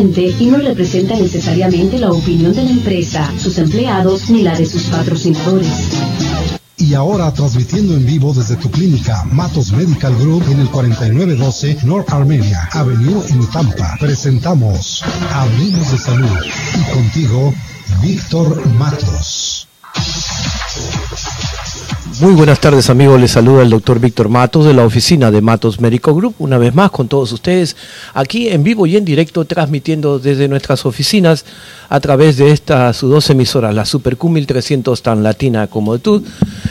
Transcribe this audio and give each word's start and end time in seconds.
y 0.00 0.46
no 0.46 0.56
representa 0.56 1.14
necesariamente 1.14 1.98
la 1.98 2.10
opinión 2.10 2.54
de 2.54 2.64
la 2.64 2.70
empresa, 2.70 3.30
sus 3.38 3.58
empleados 3.58 4.30
ni 4.30 4.42
la 4.42 4.56
de 4.56 4.64
sus 4.64 4.84
patrocinadores. 4.84 5.68
Y 6.78 6.94
ahora 6.94 7.30
transmitiendo 7.34 7.94
en 7.94 8.06
vivo 8.06 8.32
desde 8.32 8.56
tu 8.56 8.70
clínica 8.70 9.22
Matos 9.30 9.72
Medical 9.72 10.16
Group 10.16 10.44
en 10.50 10.60
el 10.60 10.70
4912 10.70 11.80
North 11.84 12.10
Armenia 12.10 12.66
Avenue 12.72 13.22
en 13.28 13.46
Tampa. 13.50 13.98
Presentamos 14.00 15.04
Hablemos 15.34 15.92
de 15.92 15.98
Salud. 15.98 16.36
Y 16.74 16.94
contigo, 16.94 17.52
Víctor 18.00 18.66
Matos. 18.78 19.68
Muy 22.20 22.34
buenas 22.34 22.60
tardes 22.60 22.90
amigos, 22.90 23.20
les 23.20 23.30
saluda 23.30 23.62
el 23.62 23.70
doctor 23.70 24.00
Víctor 24.00 24.28
Matos 24.28 24.64
de 24.64 24.74
la 24.74 24.84
oficina 24.84 25.30
de 25.30 25.40
Matos 25.40 25.80
Medical 25.80 26.14
Group, 26.14 26.34
una 26.38 26.58
vez 26.58 26.74
más 26.74 26.90
con 26.90 27.08
todos 27.08 27.32
ustedes, 27.32 27.76
aquí 28.14 28.48
en 28.48 28.62
vivo 28.62 28.86
y 28.86 28.96
en 28.96 29.04
directo, 29.04 29.44
transmitiendo 29.44 30.18
desde 30.18 30.48
nuestras 30.48 30.84
oficinas 30.86 31.44
a 31.88 32.00
través 32.00 32.36
de 32.36 32.50
estas 32.50 32.96
sus 32.96 33.10
dos 33.10 33.30
emisoras, 33.30 33.74
la 33.74 33.84
Super 33.84 34.16
Q 34.16 34.28
1300 34.28 35.02
tan 35.02 35.22
latina 35.22 35.66
como 35.66 35.98
tú, 35.98 36.22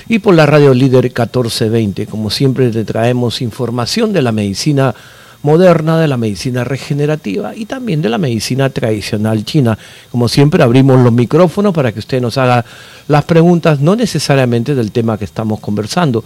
y 0.08 0.20
por 0.20 0.36
la 0.36 0.46
radio 0.46 0.74
líder 0.74 1.06
1420. 1.06 2.06
Como 2.08 2.30
siempre 2.30 2.70
te 2.70 2.84
traemos 2.84 3.42
información 3.42 4.14
de 4.14 4.22
la 4.22 4.32
medicina 4.32 4.94
moderna, 5.42 6.00
de 6.00 6.08
la 6.08 6.18
medicina 6.18 6.64
regenerativa 6.64 7.56
y 7.56 7.66
también 7.66 8.02
de 8.02 8.10
la 8.10 8.18
medicina 8.18 8.70
tradicional 8.70 9.46
china. 9.46 9.78
Como 10.12 10.28
siempre 10.28 10.64
abrimos 10.64 11.00
los 11.00 11.14
micrófonos 11.14 11.74
para 11.74 11.92
que 11.92 12.00
usted 12.00 12.22
nos 12.22 12.38
haga 12.38 12.66
las 13.08 13.24
preguntas, 13.26 13.80
no 13.80 13.96
necesariamente 13.96 14.76
del 14.76 14.92
tema 14.92 15.18
que 15.18 15.26
estamos 15.26 15.60
conversando, 15.60 16.24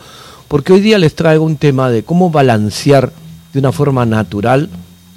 porque 0.47 0.73
hoy 0.73 0.81
día 0.81 0.97
les 0.97 1.15
traigo 1.15 1.45
un 1.45 1.57
tema 1.57 1.89
de 1.89 2.03
cómo 2.03 2.29
balancear 2.29 3.11
de 3.53 3.59
una 3.59 3.71
forma 3.71 4.05
natural 4.05 4.69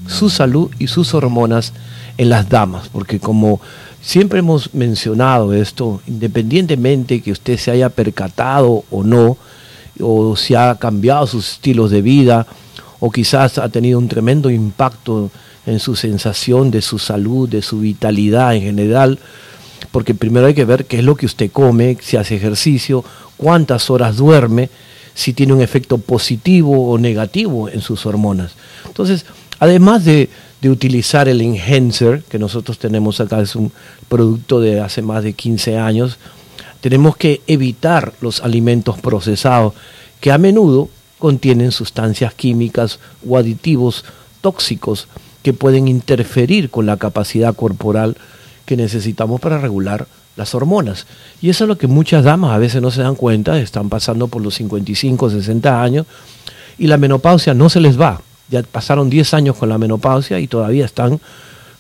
su 0.07 0.31
salud 0.31 0.71
y 0.79 0.87
sus 0.87 1.15
hormonas 1.15 1.73
en 2.19 2.29
las 2.29 2.49
damas, 2.49 2.89
porque 2.89 3.19
como 3.19 3.61
siempre 4.01 4.39
hemos 4.39 4.73
mencionado 4.75 5.53
esto, 5.53 6.01
independientemente 6.07 7.21
que 7.21 7.33
usted 7.33 7.59
se 7.59 7.71
haya 7.71 7.89
percatado 7.89 8.85
o 8.91 9.03
no, 9.03 9.37
o 10.01 10.37
si 10.37 10.55
ha 10.55 10.77
cambiado 10.77 11.27
sus 11.27 11.53
estilos 11.53 11.91
de 11.91 12.03
vida, 12.03 12.47
o 13.01 13.11
quizás 13.11 13.59
ha 13.59 13.69
tenido 13.69 13.99
un 13.99 14.09
tremendo 14.09 14.51
impacto 14.51 15.31
en 15.67 15.81
su 15.81 15.97
sensación 15.97 16.71
de 16.71 16.81
su 16.81 16.99
salud, 16.99 17.49
de 17.49 17.63
su 17.63 17.81
vitalidad 17.81 18.55
en 18.55 18.63
general, 18.63 19.19
porque 19.91 20.15
primero 20.15 20.47
hay 20.47 20.55
que 20.55 20.65
ver 20.65 20.87
qué 20.87 20.99
es 20.99 21.05
lo 21.05 21.17
que 21.17 21.27
usted 21.27 21.51
come, 21.51 21.97
si 22.01 22.17
hace 22.17 22.37
ejercicio, 22.37 23.05
cuántas 23.37 23.91
horas 23.91 24.17
duerme, 24.17 24.71
si 25.15 25.33
tiene 25.33 25.55
un 25.55 25.63
efecto 25.63 25.99
positivo 25.99 26.91
o 26.91 26.99
negativo 26.99 27.69
en 27.69 27.81
sus 27.81 28.07
hormonas. 28.07 28.53
Entonces, 28.87 29.25
además 29.59 30.05
de, 30.05 30.29
utilizar 30.67 31.29
el 31.29 31.43
Enhancer, 31.43 32.25
que 32.29 32.41
nosotros 32.41 32.81
tenemos 32.81 33.21
acá, 33.21 33.41
es 33.41 33.55
un 33.55 33.71
producto 34.09 34.59
de 34.59 34.81
hace 34.81 35.01
más 35.01 35.23
de 35.23 35.33
15 35.33 35.79
años, 35.79 36.19
tenemos 36.81 37.17
que 37.17 37.41
evitar 37.47 38.15
los 38.21 38.41
alimentos 38.41 38.99
procesados, 38.99 39.75
que 40.21 40.33
a 40.33 40.39
menudo 40.39 40.89
contienen 41.19 41.73
sustancias 41.73 42.35
químicas 42.35 42.99
o 43.29 43.37
aditivos 43.37 44.05
tóxicos 44.41 45.09
que 45.43 45.53
pueden 45.53 45.89
interferir 45.89 46.71
con 46.71 46.87
la 46.87 46.97
capacidad 46.97 47.55
corporal 47.55 48.17
que 48.65 48.77
necesitamos 48.77 49.41
para 49.41 49.59
regular 49.59 50.07
las 50.37 50.55
hormonas. 50.55 51.07
Y 51.41 51.51
eso 51.51 51.65
es 51.65 51.69
lo 51.69 51.79
que 51.79 51.87
muchas 51.87 52.25
damas 52.25 52.53
a 52.53 52.59
veces 52.59 52.83
no 52.83 52.91
se 52.91 53.03
dan 53.03 53.15
cuenta, 53.15 53.59
están 53.59 53.89
pasando 53.89 54.29
por 54.29 54.43
los 54.43 54.55
55, 54.57 55.31
60 55.31 55.83
años 55.83 56.07
y 56.79 56.89
la 56.89 56.99
menopausia 56.99 57.55
no 57.55 57.69
se 57.69 57.81
les 57.81 57.99
va. 57.99 58.21
Ya 58.51 58.63
pasaron 58.63 59.09
10 59.09 59.35
años 59.35 59.57
con 59.57 59.69
la 59.69 59.79
menopausia 59.79 60.39
y 60.39 60.47
todavía 60.47 60.85
están 60.85 61.21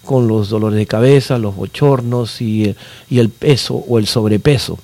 con 0.04 0.28
los 0.28 0.48
dolores 0.48 0.78
de 0.78 0.86
cabeza, 0.86 1.38
los 1.38 1.54
bochornos 1.56 2.40
y, 2.40 2.74
y 3.10 3.18
el 3.18 3.28
peso 3.28 3.74
o 3.74 3.98
el 3.98 4.06
sobrepeso 4.06 4.78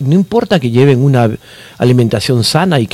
no 0.00 0.14
importa 0.14 0.58
que 0.60 0.70
lleven 0.70 1.02
una 1.02 1.30
alimentación 1.78 2.44
sana 2.44 2.80
y 2.80 2.88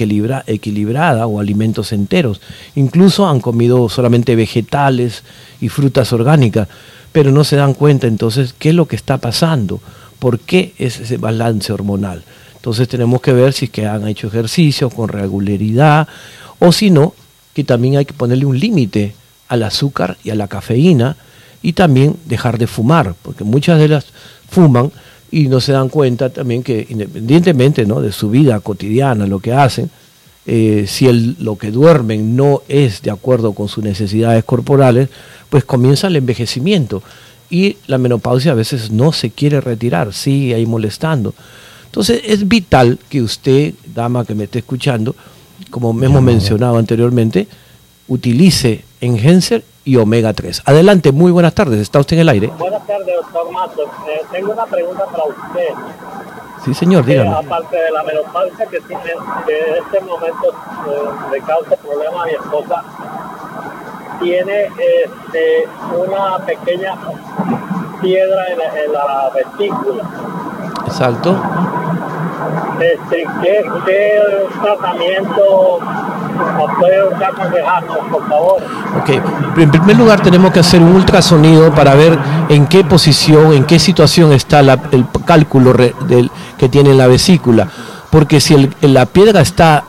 equilibrada 0.47 1.27
o 1.27 1.41
alimentos 1.41 1.93
enteros, 1.93 2.41
incluso 2.75 3.27
han 3.27 3.41
comido 3.41 3.89
solamente 3.89 4.37
vegetales 4.37 5.23
y 5.61 5.69
frutas 5.69 6.13
orgánicas, 6.13 6.69
pero 7.13 7.31
no 7.31 7.45
se 7.45 7.57
dan 7.57 7.75
cuenta 7.75 8.07
entonces 8.07 8.55
qué 8.59 8.71
es 8.71 8.75
lo 8.75 8.87
que 8.87 8.97
está 8.97 9.19
pasando, 9.19 9.81
por 10.19 10.39
qué 10.41 10.75
es 10.79 11.01
ese 11.01 11.17
balance 11.17 11.73
hormonal. 11.73 12.23
Entonces 12.57 12.89
tenemos 12.89 13.21
que 13.21 13.33
ver 13.33 13.53
si 13.53 13.65
es 13.67 13.71
que 13.71 13.87
han 13.87 14.07
hecho 14.07 14.29
ejercicio 14.29 14.89
con 14.89 15.09
regularidad 15.09 16.07
o 16.59 16.71
si 16.73 16.91
no, 16.91 17.15
que 17.55 17.65
también 17.65 17.97
hay 17.97 18.05
que 18.05 18.15
ponerle 18.15 18.47
un 18.47 18.59
límite 18.59 19.15
al 19.49 19.65
azúcar 19.65 20.17
y 20.23 20.31
a 20.31 20.35
la 20.35 20.49
cafeína 20.49 21.17
y 21.61 21.73
también 21.75 22.17
dejar 22.27 22.59
de 22.59 22.67
fumar, 22.67 23.15
porque 23.23 23.45
muchas 23.45 23.79
de 23.79 23.89
las 23.89 24.07
fuman 24.49 24.91
y 25.33 25.49
no 25.49 25.61
se 25.61 25.73
dan 25.73 25.89
cuenta 25.89 26.29
también 26.29 26.63
que 26.63 26.87
independientemente 26.89 27.87
¿no? 27.87 28.01
de 28.01 28.13
su 28.13 28.29
vida 28.31 28.61
cotidiana, 28.61 29.27
lo 29.27 29.41
que 29.41 29.55
hacen, 29.55 29.91
eh, 30.45 30.85
si 30.87 31.09
el, 31.09 31.37
lo 31.41 31.57
que 31.57 31.71
duermen 31.71 32.37
no 32.37 32.63
es 32.69 33.01
de 33.01 33.11
acuerdo 33.11 33.55
con 33.55 33.67
sus 33.67 33.83
necesidades 33.83 34.45
corporales, 34.45 35.09
pues 35.49 35.65
comienza 35.65 36.09
el 36.09 36.17
envejecimiento 36.17 37.03
y 37.49 37.79
la 37.87 37.97
menopausia 37.97 38.53
a 38.53 38.57
veces 38.57 38.91
no 38.91 39.13
se 39.13 39.31
quiere 39.31 39.61
retirar, 39.63 40.13
sigue 40.13 40.55
ahí 40.55 40.67
molestando. 40.67 41.35
Entonces 41.87 42.21
es 42.27 42.47
vital 42.47 42.99
que 43.09 43.23
usted, 43.23 43.75
dama 43.95 44.27
que 44.27 44.35
me 44.35 44.45
esté 44.45 44.59
escuchando, 44.59 45.17
como 45.71 45.91
hemos 46.05 46.23
mencionado 46.23 46.77
anteriormente, 46.77 47.49
utilice 48.07 48.85
Engencer 49.01 49.65
y 49.85 49.97
omega 49.97 50.33
3. 50.33 50.63
Adelante, 50.67 51.13
muy 51.13 51.33
buenas 51.33 51.55
tardes, 51.55 51.81
está 51.81 51.99
usted 52.01 52.17
en 52.17 52.21
el 52.21 52.29
aire. 52.29 52.53
Buenas 52.59 52.87
tardes, 52.87 53.15
doctor 53.17 53.51
Matos. 53.51 53.89
Eh, 54.09 54.23
tengo 54.31 54.53
una 54.53 54.67
pregunta 54.67 55.05
para 55.07 55.25
usted. 55.25 55.69
Sí, 56.65 56.75
señor, 56.75 57.05
dígame. 57.05 57.31
Eh, 57.31 57.35
aparte 57.35 57.77
de 57.77 57.91
la 57.91 58.03
menopausia 58.05 58.67
que 58.67 58.81
tiene, 58.81 59.13
que 59.47 59.59
en 59.59 59.83
este 59.83 60.01
momento 60.01 60.49
eh, 60.89 61.31
le 61.33 61.41
causa 61.41 61.77
problemas 61.77 62.23
a 62.23 62.27
mi 62.27 62.33
esposa, 62.33 62.85
tiene 64.21 64.65
este, 64.65 65.69
una 65.97 66.39
pequeña 66.47 66.95
piedra 68.01 68.47
en 68.49 68.59
la, 68.59 68.85
en 68.85 68.93
la 68.93 69.31
vesícula. 69.35 70.05
Exacto. 70.87 71.37
Este, 72.81 73.25
¿qué, 73.43 73.65
¿Qué 73.85 74.21
tratamiento 74.63 75.81
Ok, 78.99 79.11
en 79.57 79.71
primer 79.71 79.97
lugar 79.97 80.21
tenemos 80.21 80.53
que 80.53 80.61
hacer 80.61 80.81
un 80.81 80.95
ultrasonido 80.95 81.73
para 81.75 81.95
ver 81.95 82.19
en 82.49 82.67
qué 82.67 82.85
posición, 82.85 83.53
en 83.53 83.65
qué 83.65 83.79
situación 83.79 84.33
está 84.33 84.61
el 84.61 85.07
cálculo 85.25 85.75
que 86.59 86.69
tiene 86.69 86.95
la 86.95 87.07
vesícula. 87.07 87.69
Porque 88.11 88.41
si 88.41 88.71
la 88.83 89.07
piedra 89.07 89.41
está 89.41 89.85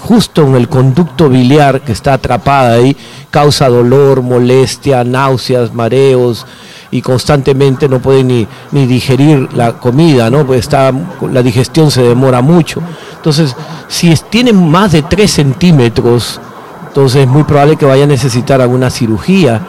justo 0.00 0.42
en 0.42 0.56
el 0.56 0.68
conducto 0.68 1.28
biliar 1.28 1.82
que 1.82 1.92
está 1.92 2.14
atrapada 2.14 2.74
ahí, 2.74 2.96
causa 3.30 3.68
dolor, 3.68 4.22
molestia, 4.22 5.04
náuseas, 5.04 5.72
mareos 5.72 6.46
y 6.90 7.00
constantemente 7.00 7.88
no 7.88 8.00
puede 8.00 8.24
ni, 8.24 8.46
ni 8.72 8.86
digerir 8.86 9.52
la 9.54 9.74
comida, 9.74 10.28
¿no? 10.30 10.44
Pues 10.44 10.60
está, 10.60 10.92
la 11.30 11.42
digestión 11.42 11.90
se 11.90 12.02
demora 12.02 12.42
mucho. 12.42 12.82
Entonces, 13.16 13.56
si 13.88 14.12
tiene 14.28 14.52
más 14.52 14.92
de 14.92 15.02
3 15.02 15.30
centímetros, 15.30 16.40
entonces 16.88 17.22
es 17.22 17.28
muy 17.28 17.44
probable 17.44 17.76
que 17.76 17.86
vaya 17.86 18.04
a 18.04 18.08
necesitar 18.08 18.60
alguna 18.60 18.90
cirugía 18.90 19.62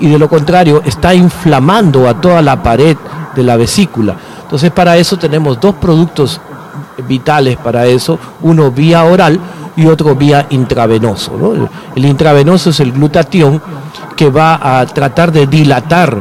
y 0.00 0.08
de 0.08 0.18
lo 0.18 0.28
contrario 0.28 0.82
está 0.84 1.14
inflamando 1.14 2.08
a 2.08 2.20
toda 2.20 2.42
la 2.42 2.62
pared 2.62 2.96
de 3.34 3.42
la 3.42 3.56
vesícula. 3.56 4.16
Entonces 4.42 4.70
para 4.70 4.96
eso 4.96 5.18
tenemos 5.18 5.60
dos 5.60 5.76
productos 5.76 6.40
vitales 7.06 7.56
para 7.56 7.86
eso, 7.86 8.18
uno 8.42 8.70
vía 8.70 9.04
oral 9.04 9.38
y 9.76 9.86
otro 9.86 10.14
vía 10.14 10.46
intravenoso. 10.50 11.68
El 11.94 12.04
intravenoso 12.04 12.70
es 12.70 12.80
el 12.80 12.92
glutatión 12.92 13.62
que 14.16 14.28
va 14.28 14.80
a 14.80 14.84
tratar 14.86 15.30
de 15.30 15.46
dilatar 15.46 16.20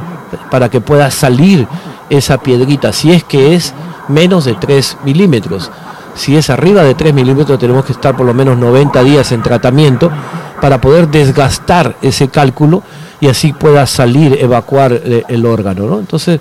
para 0.52 0.70
que 0.70 0.82
pueda 0.82 1.10
salir 1.10 1.68
esa 2.10 2.38
piedrita, 2.38 2.94
si 2.94 3.12
es 3.12 3.24
que 3.24 3.56
es 3.56 3.74
menos 4.08 4.46
de 4.46 4.54
3 4.54 4.98
milímetros. 5.04 5.72
Si 6.16 6.36
es 6.36 6.50
arriba 6.50 6.84
de 6.84 6.96
3 6.96 7.14
milímetros 7.14 7.60
tenemos 7.60 7.86
que 7.86 7.94
estar 7.94 8.16
por 8.16 8.26
lo 8.26 8.34
menos 8.34 8.58
90 8.58 9.04
días 9.04 9.32
en 9.32 9.44
tratamiento 9.44 10.12
para 10.62 10.82
poder 10.82 11.08
desgastar 11.10 11.96
ese 12.02 12.30
cálculo 12.30 12.84
y 13.20 13.28
así 13.28 13.54
pueda 13.54 13.86
salir, 13.86 14.38
evacuar 14.40 14.94
eh, 14.94 15.24
el 15.28 15.46
órgano. 15.46 15.88
¿no? 15.88 16.00
Entonces, 16.00 16.40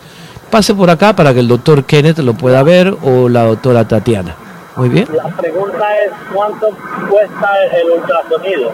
pase 0.57 0.75
por 0.75 0.89
acá 0.89 1.15
para 1.15 1.35
que 1.35 1.41
el 1.41 1.49
doctor 1.49 1.85
Kenneth 1.85 2.21
lo 2.21 2.33
pueda 2.33 2.63
ver 2.63 2.97
o 3.03 3.29
la 3.29 3.43
doctora 3.43 3.87
Tatiana. 3.87 4.35
Muy 4.77 4.89
bien. 4.89 5.07
La 5.15 5.29
pregunta 5.37 5.85
es, 6.03 6.11
¿cuánto 6.33 6.69
cuesta 7.11 7.51
el 7.75 7.91
ultrasonido? 7.91 8.73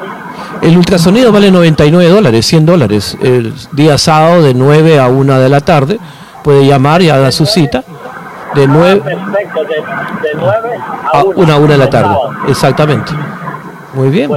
El 0.62 0.76
ultrasonido 0.76 1.32
vale 1.32 1.50
99 1.50 2.08
dólares, 2.08 2.46
100 2.46 2.66
dólares. 2.66 3.18
El 3.20 3.52
día 3.72 3.98
sábado 3.98 4.44
de 4.44 4.54
9 4.54 5.00
a 5.00 5.08
1 5.08 5.40
de 5.40 5.48
la 5.48 5.60
tarde 5.60 5.98
puede 6.44 6.64
llamar 6.64 7.02
y 7.02 7.10
haga 7.10 7.32
su 7.32 7.46
cita 7.46 7.82
de 8.54 8.68
9 8.68 9.02
a 11.12 11.24
1 11.24 11.52
a 11.52 11.56
1 11.56 11.66
de 11.66 11.78
la 11.78 11.90
tarde. 11.90 12.14
Exactamente. 12.46 13.10
Muy 13.94 14.10
bien. 14.10 14.30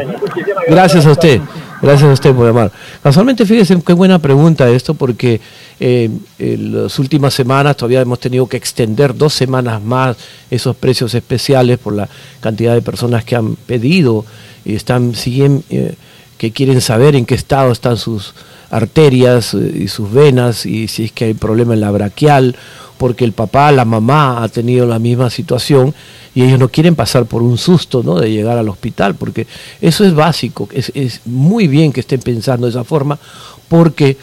Gracias 0.68 1.06
a 1.06 1.12
usted. 1.12 1.42
Gracias 1.82 2.10
a 2.10 2.14
usted 2.14 2.34
por 2.34 2.48
llamar. 2.48 2.72
Casualmente, 3.04 3.46
fíjese 3.46 3.80
qué 3.82 3.94
buena 3.94 4.20
pregunta 4.20 4.70
esto, 4.70 4.94
porque 4.94 5.42
eh, 5.80 6.10
en 6.40 6.84
las 6.84 6.98
últimas 7.00 7.34
semanas 7.34 7.76
todavía 7.76 8.02
hemos 8.02 8.20
tenido 8.20 8.48
que 8.48 8.58
extender 8.58 9.16
dos 9.16 9.34
semanas 9.34 9.82
más 9.82 10.16
esos 10.50 10.76
precios 10.76 11.14
especiales 11.14 11.78
por 11.78 11.94
la 11.94 12.08
cantidad 12.40 12.74
de 12.74 12.82
personas 12.82 13.26
que 13.26 13.36
han 13.36 13.56
pedido 13.56 14.26
y 14.64 14.76
están 14.76 15.16
siguen 15.16 15.64
eh, 15.70 15.96
que 16.38 16.52
quieren 16.52 16.82
saber 16.82 17.16
en 17.16 17.26
qué 17.26 17.36
estado 17.36 17.72
están 17.72 17.98
sus 17.98 18.34
arterias 18.72 19.54
eh, 19.54 19.82
y 19.84 19.88
sus 19.88 20.12
venas 20.12 20.66
y 20.66 20.88
si 20.88 21.06
es 21.06 21.12
que 21.12 21.26
hay 21.26 21.34
problema 21.34 21.74
en 21.74 21.82
la 21.82 21.92
braquial, 21.92 22.56
porque 22.98 23.26
el 23.26 23.34
papá, 23.34 23.72
la 23.72 23.86
mamá 23.86 24.44
ha 24.44 24.48
tenido 24.48 24.88
la 24.88 25.00
misma 25.00 25.30
situación 25.30 25.94
y 26.36 26.44
ellos 26.44 26.60
no 26.60 26.70
quieren 26.70 26.96
pasar 26.96 27.26
por 27.26 27.42
un 27.42 27.58
susto 27.58 28.04
¿no? 28.04 28.20
de 28.20 28.30
llegar 28.30 28.58
al 28.58 28.70
hospital, 28.70 29.16
porque 29.16 29.48
eso 29.82 30.04
es 30.04 30.14
básico, 30.14 30.70
es, 30.74 30.92
es 30.94 31.22
muy 31.26 31.68
bien 31.68 31.94
que 31.94 32.02
estén 32.02 32.20
pensando 32.20 32.68
de 32.68 32.72
esa 32.72 32.84
forma, 32.84 33.18
porque 33.70 34.18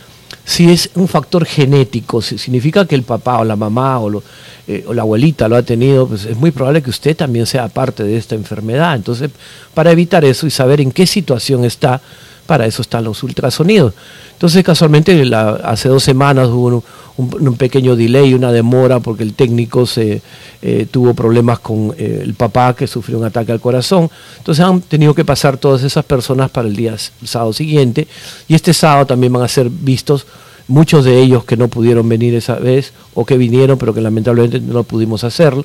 si 0.45 0.71
es 0.71 0.91
un 0.95 1.09
factor 1.09 1.45
genético, 1.45 2.21
si 2.21 2.37
significa 2.37 2.87
que 2.87 2.95
el 2.95 3.05
papá 3.05 3.39
o 3.39 3.45
la 3.45 3.57
mamá 3.57 4.01
o, 4.01 4.23
eh, 4.67 4.85
o, 4.87 4.93
la 4.93 5.03
abuelita 5.03 5.49
lo 5.49 5.57
ha 5.57 5.63
tenido, 5.63 6.09
pues 6.09 6.25
es 6.25 6.37
muy 6.37 6.51
probable 6.51 6.83
que 6.83 6.91
usted 6.91 7.17
también 7.17 7.47
sea 7.47 7.69
parte 7.69 8.03
de 8.03 8.17
esta 8.17 8.35
enfermedad. 8.35 8.95
Entonces, 8.95 9.31
para 9.73 9.93
evitar 9.93 10.25
eso 10.25 10.47
y 10.47 10.51
saber 10.51 10.81
en 10.81 10.91
qué 10.91 11.07
situación 11.07 11.65
está, 11.65 12.01
para 12.47 12.67
eso 12.67 12.83
están 12.83 13.05
los 13.05 13.23
ultrasonidos. 13.23 13.95
Entonces, 14.33 14.65
casualmente, 14.65 15.23
hace 15.65 15.89
dos 15.89 16.03
semanas 16.03 16.49
hubo 16.49 16.83
un, 17.17 17.57
pequeño 17.57 17.95
delay, 17.95 18.35
una 18.35 18.51
demora, 18.51 19.01
porque 19.01 19.23
el 19.23 19.35
técnico 19.35 19.87
se 19.87 20.21
eh, 20.63 20.87
tuvo 20.91 21.15
problemas 21.15 21.61
con 21.61 21.95
eh, 21.97 22.21
el 22.23 22.35
papá 22.35 22.75
que 22.75 22.87
sufrió 22.87 23.19
un 23.19 23.25
ataque 23.25 23.53
al 23.53 23.61
corazón. 23.61 24.11
Entonces 24.39 24.65
han 24.65 24.81
tenido 24.81 25.15
que 25.15 25.25
pasar 25.25 25.59
todas 25.59 25.83
esas 25.83 26.05
personas 26.05 26.51
para 26.51 26.67
el 26.69 26.75
día 26.75 26.97
el 27.21 27.29
sábado 27.29 27.53
siguiente. 27.53 28.09
Y 28.49 28.55
este 28.55 28.75
sábado 28.75 29.07
también 29.07 29.33
van 29.33 29.43
a 29.43 29.49
ser 29.49 29.69
vistos 29.71 30.27
muchos 30.69 31.05
de 31.05 31.21
ellos 31.21 31.45
que 31.45 31.57
no 31.57 31.69
pudieron 31.69 32.09
venir 32.09 32.35
esa 32.35 32.57
vez 32.57 32.93
o 33.15 33.25
que 33.25 33.37
vinieron 33.37 33.79
pero 33.79 33.95
que 33.95 34.01
lamentablemente 34.01 34.61
no 34.61 34.83
pudimos 34.85 35.25
hacerlo. 35.25 35.65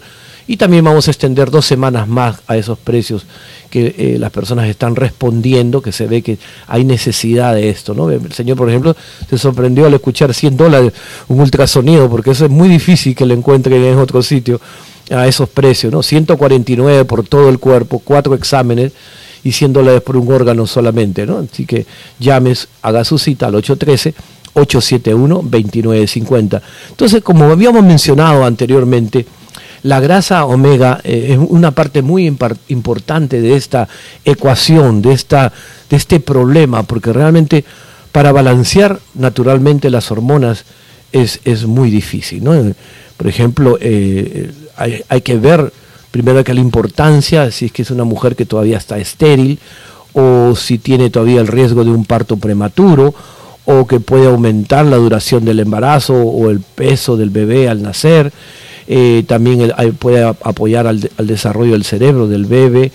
Y 0.50 0.56
también 0.56 0.86
vamos 0.86 1.08
a 1.08 1.12
extender 1.12 1.52
dos 1.52 1.66
semanas 1.66 2.08
más 2.08 2.38
a 2.48 2.56
esos 2.56 2.80
precios 2.80 3.26
que 3.70 3.94
eh, 3.98 4.18
las 4.18 4.32
personas 4.32 4.70
están 4.70 4.96
respondiendo, 4.96 5.82
que 5.82 5.92
se 5.92 6.08
ve 6.08 6.22
que 6.22 6.38
hay 6.68 6.86
necesidad 6.86 7.54
de 7.54 7.70
esto. 7.70 7.94
¿no? 7.94 8.10
El 8.10 8.32
señor, 8.32 8.56
por 8.56 8.70
ejemplo, 8.70 8.96
se 9.30 9.38
sorprendió 9.38 9.86
al 9.86 9.94
escuchar 9.94 10.34
100 10.34 10.56
dólares 10.56 10.94
un 11.28 11.42
ultrasonido, 11.42 12.10
porque 12.10 12.32
eso 12.32 12.46
es 12.46 12.52
muy 12.52 12.70
difícil 12.70 13.14
que 13.14 13.26
lo 13.26 13.34
encuentren 13.34 13.84
en 13.84 13.98
otro 13.98 14.24
sitio 14.24 14.62
a 15.12 15.28
esos 15.28 15.50
precios. 15.50 15.92
¿no? 15.92 16.02
149 16.02 17.04
por 17.04 17.28
todo 17.28 17.50
el 17.50 17.60
cuerpo, 17.60 18.00
cuatro 18.00 18.34
exámenes 18.34 18.94
y 19.44 19.52
100 19.52 19.74
dólares 19.74 20.02
por 20.02 20.16
un 20.16 20.32
órgano 20.32 20.66
solamente. 20.66 21.26
¿no? 21.26 21.40
Así 21.40 21.66
que 21.66 21.86
llames, 22.20 22.70
haga 22.82 23.04
su 23.04 23.18
cita 23.18 23.48
al 23.48 23.56
813. 23.56 24.14
871-2950. 24.58 26.62
Entonces, 26.90 27.22
como 27.22 27.46
habíamos 27.46 27.84
mencionado 27.84 28.44
anteriormente, 28.44 29.26
la 29.84 30.00
grasa 30.00 30.46
omega 30.46 31.00
eh, 31.04 31.28
es 31.32 31.38
una 31.38 31.72
parte 31.72 32.02
muy 32.02 32.26
importante 32.68 33.42
de 33.42 33.56
esta 33.56 33.88
ecuación, 34.26 35.02
de, 35.02 35.14
esta, 35.14 35.54
de 35.90 35.96
este 35.96 36.20
problema, 36.20 36.84
porque 36.84 37.14
realmente 37.14 37.64
para 38.12 38.32
balancear 38.32 39.00
naturalmente 39.14 39.90
las 39.90 40.12
hormonas 40.12 40.66
es, 41.12 41.40
es 41.46 41.66
muy 41.66 41.92
difícil. 41.92 42.44
¿no? 42.44 42.74
Por 43.16 43.28
ejemplo, 43.28 43.78
eh, 43.80 44.52
hay, 44.76 45.04
hay, 45.08 45.22
que 45.22 45.38
ver 45.38 45.72
primero 46.12 46.44
que 46.44 46.54
la 46.54 46.62
importancia, 46.62 47.52
si 47.52 47.68
es 47.68 47.72
que 47.72 47.84
es 47.84 47.92
una 47.92 48.04
mujer 48.04 48.36
que 48.36 48.46
todavía 48.46 48.78
está 48.78 48.98
estéril, 48.98 49.60
o 50.14 50.56
si 50.56 50.80
tiene 50.80 51.12
todavía 51.12 51.42
el 51.42 51.48
riesgo 51.48 51.84
de 51.84 51.92
un 51.92 52.04
parto 52.04 52.38
prematuro, 52.38 53.14
o 53.70 53.86
que 53.86 54.00
puede 54.00 54.28
aumentar 54.28 54.86
la 54.86 54.96
duración 54.96 55.44
del 55.44 55.60
embarazo 55.60 56.16
o 56.16 56.50
el 56.50 56.62
peso 56.62 57.18
del 57.18 57.30
bebé 57.30 57.68
al 57.68 57.84
nacer 57.84 58.32
eh, 58.88 59.26
también 59.28 59.74
puede 60.00 60.24
apoyar 60.24 60.88
al, 60.88 61.10
desarrollo 61.18 61.74
del 61.74 61.84
cerebro 61.84 62.30
del 62.30 62.46
bebé, 62.46 62.94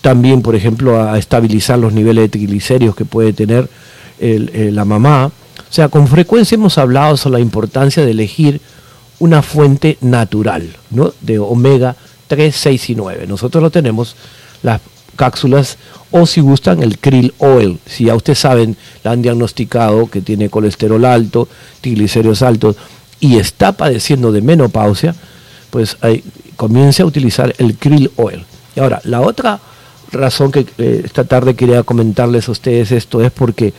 también, 0.00 0.40
por 0.40 0.56
ejemplo, 0.56 1.02
a 1.02 1.18
estabilizar 1.18 1.78
los 1.78 1.92
niveles 1.92 2.24
de 2.24 2.28
triglicéridos 2.30 2.96
que 2.96 3.04
puede 3.04 3.34
tener 3.34 3.68
el, 4.18 4.74
la 4.74 4.86
mamá. 4.86 5.26
O 5.26 5.72
sea, 5.72 5.88
con 5.88 6.08
frecuencia 6.08 6.54
hemos 6.54 6.78
hablado 6.78 7.18
sobre 7.18 7.34
la 7.34 7.40
importancia 7.40 8.04
de 8.04 8.12
elegir 8.12 8.60
una 9.18 9.42
fuente 9.42 9.98
natural, 10.00 10.74
¿no? 10.90 11.12
De 11.20 11.38
omega 11.38 11.94
3, 12.28 12.54
6 12.56 12.90
y 12.90 12.94
9. 12.94 13.26
Nosotros 13.26 13.62
lo 13.62 13.70
tenemos, 13.70 14.16
las 14.62 14.80
cápsulas, 15.14 15.78
o 16.10 16.26
si 16.26 16.40
gustan, 16.40 16.82
el 16.82 16.98
krill 16.98 17.34
oil. 17.38 17.78
Si 17.86 18.04
ya 18.04 18.14
ustedes 18.14 18.38
saben, 18.38 18.76
la 19.02 19.12
han 19.12 19.22
diagnosticado 19.22 20.06
que 20.06 20.20
tiene 20.20 20.50
colesterol 20.50 21.04
alto, 21.04 21.48
triglicéridos 21.80 22.42
altos 22.42 22.76
y 23.20 23.38
está 23.38 23.72
padeciendo 23.72 24.32
de 24.32 24.42
menopausia, 24.42 25.14
pues 25.70 25.96
comience 26.56 27.02
a 27.02 27.06
utilizar 27.06 27.54
el 27.58 27.76
krill 27.76 28.10
oil. 28.16 28.44
Y 28.76 28.80
ahora, 28.80 29.00
la 29.04 29.20
otra 29.20 29.60
razón 30.12 30.52
que 30.52 30.66
eh, 30.78 31.02
esta 31.04 31.24
tarde 31.24 31.54
quería 31.54 31.82
comentarles 31.82 32.48
a 32.48 32.52
ustedes 32.52 32.92
esto 32.92 33.20
es 33.22 33.32
porque 33.32 33.74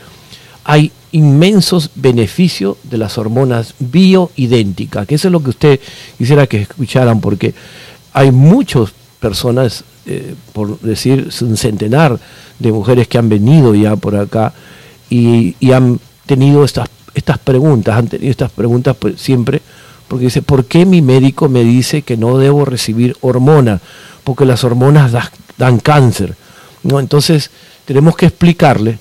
hay 0.64 0.92
inmensos 1.12 1.90
beneficios 1.94 2.76
de 2.82 2.98
las 2.98 3.16
hormonas 3.18 3.74
bioidénticas, 3.78 5.06
que 5.06 5.14
eso 5.14 5.28
es 5.28 5.32
lo 5.32 5.42
que 5.42 5.50
usted 5.50 5.80
quisiera 6.18 6.46
que 6.46 6.62
escucharan, 6.62 7.20
porque 7.20 7.54
hay 8.12 8.32
muchas 8.32 8.92
personas, 9.20 9.84
eh, 10.06 10.34
por 10.52 10.80
decir 10.80 11.30
un 11.40 11.56
centenar 11.56 12.18
de 12.58 12.72
mujeres 12.72 13.08
que 13.08 13.18
han 13.18 13.28
venido 13.28 13.74
ya 13.74 13.96
por 13.96 14.16
acá 14.16 14.52
y, 15.10 15.56
y 15.60 15.72
han 15.72 15.98
tenido 16.26 16.64
estas, 16.64 16.88
estas 17.14 17.38
preguntas, 17.38 17.96
han 17.96 18.08
tenido 18.08 18.30
estas 18.30 18.50
preguntas 18.50 18.96
pues, 18.98 19.20
siempre 19.20 19.62
porque 20.08 20.26
dice, 20.26 20.42
¿por 20.42 20.66
qué 20.66 20.86
mi 20.86 21.02
médico 21.02 21.48
me 21.48 21.64
dice 21.64 22.02
que 22.02 22.16
no 22.16 22.38
debo 22.38 22.64
recibir 22.64 23.16
hormonas? 23.20 23.80
Porque 24.22 24.44
las 24.44 24.62
hormonas 24.64 25.12
da, 25.12 25.30
dan 25.58 25.80
cáncer. 25.80 26.36
¿no? 26.82 27.00
Entonces, 27.00 27.50
tenemos 27.84 28.16
que 28.16 28.26
explicarle, 28.26 28.98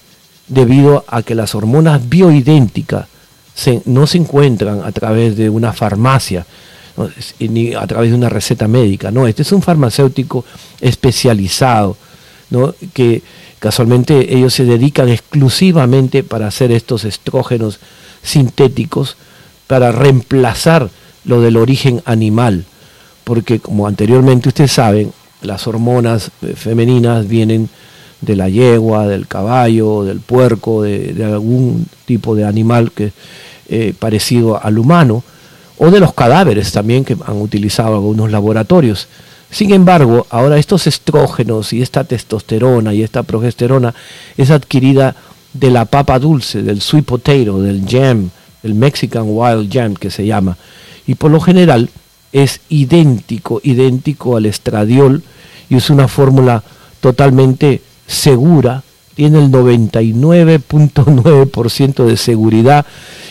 debido 0.47 1.05
a 1.07 1.23
que 1.23 1.35
las 1.35 1.55
hormonas 1.55 2.07
bioidénticas 2.07 3.07
se, 3.53 3.81
no 3.85 4.05
se 4.05 4.19
encuentran 4.19 4.81
a 4.83 4.91
través 4.91 5.35
de 5.35 5.49
una 5.49 5.73
farmacia. 5.73 6.45
Ni 7.39 7.73
a 7.73 7.85
través 7.87 8.11
de 8.11 8.17
una 8.17 8.29
receta 8.29 8.67
médica. 8.67 9.11
No, 9.11 9.27
este 9.27 9.41
es 9.41 9.51
un 9.51 9.61
farmacéutico 9.61 10.45
especializado, 10.81 11.97
¿no? 12.49 12.73
que 12.93 13.21
casualmente 13.59 14.35
ellos 14.35 14.53
se 14.53 14.65
dedican 14.65 15.09
exclusivamente 15.09 16.23
para 16.23 16.47
hacer 16.47 16.71
estos 16.71 17.03
estrógenos 17.05 17.79
sintéticos 18.21 19.17
para 19.67 19.91
reemplazar 19.91 20.89
lo 21.23 21.41
del 21.41 21.57
origen 21.57 22.01
animal, 22.05 22.65
porque 23.23 23.59
como 23.59 23.87
anteriormente 23.87 24.49
ustedes 24.49 24.71
saben, 24.71 25.11
las 25.41 25.67
hormonas 25.67 26.31
eh, 26.41 26.53
femeninas 26.55 27.27
vienen 27.27 27.69
de 28.21 28.35
la 28.35 28.49
yegua, 28.49 29.07
del 29.07 29.27
caballo, 29.27 30.03
del 30.03 30.19
puerco, 30.19 30.83
de, 30.83 31.15
algún 31.23 31.85
tipo 32.05 32.35
de 32.35 32.45
animal 32.45 32.91
que 32.91 33.11
eh, 33.69 33.93
parecido 33.97 34.63
al 34.63 34.77
humano, 34.77 35.23
o 35.77 35.91
de 35.91 35.99
los 35.99 36.13
cadáveres 36.13 36.71
también 36.71 37.03
que 37.03 37.17
han 37.25 37.41
utilizado 37.41 37.95
algunos 37.95 38.31
laboratorios. 38.31 39.09
Sin 39.49 39.73
embargo, 39.73 40.25
ahora 40.29 40.57
estos 40.57 40.87
estrógenos 40.87 41.73
y 41.73 41.81
esta 41.81 42.03
testosterona 42.03 42.93
y 42.93 43.03
esta 43.03 43.23
progesterona 43.23 43.93
es 44.37 44.51
adquirida 44.51 45.15
de 45.53 45.71
la 45.71 45.85
papa 45.85 46.19
dulce, 46.19 46.61
del 46.61 46.81
sweet 46.81 47.05
potato, 47.05 47.61
del 47.61 47.85
jam, 47.87 48.29
el 48.63 48.75
Mexican 48.75 49.23
Wild 49.27 49.71
Jam 49.71 49.93
que 49.95 50.11
se 50.11 50.25
llama, 50.25 50.57
y 51.07 51.15
por 51.15 51.31
lo 51.31 51.39
general 51.39 51.89
es 52.33 52.59
idéntico, 52.67 53.61
idéntico 53.63 54.35
al 54.35 54.45
estradiol 54.45 55.23
y 55.69 55.77
es 55.77 55.89
una 55.89 56.09
fórmula 56.09 56.63
totalmente 56.99 57.81
segura, 58.07 58.83
tiene 59.15 59.39
el 59.39 59.49
99.9% 59.51 62.05
de 62.05 62.17
seguridad 62.17 62.85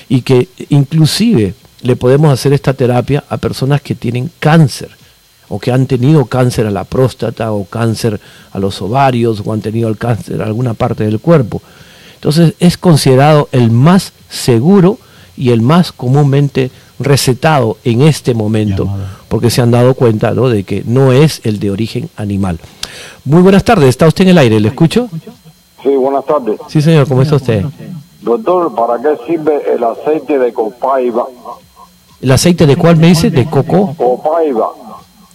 y 0.09 0.23
que 0.23 0.49
inclusive 0.71 1.53
le 1.85 1.97
podemos 1.97 2.33
hacer 2.33 2.55
esta 2.55 2.73
terapia 2.73 3.25
a 3.29 3.37
personas 3.37 3.83
que 3.83 3.95
tienen 3.95 4.31
cáncer 4.41 4.89
o 5.51 5.61
que 5.61 5.71
han 5.71 5.87
tenido 5.87 6.25
cáncer 6.25 6.67
a 6.67 6.71
la 6.71 6.85
próstata 6.85 7.53
o 7.53 7.67
cáncer 7.67 8.19
a 8.53 8.59
los 8.59 8.81
ovarios 8.81 9.43
o 9.45 9.53
han 9.53 9.61
tenido 9.61 9.91
el 9.91 9.99
cáncer 9.99 10.41
a 10.41 10.47
alguna 10.47 10.73
parte 10.73 11.05
del 11.05 11.21
cuerpo. 11.21 11.61
Entonces 12.15 12.55
es 12.59 12.79
considerado 12.79 13.51
el 13.53 13.71
más 13.71 14.15
seguro 14.31 14.99
y 15.37 15.51
el 15.51 15.61
más 15.61 15.93
comúnmente 15.93 16.71
recetado 16.99 17.77
en 17.85 18.01
este 18.01 18.33
momento, 18.33 18.89
porque 19.29 19.51
se 19.51 19.61
han 19.61 19.71
dado 19.71 19.93
cuenta 19.93 20.31
¿no? 20.31 20.49
de 20.49 20.65
que 20.65 20.85
no 20.87 21.13
es 21.13 21.43
el 21.45 21.61
de 21.61 21.71
origen 21.71 22.09
animal. 22.17 22.59
Muy 23.27 23.43
buenas 23.43 23.63
tardes, 23.63 23.91
¿está 23.91 24.07
usted 24.07 24.25
en 24.25 24.31
el 24.31 24.39
aire? 24.39 24.59
¿Le 24.59 24.69
escucho? 24.69 25.11
Sí, 25.83 25.91
buenas 25.91 26.25
tardes. 26.25 26.59
Sí, 26.69 26.81
señor, 26.81 27.07
¿cómo 27.07 27.21
está 27.21 27.37
usted? 27.37 27.63
Doctor, 28.23 28.75
¿para 28.75 29.03
qué 29.03 29.19
sirve 29.27 29.75
el 29.75 29.85
aceite 29.85 30.39
de 30.39 30.51
copaiba? 30.55 31.27
¿El 32.25 32.33
aceite 32.33 32.67
de 32.67 32.75
cuál 32.77 32.97
me 32.97 33.09
dice? 33.09 33.29
¿De 33.31 33.45
coco? 33.45 33.95
Copaiba. 33.99 34.69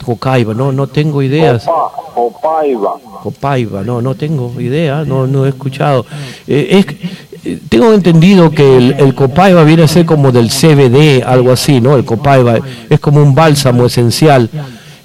cocaiba? 0.03 0.55
No, 0.55 0.71
no 0.71 0.87
tengo 0.87 1.21
ideas. 1.21 1.63
Copa, 1.65 1.91
copaiba. 2.15 2.93
Copaiba, 3.21 3.83
no, 3.83 4.01
no 4.01 4.15
tengo 4.15 4.59
idea, 4.59 5.03
no, 5.05 5.27
no 5.27 5.45
he 5.45 5.49
escuchado. 5.49 6.03
Eh, 6.47 6.79
es, 6.79 7.45
eh, 7.45 7.59
tengo 7.69 7.93
entendido 7.93 8.49
que 8.49 8.77
el, 8.77 8.93
el 8.97 9.13
copaiba 9.13 9.63
viene 9.65 9.83
a 9.83 9.87
ser 9.87 10.07
como 10.07 10.31
del 10.31 10.49
CBD, 10.49 11.21
algo 11.23 11.51
así, 11.51 11.79
¿no? 11.79 11.95
El 11.95 12.05
copaiba 12.05 12.57
es 12.89 12.99
como 12.99 13.21
un 13.21 13.35
bálsamo 13.35 13.85
esencial. 13.85 14.49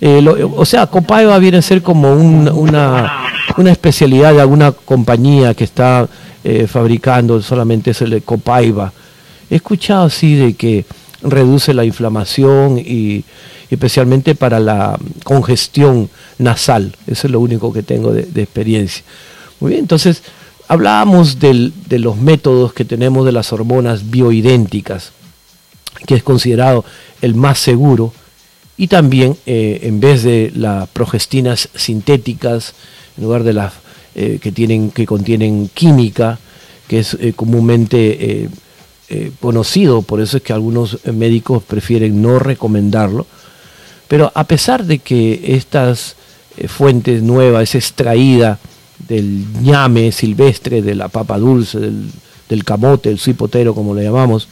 Eh, 0.00 0.22
lo- 0.22 0.54
o 0.56 0.64
sea, 0.64 0.86
copaiba 0.86 1.38
viene 1.38 1.58
a 1.58 1.62
ser 1.62 1.82
como 1.82 2.14
un- 2.14 2.48
una, 2.48 3.12
una 3.58 3.70
especialidad 3.72 4.32
de 4.32 4.40
alguna 4.40 4.72
compañía 4.72 5.52
que 5.52 5.64
está 5.64 6.08
fabricando 6.66 7.42
solamente 7.42 7.90
es 7.90 8.00
el 8.00 8.08
de 8.08 8.20
copaiba. 8.22 8.90
He 9.50 9.56
escuchado 9.56 10.04
así 10.06 10.34
de 10.34 10.54
que 10.54 10.86
reduce 11.24 11.74
la 11.74 11.84
inflamación 11.84 12.78
y 12.78 13.24
especialmente 13.70 14.34
para 14.34 14.60
la 14.60 14.98
congestión 15.24 16.08
nasal. 16.38 16.94
Eso 17.06 17.26
es 17.26 17.32
lo 17.32 17.40
único 17.40 17.72
que 17.72 17.82
tengo 17.82 18.12
de, 18.12 18.42
experiencia. 18.42 19.02
Muy 19.60 19.70
bien, 19.70 19.80
entonces 19.80 20.22
hablábamos 20.68 21.40
del- 21.40 21.72
de 21.86 21.98
los 21.98 22.16
métodos 22.16 22.72
que 22.72 22.84
tenemos 22.84 23.24
de 23.26 23.32
las 23.32 23.52
hormonas 23.52 24.10
bioidénticas, 24.10 25.12
que 26.06 26.14
es 26.14 26.22
considerado 26.22 26.84
el 27.22 27.34
más 27.34 27.58
seguro, 27.58 28.12
y 28.76 28.88
también 28.88 29.36
eh, 29.46 29.80
en 29.82 30.00
vez 30.00 30.22
de 30.24 30.52
las 30.54 30.88
progestinas 30.88 31.68
sintéticas, 31.74 32.74
en 33.16 33.24
lugar 33.24 33.44
de 33.44 33.52
las 33.52 33.72
eh, 34.16 34.38
que, 34.42 34.52
tienen, 34.52 34.90
que 34.90 35.06
contienen 35.06 35.70
química, 35.72 36.38
que 36.88 36.98
es 36.98 37.14
eh, 37.14 37.32
comúnmente 37.34 38.48
eh, 39.08 39.32
conocido, 39.40 40.02
por 40.02 40.20
eso 40.20 40.38
es 40.38 40.42
que 40.42 40.52
algunos 40.52 40.98
médicos 41.06 41.62
prefieren 41.62 42.22
no 42.22 42.38
recomendarlo, 42.38 43.26
pero 44.08 44.30
a 44.34 44.44
pesar 44.44 44.84
de 44.84 44.98
que 44.98 45.56
estas 45.56 46.16
eh, 46.56 46.68
fuentes 46.68 47.22
nuevas 47.22 47.62
es 47.62 47.74
extraída 47.74 48.58
del 49.08 49.44
ñame 49.62 50.12
silvestre, 50.12 50.82
de 50.82 50.94
la 50.94 51.08
papa 51.08 51.38
dulce, 51.38 51.80
del, 51.80 52.10
del 52.48 52.64
camote, 52.64 53.10
el 53.10 53.18
cipotero, 53.18 53.74
como 53.74 53.94
le 53.94 54.04
llamamos, 54.04 54.48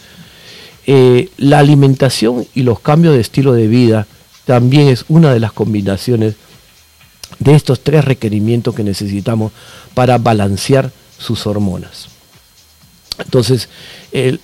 eh, 0.86 1.30
la 1.36 1.60
alimentación 1.60 2.46
y 2.54 2.62
los 2.62 2.80
cambios 2.80 3.14
de 3.14 3.20
estilo 3.20 3.52
de 3.52 3.68
vida 3.68 4.06
también 4.44 4.88
es 4.88 5.04
una 5.08 5.32
de 5.32 5.38
las 5.38 5.52
combinaciones 5.52 6.34
de 7.38 7.54
estos 7.54 7.80
tres 7.80 8.04
requerimientos 8.04 8.74
que 8.74 8.82
necesitamos 8.82 9.52
para 9.94 10.18
balancear 10.18 10.90
sus 11.18 11.46
hormonas. 11.46 12.08
Entonces, 13.24 13.68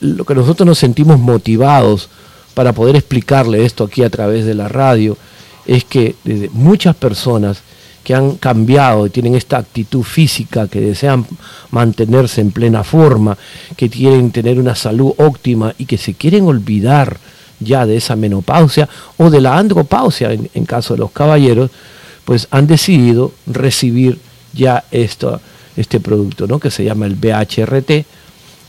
lo 0.01 0.25
que 0.25 0.35
nosotros 0.35 0.67
nos 0.67 0.79
sentimos 0.79 1.19
motivados 1.19 2.09
para 2.55 2.73
poder 2.73 2.97
explicarle 2.97 3.65
esto 3.65 3.85
aquí 3.85 4.03
a 4.03 4.11
través 4.11 4.45
de 4.45 4.55
la 4.55 4.69
radio 4.69 5.17
es 5.67 5.85
que 5.85 6.15
muchas 6.53 6.97
personas 6.97 7.63
que 8.09 8.15
han 8.15 8.37
cambiado 8.37 9.07
y 9.07 9.11
tienen 9.11 9.35
esta 9.35 9.59
actitud 9.59 10.03
física, 10.03 10.67
que 10.67 10.81
desean 10.81 11.27
mantenerse 11.71 12.41
en 12.41 12.53
plena 12.53 12.83
forma, 12.83 13.37
que 13.77 13.91
quieren 13.91 14.31
tener 14.31 14.59
una 14.59 14.75
salud 14.75 15.13
óptima 15.19 15.75
y 15.77 15.85
que 15.85 15.99
se 15.99 16.15
quieren 16.15 16.45
olvidar 16.47 17.19
ya 17.61 17.85
de 17.85 17.99
esa 17.99 18.17
menopausia 18.17 18.89
o 19.19 19.29
de 19.29 19.43
la 19.43 19.59
andropausia 19.59 20.33
en, 20.33 20.49
en 20.55 20.65
caso 20.65 20.95
de 20.95 21.01
los 21.01 21.11
caballeros, 21.11 21.71
pues 22.25 22.49
han 22.51 22.67
decidido 22.67 23.33
recibir 23.47 24.19
ya 24.55 24.85
esto, 24.91 25.41
este 25.77 26.01
producto, 26.01 26.47
¿no? 26.47 26.59
que 26.59 26.71
se 26.71 26.85
llama 26.85 27.07
el 27.07 27.15
BHRT, 27.15 28.07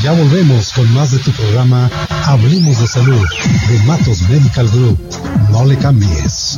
Ya 0.03 0.12
volvemos 0.12 0.74
con 0.74 0.93
más 0.93 1.12
de 1.12 1.19
tu 1.19 1.31
programa 1.31 1.89
Hablemos 2.25 2.77
de 2.81 2.88
Salud 2.88 3.24
de 3.69 3.79
Matos 3.86 4.22
Medical 4.24 4.67
Group. 4.67 5.00
No 5.50 5.65
le 5.65 5.77
cambies. 5.77 6.57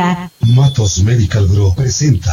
Matos 0.55 1.03
Medical 1.03 1.47
Group 1.47 1.75
presenta 1.75 2.31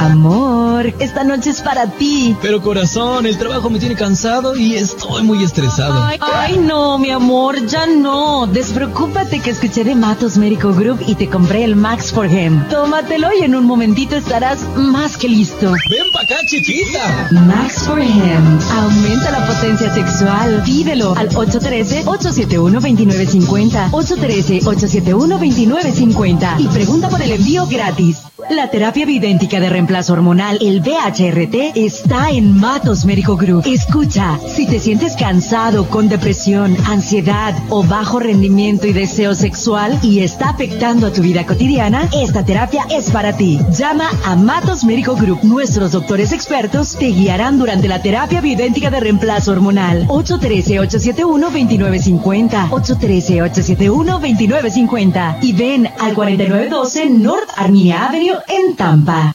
Amor, 0.00 0.92
esta 0.98 1.22
noche 1.24 1.50
es 1.50 1.60
para 1.60 1.86
ti. 1.86 2.34
Pero 2.40 2.62
corazón, 2.62 3.26
el 3.26 3.36
trabajo 3.36 3.68
me 3.68 3.78
tiene 3.78 3.96
cansado 3.96 4.56
y 4.56 4.74
estoy 4.74 5.22
muy 5.24 5.44
estresado. 5.44 6.02
Ay, 6.02 6.16
ay, 6.20 6.56
no, 6.56 6.96
mi 6.98 7.10
amor, 7.10 7.66
ya 7.66 7.84
no. 7.86 8.46
Despreocúpate 8.46 9.40
que 9.40 9.50
escuché 9.50 9.84
de 9.84 9.94
Matos 9.94 10.38
Medical 10.38 10.72
Group 10.72 11.00
y 11.06 11.16
te 11.16 11.28
compré 11.28 11.64
el 11.64 11.76
Max 11.76 12.12
for 12.12 12.24
Him. 12.24 12.66
Tómatelo 12.70 13.28
y 13.38 13.42
en 13.44 13.54
un 13.54 13.66
momentito 13.66 14.16
estarás 14.16 14.60
más 14.74 15.18
que 15.18 15.28
listo. 15.28 15.74
Ven 15.90 16.06
pa' 16.14 16.22
acá, 16.22 16.36
chiquita. 16.46 17.28
Max 17.32 17.82
for 17.86 18.00
Him. 18.00 18.58
Aumenta 18.78 19.32
la 19.32 19.44
potencia 19.44 19.92
sexual. 19.92 20.62
Pídelo 20.64 21.14
al 21.14 21.28
813-871-2950. 21.28 23.90
813-871-2950. 23.90 26.58
Y 26.58 26.68
pregunta 26.68 27.10
por 27.10 27.20
el 27.20 27.32
envío 27.32 27.66
gratis. 27.66 28.16
La 28.48 28.70
terapia 28.70 29.04
bidéntica 29.04 29.60
de 29.60 29.68
reemplazo 29.68 29.89
hormonal, 29.90 30.56
el 30.60 30.80
BHRT, 30.80 31.74
está 31.74 32.30
en 32.30 32.56
Matos 32.56 33.04
Médico 33.04 33.36
Group. 33.36 33.64
Escucha, 33.66 34.38
si 34.46 34.64
te 34.64 34.78
sientes 34.78 35.16
cansado, 35.16 35.88
con 35.88 36.08
depresión, 36.08 36.76
ansiedad 36.86 37.56
o 37.70 37.82
bajo 37.82 38.20
rendimiento 38.20 38.86
y 38.86 38.92
deseo 38.92 39.34
sexual 39.34 39.98
y 40.00 40.20
está 40.20 40.50
afectando 40.50 41.08
a 41.08 41.12
tu 41.12 41.22
vida 41.22 41.44
cotidiana, 41.44 42.08
esta 42.12 42.44
terapia 42.44 42.86
es 42.88 43.10
para 43.10 43.36
ti. 43.36 43.58
Llama 43.76 44.08
a 44.24 44.36
Matos 44.36 44.84
Médico 44.84 45.16
Group. 45.16 45.40
Nuestros 45.42 45.90
doctores 45.90 46.30
expertos 46.30 46.94
te 46.96 47.06
guiarán 47.06 47.58
durante 47.58 47.88
la 47.88 48.00
terapia 48.00 48.40
bidéntica 48.40 48.90
de 48.90 49.00
reemplazo 49.00 49.50
hormonal. 49.50 50.06
813-871-2950. 50.06 52.70
813-871-2950. 52.70 55.38
Y 55.42 55.52
ven 55.52 55.88
al 55.98 56.14
4912 56.14 57.10
North 57.10 57.50
Armenia 57.56 58.06
Avenue 58.06 58.38
en 58.46 58.76
Tampa. 58.76 59.34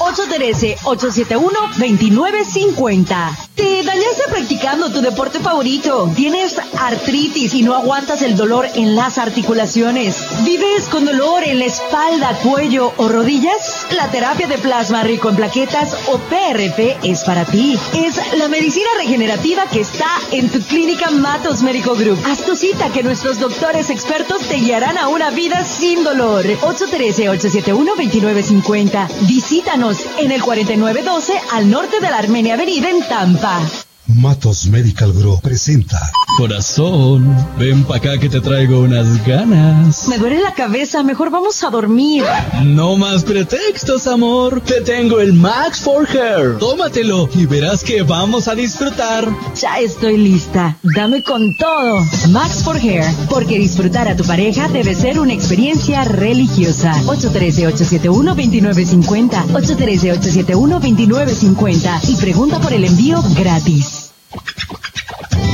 813-871-2950. 2.57 3.37
Te 3.55 3.83
dañaste 3.83 4.23
practicando 4.29 4.91
tu 4.91 5.01
deporte 5.01 5.41
favorito. 5.41 6.13
Tienes 6.15 6.57
artritis 6.79 7.55
y 7.55 7.63
no 7.63 7.75
aguantas 7.75 8.21
el 8.23 8.37
dolor 8.37 8.69
en 8.75 8.95
las 8.97 9.19
articulaciones. 9.19 10.17
¿Vives 10.45 10.85
con 10.91 11.07
dolor 11.07 11.43
en 11.45 11.59
la 11.59 11.67
espalda, 11.67 12.39
cuello 12.43 12.93
o 12.97 13.09
rodillas? 13.09 13.87
La 13.91 14.11
terapia 14.11 14.47
de 14.47 14.57
plasma 14.59 15.03
rico 15.03 15.29
en 15.31 15.37
plaquetas 15.37 15.95
o 16.09 16.19
PRP 16.19 16.99
es 17.03 17.25
para 17.25 17.45
ti. 17.45 17.79
Es 17.95 18.17
la 18.37 18.49
medicina 18.49 18.89
regenerativa 18.99 19.67
que 19.67 19.81
está 19.81 20.09
en 20.31 20.49
tu 20.51 20.61
clínica 20.61 21.11
Matos 21.11 21.63
Médico 21.63 21.95
Group. 21.95 22.19
Haz 22.27 22.45
tu 22.45 22.57
cita 22.57 22.91
que 22.91 23.03
nuestros 23.03 23.39
doctores 23.39 23.89
expertos 23.91 24.43
te 24.49 24.57
guiarán 24.57 24.99
a 24.99 25.09
una 25.09 25.31
vida 25.31 25.65
sin 25.65 26.05
dolor. 26.05 26.45
813-871-2950. 26.45 29.09
Visítanos 29.27 30.05
en 30.19 30.33
el 30.33 30.43
4912 30.43 31.41
al 31.53 31.71
norte 31.71 32.01
de 32.01 32.11
la 32.11 32.19
Armenia 32.19 32.46
Avenida 32.53 32.91
en 32.91 33.03
Tampa. 33.09 33.86
Matos 34.09 34.67
Medical 34.67 35.13
Group 35.13 35.43
presenta. 35.43 36.01
Corazón, 36.39 37.35
ven 37.59 37.83
pa' 37.85 37.97
acá 37.97 38.17
que 38.19 38.29
te 38.29 38.41
traigo 38.41 38.81
unas 38.81 39.25
ganas. 39.27 40.07
Me 40.09 40.19
duele 40.19 40.41
la 40.41 40.55
cabeza, 40.55 41.03
mejor 41.03 41.31
vamos 41.31 41.65
a 41.65 41.71
dormir. 41.71 42.23
No 42.63 42.97
más 42.97 43.25
pretextos, 43.25 44.07
amor. 44.07 44.61
Te 44.61 44.81
tengo 44.83 45.19
el 45.19 45.33
Max 45.33 45.81
for 45.81 46.07
Hair. 46.09 46.59
Tómatelo 46.59 47.29
y 47.35 47.47
verás 47.47 47.83
que 47.83 48.03
vamos 48.03 48.47
a 48.49 48.55
disfrutar. 48.55 49.29
Ya 49.61 49.81
estoy 49.81 50.19
lista. 50.19 50.77
Dame 50.95 51.25
con 51.25 51.57
todo. 51.57 52.05
Max 52.29 52.63
for 52.63 52.77
Hair, 52.77 53.05
porque 53.29 53.59
disfrutar 53.59 54.07
a 54.09 54.15
tu 54.17 54.23
pareja 54.25 54.69
debe 54.69 54.95
ser 54.95 55.19
una 55.19 55.33
experiencia 55.33 56.05
religiosa. 56.05 56.95
813-871-2950. 57.07 59.47
813-871-2950. 59.53 62.09
Y 62.09 62.15
pregunta 62.17 62.61
por 62.61 62.73
el 62.73 62.85
envío 62.85 63.21
gratis. 63.37 63.96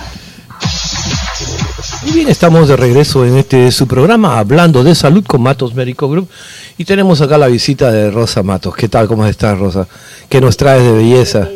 Muy 2.04 2.12
bien, 2.12 2.30
estamos 2.30 2.68
de 2.68 2.78
regreso 2.78 3.26
en 3.26 3.38
este 3.38 3.72
su 3.72 3.88
programa 3.88 4.38
hablando 4.40 4.84
de 4.84 4.94
salud 4.96 5.24
con 5.26 5.42
Matos 5.42 5.74
Médico 5.74 6.10
Group 6.10 6.30
y 6.78 6.84
tenemos 6.86 7.22
acá 7.22 7.38
la 7.38 7.48
visita 7.48 7.92
de 7.92 8.12
Rosa 8.12 8.44
Matos. 8.44 8.76
¿Qué 8.76 8.90
tal? 8.90 9.08
¿Cómo 9.08 9.26
estás, 9.26 9.58
Rosa? 9.58 9.88
¿Qué 10.30 10.42
nos 10.42 10.58
traes 10.58 10.84
de 10.84 10.92
belleza? 10.92 11.40
No, 11.40 11.48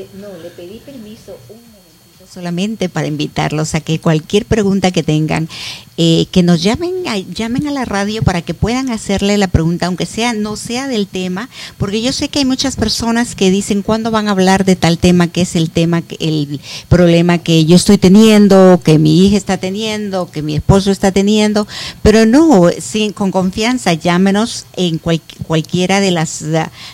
le 0.41 0.49
pedí 0.49 0.81
permiso 0.85 1.37
un 1.49 1.57
momentito 1.57 2.25
solamente 2.33 2.89
para 2.89 3.07
invitarlos 3.07 3.75
a 3.75 3.81
que 3.81 3.99
cualquier 3.99 4.45
pregunta 4.45 4.91
que 4.91 5.03
tengan, 5.03 5.49
eh, 5.97 6.27
que 6.31 6.43
nos 6.43 6.61
llamen 6.61 6.93
a, 7.07 7.17
llamen 7.17 7.67
a 7.67 7.71
la 7.71 7.85
radio 7.85 8.21
para 8.21 8.41
que 8.41 8.53
puedan 8.53 8.89
hacerle 8.91 9.37
la 9.37 9.47
pregunta, 9.47 9.87
aunque 9.87 10.05
sea 10.05 10.33
no 10.33 10.55
sea 10.55 10.87
del 10.87 11.07
tema, 11.07 11.49
porque 11.77 12.01
yo 12.01 12.11
sé 12.13 12.29
que 12.29 12.39
hay 12.39 12.45
muchas 12.45 12.75
personas 12.75 13.35
que 13.35 13.49
dicen 13.51 13.81
cuándo 13.81 14.11
van 14.11 14.27
a 14.27 14.31
hablar 14.31 14.63
de 14.65 14.75
tal 14.75 14.97
tema, 14.99 15.27
que 15.27 15.41
es 15.41 15.55
el 15.55 15.69
tema, 15.71 16.03
el 16.19 16.59
problema 16.87 17.39
que 17.39 17.65
yo 17.65 17.75
estoy 17.75 17.97
teniendo, 17.97 18.79
que 18.83 18.99
mi 18.99 19.25
hija 19.25 19.37
está 19.37 19.57
teniendo, 19.57 20.29
que 20.31 20.41
mi 20.41 20.55
esposo 20.55 20.91
está 20.91 21.11
teniendo, 21.11 21.67
pero 22.03 22.25
no, 22.25 22.69
sin, 22.79 23.11
con 23.13 23.31
confianza, 23.31 23.93
llámenos 23.93 24.65
en 24.75 24.99
cual- 24.99 25.21
cualquiera 25.47 25.99
de 25.99 26.11
las 26.11 26.43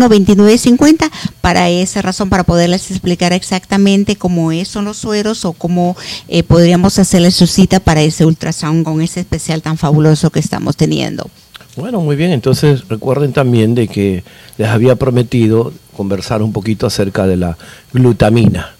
813-871-2950 0.00 1.10
para 1.40 1.68
esa 1.68 2.02
razón, 2.02 2.30
para 2.30 2.44
poderles 2.44 2.90
explicar 2.90 3.32
exactamente 3.32 4.16
cómo 4.16 4.50
son 4.64 4.84
los 4.84 4.96
sueros 4.96 5.44
o 5.44 5.52
cómo 5.52 5.96
eh, 6.28 6.42
podríamos 6.42 6.98
hacerle 6.98 7.30
su 7.30 7.46
cita 7.46 7.80
para 7.80 8.02
ese 8.02 8.24
ultrasound 8.24 8.84
con 8.84 9.00
ese 9.00 9.20
especial 9.20 9.62
tan 9.62 9.76
fabuloso 9.76 10.30
que 10.30 10.40
estamos 10.40 10.76
teniendo. 10.76 11.30
Bueno, 11.76 12.00
muy 12.00 12.16
bien, 12.16 12.32
entonces 12.32 12.88
recuerden 12.88 13.32
también 13.32 13.74
de 13.74 13.86
que 13.86 14.24
les 14.58 14.68
había 14.68 14.96
prometido 14.96 15.72
conversar 15.96 16.42
un 16.42 16.52
poquito 16.52 16.86
acerca 16.86 17.26
de 17.26 17.36
la 17.36 17.56
glutamina. 17.92 18.74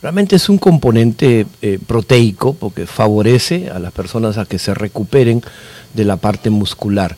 Realmente 0.00 0.36
es 0.36 0.48
un 0.48 0.58
componente 0.58 1.46
eh, 1.60 1.78
proteico 1.84 2.54
porque 2.54 2.86
favorece 2.86 3.70
a 3.70 3.80
las 3.80 3.92
personas 3.92 4.38
a 4.38 4.44
que 4.44 4.60
se 4.60 4.72
recuperen 4.72 5.42
de 5.94 6.04
la 6.04 6.16
parte 6.16 6.50
muscular. 6.50 7.16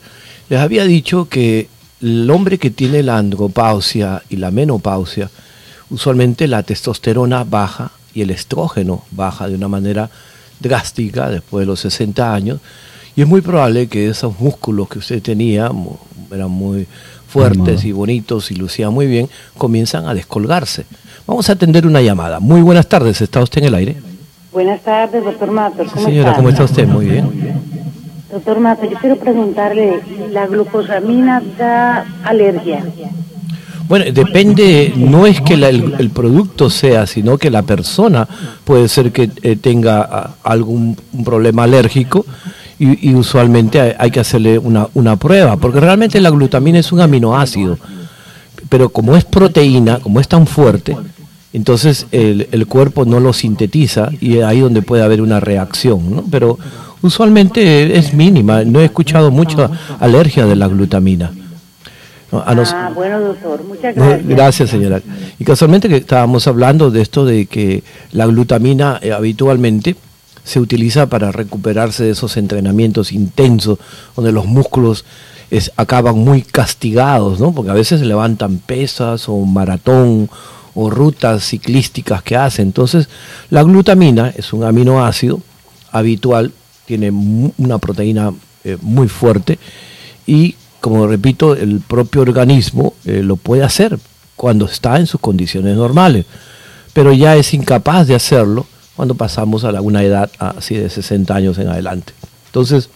Les 0.49 0.59
había 0.59 0.85
dicho 0.85 1.29
que 1.29 1.67
el 2.01 2.29
hombre 2.29 2.57
que 2.57 2.71
tiene 2.71 3.03
la 3.03 3.17
andropausia 3.17 4.23
y 4.29 4.37
la 4.37 4.51
menopausia, 4.51 5.29
usualmente 5.89 6.47
la 6.47 6.63
testosterona 6.63 7.43
baja 7.43 7.91
y 8.13 8.21
el 8.21 8.31
estrógeno 8.31 9.03
baja 9.11 9.47
de 9.47 9.55
una 9.55 9.67
manera 9.67 10.09
drástica 10.59 11.29
después 11.29 11.63
de 11.63 11.67
los 11.67 11.79
60 11.79 12.33
años 12.33 12.59
y 13.15 13.21
es 13.21 13.27
muy 13.27 13.41
probable 13.41 13.87
que 13.87 14.07
esos 14.07 14.39
músculos 14.39 14.87
que 14.87 14.99
usted 14.99 15.21
tenía, 15.21 15.69
eran 16.31 16.51
muy 16.51 16.87
fuertes 17.27 17.83
y 17.83 17.91
bonitos 17.91 18.51
y 18.51 18.55
lucían 18.55 18.93
muy 18.93 19.07
bien, 19.07 19.29
comienzan 19.57 20.05
a 20.07 20.13
descolgarse. 20.13 20.85
Vamos 21.27 21.49
a 21.49 21.53
atender 21.53 21.85
una 21.85 22.01
llamada. 22.01 22.39
Muy 22.39 22.61
buenas 22.61 22.87
tardes, 22.87 23.21
¿está 23.21 23.41
usted 23.41 23.61
en 23.61 23.67
el 23.67 23.75
aire? 23.75 23.97
Buenas 24.51 24.81
tardes, 24.81 25.23
doctor 25.23 25.51
Matos. 25.51 25.91
¿Cómo 25.91 26.05
Señora, 26.05 26.29
está? 26.29 26.37
¿cómo 26.37 26.49
está 26.49 26.63
usted? 26.63 26.87
Muy 26.87 27.05
bien. 27.05 27.71
Doctor 28.31 28.59
Matos, 28.61 28.89
yo 28.89 28.97
quiero 28.97 29.17
preguntarle, 29.17 30.01
¿la 30.31 30.47
glucosamina 30.47 31.41
da 31.57 32.05
alergia? 32.23 32.85
Bueno, 33.89 34.05
depende, 34.13 34.93
no 34.95 35.25
es 35.25 35.41
que 35.41 35.57
la- 35.57 35.67
el, 35.67 36.09
producto 36.11 36.69
sea, 36.69 37.05
sino 37.07 37.37
que 37.37 37.49
la 37.49 37.63
persona 37.63 38.25
puede 38.63 38.87
ser 38.87 39.11
que 39.11 39.29
eh, 39.41 39.57
tenga 39.57 40.35
algún 40.43 40.95
problema 41.25 41.63
alérgico 41.63 42.25
y, 42.79 43.13
usualmente 43.13 43.95
hay, 43.99 44.09
que 44.09 44.21
hacerle 44.21 44.57
una, 44.57 44.87
una 44.95 45.15
prueba, 45.17 45.57
porque 45.57 45.79
realmente 45.81 46.19
la 46.21 46.31
glutamina 46.31 46.79
es 46.79 46.91
un 46.91 47.01
aminoácido, 47.01 47.77
pero 48.69 48.89
como 48.89 49.15
es 49.15 49.25
proteína, 49.25 49.99
como 49.99 50.19
es 50.21 50.27
tan 50.27 50.47
fuerte, 50.47 50.95
Entonces 51.53 52.07
el, 52.13 52.47
el 52.53 52.65
cuerpo 52.65 53.03
no 53.03 53.19
lo 53.19 53.33
sintetiza 53.33 54.09
y 54.21 54.39
ahí 54.39 54.61
donde 54.61 54.81
puede 54.81 55.03
haber 55.03 55.21
una 55.21 55.41
reacción, 55.41 56.15
¿no? 56.15 56.23
Pero 56.31 56.57
usualmente 57.01 57.97
es 57.97 58.13
mínima. 58.13 58.63
No 58.63 58.79
he 58.79 58.85
escuchado 58.85 59.31
mucha 59.31 59.69
alergia 59.99 60.45
de 60.45 60.55
la 60.55 60.67
glutamina. 60.67 61.31
A 62.45 62.55
nos- 62.55 62.71
Ah, 62.71 62.91
bueno, 62.95 63.19
doctor, 63.19 63.61
muchas 63.65 63.93
gracias. 63.93 64.25
Gracias, 64.27 64.69
señora. 64.69 65.01
Y 65.37 65.43
casualmente 65.43 65.89
que 65.89 65.97
estábamos 65.97 66.47
hablando 66.47 66.89
de 66.89 67.01
esto 67.01 67.25
de 67.25 67.45
que 67.45 67.83
la 68.13 68.25
glutamina 68.25 68.99
eh, 69.01 69.11
habitualmente 69.11 69.97
se 70.43 70.59
utiliza 70.61 71.07
para 71.07 71.31
recuperarse 71.33 72.05
de 72.05 72.11
esos 72.11 72.37
entrenamientos 72.37 73.11
intensos 73.11 73.79
donde 74.15 74.31
los 74.31 74.45
músculos 74.45 75.03
es- 75.51 75.71
acaban 75.75 76.17
muy 76.19 76.41
castigados, 76.41 77.39
¿no? 77.41 77.51
Porque 77.51 77.71
a 77.71 77.75
veces 77.75 77.99
levantan 78.01 78.59
pesas 78.59 79.27
o 79.27 79.37
maratón 79.45 80.29
o 80.73 80.89
rutas 80.89 81.43
ciclísticas 81.43 82.23
que 82.23 82.37
hacen. 82.37 82.67
Entonces, 82.67 83.09
la 83.49 83.61
glutamina 83.63 84.31
es 84.37 84.53
un 84.53 84.63
aminoácido 84.63 85.41
habitual, 85.91 86.53
tiene 86.85 87.09
una 87.57 87.77
proteína 87.77 88.33
eh, 88.63 88.77
muy 88.81 89.07
fuerte 89.07 89.57
y, 90.25 90.55
como 90.79 91.07
repito, 91.07 91.55
el 91.55 91.79
propio 91.81 92.21
organismo 92.21 92.93
eh, 93.05 93.21
lo 93.23 93.35
puede 93.35 93.63
hacer 93.63 93.97
cuando 94.35 94.65
está 94.65 94.97
en 94.97 95.07
sus 95.07 95.21
condiciones 95.21 95.75
normales, 95.75 96.25
pero 96.93 97.13
ya 97.13 97.35
es 97.35 97.53
incapaz 97.53 98.07
de 98.07 98.15
hacerlo 98.15 98.65
cuando 98.95 99.15
pasamos 99.15 99.63
a 99.63 99.71
la- 99.71 99.81
una 99.81 100.03
edad 100.03 100.29
así 100.39 100.75
de 100.75 100.89
60 100.89 101.33
años 101.35 101.57
en 101.57 101.67
adelante. 101.69 102.13
Entonces, 102.47 102.89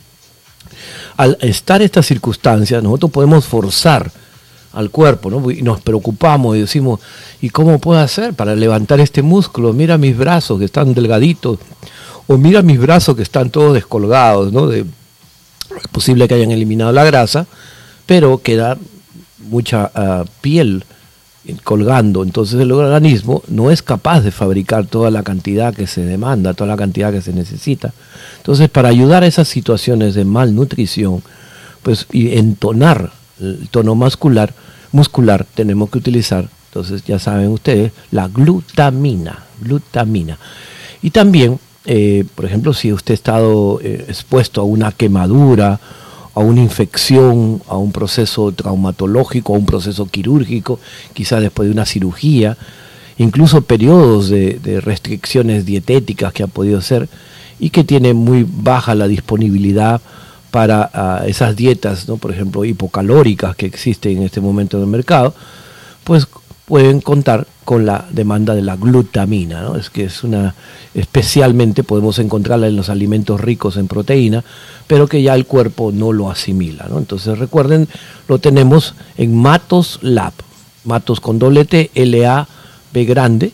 al 1.18 1.38
estar 1.42 1.82
estas 1.82 2.06
circunstancias, 2.06 2.84
nosotros 2.84 3.12
podemos 3.12 3.46
forzar 3.46 4.12
al 4.74 4.90
cuerpo, 4.90 5.30
¿no? 5.30 5.50
Y 5.52 5.62
nos 5.62 5.80
preocupamos 5.82 6.58
y 6.58 6.62
decimos, 6.62 7.00
¿y 7.42 7.50
cómo 7.50 7.80
puedo 7.80 8.00
hacer 8.02 8.34
para 8.34 8.56
levantar 8.56 9.00
este 9.00 9.22
músculo? 9.22 9.72
Mira 9.72 9.98
mis 9.98 10.18
brazos 10.18 10.60
que 10.60 10.66
están 10.66 10.94
delgaditos, 10.94 11.60
o 12.28 12.38
mira 12.38 12.62
mis 12.62 12.80
brazos 12.80 13.16
que 13.16 13.24
están 13.24 13.50
todos 13.50 13.74
descolgados, 13.74 14.52
¿no? 14.52 14.72
Es 14.72 14.86
posible 15.92 16.28
que 16.28 16.36
hayan 16.36 16.52
eliminado 16.52 16.92
la 16.92 17.04
grasa, 17.04 17.48
pero 18.06 18.40
queda 18.40 18.78
mucha 19.50 19.92
ah, 19.94 20.26
piel 20.42 20.84
colgando, 21.64 22.24
entonces 22.24 22.60
el 22.60 22.72
organismo 22.72 23.44
no 23.48 23.70
es 23.70 23.84
capaz 23.84 24.22
de 24.22 24.32
fabricar 24.32 24.88
toda 24.88 25.12
la 25.12 25.24
cantidad 25.24 25.74
que 25.74 25.86
se 25.86 26.04
demanda, 26.04 26.54
toda 26.54 26.70
la 26.70 26.78
cantidad 26.78 27.12
que 27.12 27.22
se 27.22 27.34
necesita. 27.34 27.94
Entonces, 28.38 28.70
para 28.70 28.90
ayudar 28.90 29.24
a 29.24 29.28
esas 29.28 29.48
situaciones 29.48 30.16
de 30.16 30.26
malnutrición, 30.26 31.22
pues 31.84 32.08
y 32.12 32.36
entonar 32.38 33.12
el 33.40 33.68
tono 33.70 33.94
muscular, 33.96 34.54
muscular 34.92 35.46
tenemos 35.54 35.90
que 35.90 36.00
utilizar, 36.00 36.50
entonces 36.70 37.04
ya 37.04 37.20
saben 37.20 37.50
ustedes, 37.50 37.92
la 38.12 38.28
glutamina, 38.28 39.44
glutamina. 39.62 40.40
Y 41.02 41.12
también, 41.12 41.60
eh, 41.86 42.26
por 42.34 42.46
ejemplo, 42.46 42.74
si 42.74 42.92
usted 42.92 43.14
ha 43.14 43.16
estado 43.16 43.80
eh, 43.82 44.06
expuesto 44.08 44.62
a 44.62 44.64
una 44.64 44.92
quemadura, 44.92 45.80
a 46.34 46.40
una 46.40 46.62
infección, 46.62 47.62
a 47.68 47.78
un 47.78 47.92
proceso 47.92 48.52
traumatológico, 48.52 49.54
a 49.56 49.58
un 49.58 49.66
proceso 49.66 50.06
quirúrgico, 50.08 50.80
quizás 51.14 51.42
después 51.42 51.68
de 51.68 51.74
una 51.74 51.86
cirugía, 51.86 52.58
incluso 53.18 53.62
periodos 53.62 54.30
de, 54.30 54.82
restricciones 54.84 55.66
dietéticas 55.66 56.34
que 56.34 56.44
ha 56.44 56.48
podido 56.48 56.82
ser 56.82 57.08
y 57.60 57.70
que 57.70 57.84
tiene 57.84 58.14
muy 58.14 58.46
baja 58.48 58.96
la 58.96 59.08
disponibilidad 59.08 60.02
para 60.52 60.90
ah, 60.94 61.24
esas 61.26 61.56
dietas, 61.56 62.08
¿no? 62.08 62.18
por 62.18 62.32
ejemplo, 62.32 62.66
hipocalóricas 62.66 63.56
que 63.56 63.66
existen 63.66 64.18
en 64.18 64.24
este 64.24 64.42
momento 64.42 64.78
en 64.78 64.84
el 64.84 64.90
mercado, 64.90 65.34
pueden 66.66 67.00
contar 67.00 67.48
con 67.64 67.86
la 67.86 68.06
demanda 68.12 68.56
de 68.56 68.62
la 68.62 68.76
glutamina, 68.76 69.62
¿no? 69.62 69.76
Es 69.76 69.90
que 69.90 70.06
es 70.06 70.24
una, 70.24 70.56
especialmente 70.94 71.84
podemos 71.84 72.18
encontrarla 72.20 72.68
en 72.68 72.76
los 72.76 72.90
alimentos 72.90 73.40
ricos 73.40 73.78
en 73.78 73.88
proteína, 73.88 74.44
pero 74.88 75.08
que 75.08 75.22
ya 75.22 75.36
el 75.36 75.46
cuerpo 75.46 75.92
no 75.92 76.12
lo 76.12 76.30
asimila. 76.30 76.88
Entonces 76.96 77.38
recuerden, 77.38 77.88
lo 78.28 78.40
tenemos 78.40 78.96
en 79.18 79.36
Matos 79.36 80.00
Lab, 80.02 80.34
Matos 80.84 81.20
con 81.20 81.40
doble 81.40 81.66
T, 81.66 81.92
L 81.94 82.26
A 82.26 82.48
B 82.94 83.06
grande, 83.06 83.52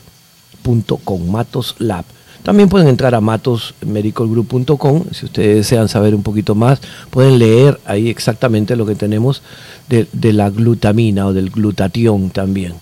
punto 0.61 0.97
com, 0.97 1.29
Matos 1.29 1.75
Lab. 1.79 2.05
También 2.43 2.69
pueden 2.69 2.87
entrar 2.87 3.13
a 3.13 3.21
matosmedicalgroup.com 3.21 5.03
si 5.11 5.25
ustedes 5.25 5.57
desean 5.57 5.87
saber 5.89 6.15
un 6.15 6.23
poquito 6.23 6.55
más, 6.55 6.81
pueden 7.09 7.39
leer 7.39 7.79
ahí 7.85 8.09
exactamente 8.09 8.75
lo 8.75 8.85
que 8.85 8.95
tenemos 8.95 9.43
de 9.89 10.33
la 10.33 10.49
glutamina 10.49 11.27
o 11.27 11.33
del 11.33 11.49
glutatión 11.49 12.29
también. 12.29 12.73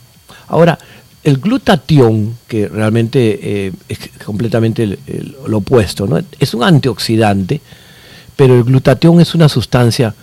Ahora, 0.50 0.78
el 1.24 1.38
glutatión, 1.38 2.38
que 2.48 2.68
realmente 2.68 3.40
eh, 3.42 3.72
es 3.88 4.00
completamente 4.26 4.98
lo 5.48 5.58
opuesto, 5.58 6.08
¿no? 6.08 6.20
es 6.40 6.54
un 6.54 6.64
antioxidante, 6.64 7.62
pero 8.36 8.56
el 8.56 8.64
glutatión 8.64 9.20
es 9.20 9.36
una 9.36 9.50
sustancia 9.50 10.16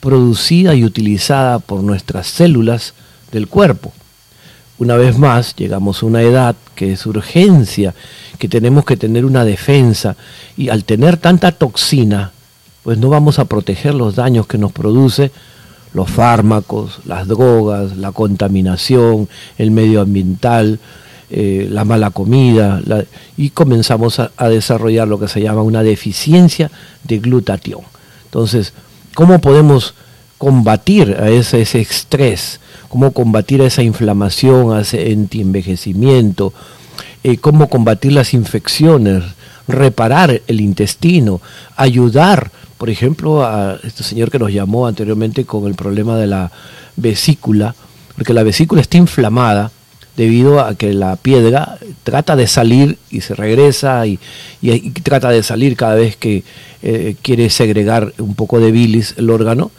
producida 0.00 0.74
y 0.74 0.84
utilizada 0.84 1.58
por 1.58 1.82
nuestras 1.82 2.26
células 2.26 2.94
del 3.32 3.48
cuerpo. 3.48 3.92
Una 4.78 4.96
vez 4.96 5.18
más, 5.18 5.56
llegamos 5.56 6.02
a 6.02 6.06
una 6.06 6.22
edad 6.22 6.54
que 6.74 6.92
es 6.92 7.04
urgencia, 7.04 7.94
que 8.38 8.48
tenemos 8.48 8.84
que 8.84 8.96
tener 8.96 9.24
una 9.24 9.44
defensa 9.44 10.16
y 10.56 10.68
al 10.68 10.84
tener 10.84 11.16
tanta 11.16 11.52
toxina, 11.52 12.30
pues 12.84 12.96
no 12.96 13.08
vamos 13.10 13.38
a 13.38 13.44
proteger 13.46 13.94
los 13.94 14.14
daños 14.14 14.46
que 14.46 14.56
nos 14.56 14.72
produce 14.72 15.32
los 15.92 16.10
fármacos, 16.10 17.00
las 17.04 17.26
drogas, 17.26 17.96
la 17.96 18.12
contaminación, 18.12 19.28
el 19.56 19.70
medio 19.70 20.00
ambiental, 20.00 20.78
eh, 21.30 21.68
la 21.70 21.84
mala 21.84 22.10
comida, 22.10 22.80
y 23.36 23.50
comenzamos 23.50 24.18
a, 24.18 24.48
desarrollar 24.48 25.06
lo 25.06 25.18
que 25.18 25.28
se 25.28 25.42
llama 25.42 25.62
una 25.62 25.82
deficiencia 25.82 26.70
de 27.04 27.18
glutatión. 27.18 27.80
Entonces, 28.24 28.72
¿cómo 29.14 29.38
podemos 29.40 29.94
combatir 30.38 31.16
a 31.20 31.28
ese, 31.28 31.60
ese 31.60 31.80
estrés? 31.80 32.60
¿Cómo 32.88 33.12
combatir 33.12 33.60
a 33.60 33.66
esa 33.66 33.82
inflamación, 33.82 34.72
a 34.72 34.80
ese 34.80 35.12
antienvejecimiento? 35.12 36.54
Eh, 37.22 37.36
¿Cómo 37.36 37.68
combatir 37.68 38.12
las 38.12 38.32
infecciones? 38.32 39.22
Reparar 39.66 40.40
el 40.46 40.60
intestino, 40.62 41.42
ayudar, 41.76 42.50
por 42.78 42.90
ejemplo, 42.90 43.44
a 43.44 43.78
este 43.82 44.04
señor 44.04 44.30
que 44.30 44.38
nos 44.38 44.52
llamó 44.52 44.86
anteriormente 44.86 45.44
con 45.44 45.66
el 45.66 45.74
problema 45.74 46.16
de 46.16 46.28
la 46.28 46.50
vesícula, 46.96 47.74
porque 48.14 48.32
la 48.32 48.44
vesícula 48.44 48.80
está 48.80 48.96
inflamada 48.96 49.72
debido 50.16 50.60
a 50.60 50.74
que 50.74 50.92
la 50.94 51.16
piedra 51.16 51.78
trata 52.02 52.34
de 52.34 52.46
salir 52.46 52.98
y 53.10 53.20
se 53.20 53.34
regresa 53.34 54.06
y, 54.06 54.18
trata 55.02 55.30
de 55.30 55.42
salir 55.42 55.76
cada 55.76 55.94
vez 55.94 56.16
que 56.16 56.42
eh, 56.82 57.14
quiere 57.22 57.50
segregar 57.50 58.12
un 58.18 58.34
poco 58.34 58.58
de 58.58 58.72
bilis 58.72 59.14
el 59.16 59.30
órgano, 59.30 59.70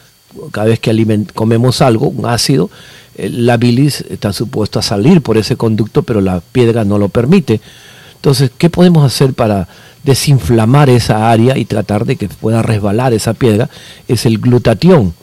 cada 0.51 0.67
vez 0.67 0.79
que 0.79 1.25
comemos 1.33 1.81
algo, 1.81 2.07
un 2.07 2.25
ácido, 2.25 2.69
eh, 3.15 3.29
la 3.29 3.57
bilis 3.57 4.05
está 4.09 4.31
supuesta 4.31 4.79
a 4.79 4.83
salir 4.83 5.21
por 5.21 5.37
ese 5.37 5.57
conducto, 5.57 6.03
pero 6.03 6.21
la 6.21 6.39
piedra 6.39 6.85
no 6.85 6.97
lo 6.97 7.09
permite. 7.09 7.59
Entonces, 8.15 8.51
¿qué 8.57 8.69
podemos 8.69 9.05
hacer 9.05 9.33
para 9.33 9.67
desinflamar 10.03 10.89
esa 10.89 11.31
área 11.31 11.57
y 11.57 11.65
tratar 11.65 12.05
de 12.05 12.15
que 12.15 12.29
pueda 12.29 12.61
resbalar 12.61 13.13
esa 13.13 13.33
piedra? 13.33 13.69
Es 14.07 14.25
el 14.25 14.39
glutatión. 14.39 15.13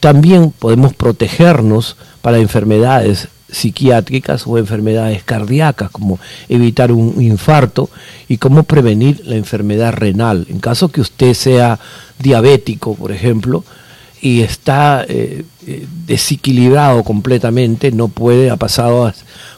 También 0.00 0.52
podemos 0.52 0.94
protegernos 0.94 1.96
para 2.22 2.38
enfermedades 2.38 3.28
psiquiátricas 3.50 4.46
o 4.46 4.58
enfermedades 4.58 5.22
cardíacas, 5.22 5.90
como 5.90 6.18
evitar 6.48 6.92
un 6.92 7.20
infarto 7.20 7.88
y 8.28 8.38
cómo 8.38 8.62
prevenir 8.62 9.22
la 9.24 9.36
enfermedad 9.36 9.92
renal. 9.92 10.46
En 10.50 10.60
caso 10.60 10.88
que 10.88 11.00
usted 11.00 11.34
sea 11.34 11.78
diabético, 12.18 12.94
por 12.94 13.10
ejemplo, 13.10 13.64
y 14.20 14.42
está 14.42 15.04
eh, 15.08 15.44
eh, 15.66 15.86
desequilibrado 16.06 17.04
completamente, 17.04 17.92
no 17.92 18.08
puede, 18.08 18.50
ha 18.50 18.56
pasado 18.56 19.12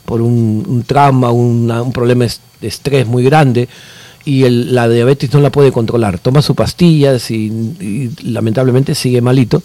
por 0.05 0.21
un, 0.21 0.85
trauma, 0.87 1.31
un 1.31 1.93
problema 1.93 2.27
de 2.61 2.69
estrés 2.69 3.07
muy 3.07 3.25
grande 3.25 3.69
y 4.25 4.45
el- 4.45 4.75
la 4.75 4.89
diabetes 4.89 5.33
no 5.33 5.41
la 5.41 5.51
puede 5.51 5.73
controlar. 5.73 6.19
Toma 6.19 6.43
sus 6.43 6.57
pastillas 6.57 7.31
y, 7.31 7.47
y 7.81 8.11
lamentablemente 8.25 8.95
sigue 8.95 9.21
malito. 9.21 9.63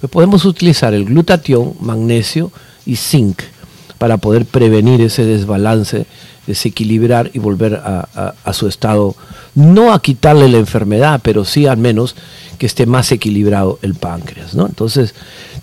Pues 0.00 0.10
podemos 0.10 0.44
utilizar 0.44 0.94
el 0.94 1.04
glutatión, 1.06 1.74
magnesio 1.80 2.52
y 2.84 2.96
zinc 2.96 3.40
para 3.98 4.18
poder 4.18 4.44
prevenir 4.44 5.00
ese 5.00 5.24
desbalance, 5.24 6.06
desequilibrar 6.46 7.30
y 7.32 7.38
volver 7.38 7.74
a, 7.74 8.52
su 8.52 8.68
estado, 8.68 9.14
no 9.54 9.92
a 9.92 10.00
quitarle 10.00 10.48
la 10.48 10.58
enfermedad, 10.58 11.20
pero 11.22 11.44
sí 11.44 11.66
al 11.66 11.76
menos 11.76 12.14
que 12.58 12.66
esté 12.66 12.86
más 12.86 13.12
equilibrado 13.12 13.78
el 13.82 13.94
páncreas. 13.94 14.54
¿no? 14.54 14.66
Entonces, 14.66 15.14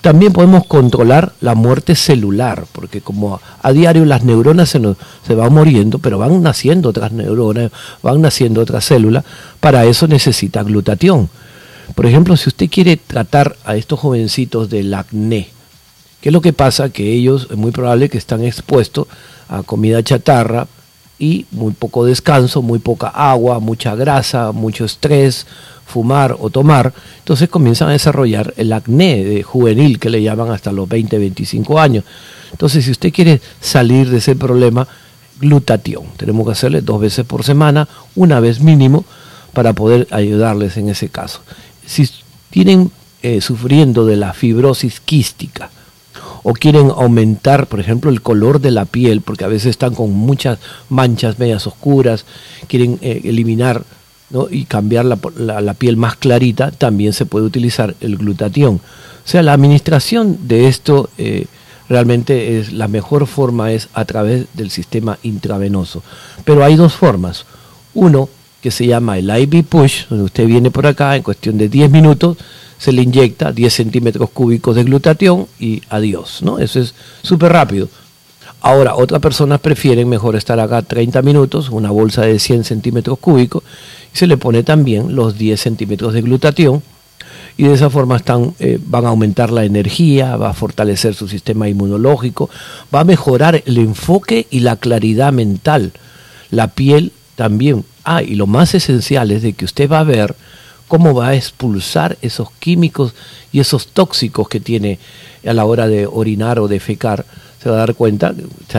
también 0.02 0.34
podemos 0.34 0.65
controlar 0.65 1.34
la 1.41 1.56
muerte 1.56 1.96
celular, 1.96 2.65
porque 2.72 3.02
como 3.02 3.39
a 3.62 3.72
diario 3.72 4.06
las 4.06 4.24
neuronas 4.24 4.69
se, 4.69 4.80
nos, 4.80 4.98
se 5.26 5.36
van 5.36 5.54
muriendo, 5.54 6.00
pero 6.00 6.19
van 6.19 6.43
naciendo 6.43 6.89
otras 6.89 7.12
neuronas, 7.12 7.72
van 8.02 8.22
naciendo 8.22 8.62
otras 8.62 8.86
células, 8.86 9.24
para 9.60 9.86
eso 9.86 10.08
necesita 10.08 10.63
glutatión. 10.63 11.30
Por 11.96 12.06
ejemplo, 12.06 12.38
si 12.38 12.50
usted 12.50 12.69
quiere 12.69 12.98
tratar 12.98 13.56
a 13.65 13.76
estos 13.76 14.00
jovencitos 14.00 14.69
del 14.69 14.93
acné, 14.93 15.50
¿Qué 16.24 16.30
es 16.30 16.34
lo 16.34 16.39
que 16.39 16.54
pasa? 16.54 16.88
Que 16.89 17.12
ellos 17.12 17.50
es 17.52 17.58
muy 17.58 17.72
probable 17.72 18.08
que 18.08 18.17
están 18.17 18.46
expuestos 18.46 19.08
a 19.54 19.62
comida 19.63 20.02
chatarra 20.02 20.68
y 21.20 21.46
muy 21.52 21.74
poco 21.74 22.06
descanso, 22.06 22.62
muy 22.62 22.80
poca 22.80 23.08
agua, 23.08 23.60
mucha 23.60 23.96
grasa, 23.96 24.52
mucho 24.52 24.84
estrés, 24.86 25.46
fumar 25.86 26.36
o 26.39 26.50
tomar, 26.50 26.92
entonces 27.20 27.50
comienzan 27.50 27.89
a 27.89 27.92
desarrollar 27.92 28.54
el 28.58 28.74
acné 28.74 29.24
de 29.24 29.44
juvenil 29.44 30.00
que 30.00 30.10
le 30.10 30.24
llaman 30.24 30.50
hasta 30.50 30.72
los 30.72 30.89
20, 30.89 31.18
25 31.20 31.80
años. 31.80 32.04
Entonces, 32.52 32.86
si 32.86 32.92
usted 32.92 33.13
quiere 33.13 33.42
salir 33.62 34.10
de 34.10 34.18
ese 34.18 34.36
problema, 34.36 34.88
glutatión. 35.39 36.04
Tenemos 36.18 36.46
que 36.46 36.54
hacerle 36.54 36.82
dos 36.82 37.00
veces 37.00 37.26
por 37.26 37.44
semana, 37.44 37.88
una 38.16 38.39
vez 38.39 38.60
mínimo, 38.60 39.06
para 39.54 39.74
poder 39.74 40.08
ayudarles 40.12 40.78
en 40.78 40.89
ese 40.89 41.10
caso. 41.10 41.42
Si 41.86 42.10
tienen 42.50 42.92
eh, 43.22 43.39
sufriendo 43.42 44.06
de 44.06 44.18
la 44.18 44.34
fibrosis 44.34 45.00
quística 45.00 45.70
o 46.43 46.53
quieren 46.53 46.91
aumentar, 46.95 47.67
por 47.67 47.79
ejemplo, 47.79 48.12
el 48.12 48.21
color 48.21 48.60
de 48.60 48.71
la 48.71 48.86
piel, 48.86 49.21
porque 49.21 49.45
a 49.45 49.47
veces 49.47 49.71
están 49.71 49.95
con 49.95 50.12
muchas 50.12 50.60
manchas 50.89 51.39
medias 51.39 51.65
oscuras, 51.65 52.25
quieren 52.67 52.99
eh, 53.01 53.21
eliminar 53.23 53.84
y 54.49 54.65
cambiar 54.65 55.06
la, 55.06 55.73
piel 55.75 55.95
más 55.95 56.15
clarita, 56.15 56.71
también 56.71 57.13
se 57.13 57.25
puede 57.25 57.45
utilizar 57.45 57.95
el 58.01 58.17
glutatión. 58.17 58.75
O 58.75 59.27
sea, 59.27 59.43
la 59.43 59.53
administración 59.53 60.47
de 60.47 60.67
esto 60.67 61.10
eh, 61.17 61.45
realmente 61.88 62.60
es 62.60 62.73
la 62.73 62.88
mejor 62.88 63.27
forma 63.27 63.71
es 63.71 63.89
a 63.93 64.06
través 64.06 64.47
del 64.53 64.71
sistema 64.71 65.19
intravenoso. 65.23 66.03
Pero 66.43 66.63
hay 66.63 66.75
dos 66.75 66.93
formas. 66.93 67.45
Uno 67.93 68.27
que 68.62 68.71
se 68.71 68.88
llama 68.88 69.17
el 69.17 69.29
IV 69.29 69.65
push, 69.65 70.08
donde 70.10 70.25
usted 70.25 70.47
viene 70.47 70.71
por 70.71 70.88
acá 70.88 71.15
en 71.15 71.21
cuestión 71.21 71.58
de 71.58 71.69
10 71.69 71.91
minutos, 71.91 72.38
se 72.84 72.91
le 72.91 73.02
inyecta 73.02 73.54
10 73.54 73.74
centímetros 73.74 74.30
cúbicos 74.32 74.76
de 74.76 74.84
glutatión 74.84 75.48
y 75.58 75.82
adiós, 75.88 76.41
¿no? 76.41 76.60
Eso 76.60 76.82
es 76.82 76.93
súper 77.22 77.54
rápido. 77.54 77.88
Ahora, 78.60 78.96
otras 78.96 79.22
personas 79.22 79.62
prefieren 79.62 80.10
mejor 80.10 80.36
estar 80.36 80.60
acá 80.60 80.82
30 80.82 81.22
minutos, 81.22 81.69
una 81.69 81.91
bolsa 81.91 82.24
de 82.24 82.39
100 82.39 82.65
centímetros 82.65 83.19
cúbicos, 83.19 83.63
y 84.13 84.17
se 84.17 84.28
le 84.28 84.36
pone 84.36 84.63
también 84.63 85.15
los 85.15 85.38
10 85.38 85.62
centímetros 85.62 86.13
de 86.13 86.24
glutatión, 86.24 86.84
y 87.56 87.63
de 87.63 87.74
esa 87.74 87.89
forma 87.89 88.17
están, 88.17 88.54
eh, 88.60 88.78
van 88.86 89.06
a 89.06 89.10
aumentar 89.10 89.50
la 89.50 89.63
energía, 89.63 90.36
va 90.36 90.50
a 90.50 90.54
fortalecer 90.54 91.13
su 91.13 91.30
sistema 91.30 91.69
inmunológico, 91.69 92.50
va 92.93 93.00
a 93.00 93.06
mejorar 93.06 93.63
el 93.65 93.78
enfoque 93.78 94.46
y 94.50 94.60
la 94.60 94.76
claridad 94.76 95.32
mental. 95.32 95.93
La 96.52 96.67
piel 96.67 97.13
también. 97.38 97.86
Ah, 98.04 98.22
y 98.22 98.36
lo 98.36 98.46
más 98.46 98.76
esencial 98.76 99.32
es 99.32 99.41
de 99.41 99.54
que 99.54 99.63
usted 99.63 99.89
va 99.89 100.00
a 100.00 100.04
ver 100.04 100.36
cómo 100.93 101.15
va 101.15 101.29
a 101.29 101.36
expulsar 101.36 102.19
esos 102.21 102.51
químicos 102.60 103.15
y 103.51 103.60
esos 103.60 103.88
tóxicos 103.88 104.47
que 104.47 104.60
tiene 104.60 104.99
a 105.43 105.51
la 105.51 105.65
hora 105.65 105.88
de 105.88 106.06
orinar 106.06 106.60
o 106.60 106.67
de 106.67 106.79
fecar 106.79 107.25
se 107.60 107.67
va 107.67 107.77
a 107.77 107.79
dar 107.79 107.95
cuenta, 107.95 108.36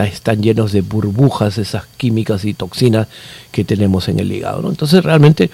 están 0.09 0.41
llenos 0.41 0.71
de 0.71 0.79
burbujas 0.79 1.57
esas 1.57 1.87
químicas 1.97 2.45
y 2.45 2.53
toxinas 2.53 3.09
que 3.51 3.65
tenemos 3.65 4.07
en 4.07 4.21
el 4.21 4.31
hígado. 4.31 4.69
Entonces 4.69 5.03
realmente 5.03 5.49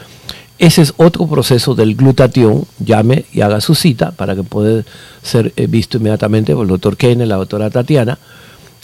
ese 0.60 0.84
es 0.84 0.94
otro 0.98 1.26
proceso 1.26 1.74
del 1.74 1.96
glutatión, 1.96 2.66
llame 2.78 3.26
y 3.34 3.42
haga 3.42 3.60
su 3.60 3.74
cita 3.74 4.12
para 4.12 4.36
que 4.36 4.44
pueda 4.44 4.84
ser 5.24 5.54
eh, 5.56 5.66
visto 5.66 5.98
inmediatamente 5.98 6.54
por 6.54 6.66
el 6.66 6.70
doctor 6.70 6.96
Kenne, 6.96 7.26
la 7.26 7.38
doctora 7.38 7.72
Tatiana, 7.72 8.20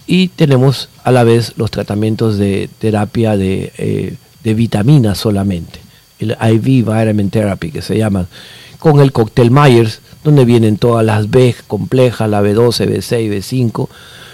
y 0.07 0.29
tenemos 0.29 0.89
a 1.03 1.11
la 1.11 1.23
vez 1.23 1.53
los 1.57 1.69
tratamientos 1.69 2.39
de 2.39 2.71
terapia 2.79 3.37
de, 3.37 3.71
eh, 3.77 4.15
de 4.43 4.53
vitaminas 4.55 5.19
solamente, 5.19 5.86
el 6.19 6.37
IV 6.41 6.85
Vitamin 6.85 7.29
Therapy 7.29 7.71
que 7.71 7.81
se 7.81 7.97
llama, 7.97 8.27
con 8.79 8.99
el 8.99 9.11
cóctel 9.11 9.51
Myers, 9.51 10.01
donde 10.23 10.45
vienen 10.45 10.77
todas 10.77 11.05
las 11.05 11.29
B 11.29 11.55
complejas, 11.67 12.29
la 12.29 12.41
B12, 12.41 12.87
B6, 12.87 13.29
B5, 13.29 13.87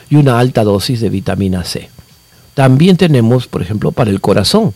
y 0.10 0.16
una 0.16 0.40
alta 0.40 0.64
dosis 0.64 1.02
de 1.02 1.10
vitamina 1.10 1.64
C. 1.64 1.90
También 2.54 2.98
tenemos, 2.98 3.48
por 3.48 3.62
ejemplo, 3.62 3.92
para 3.92 4.12
el 4.12 4.22
corazón, 4.22 4.74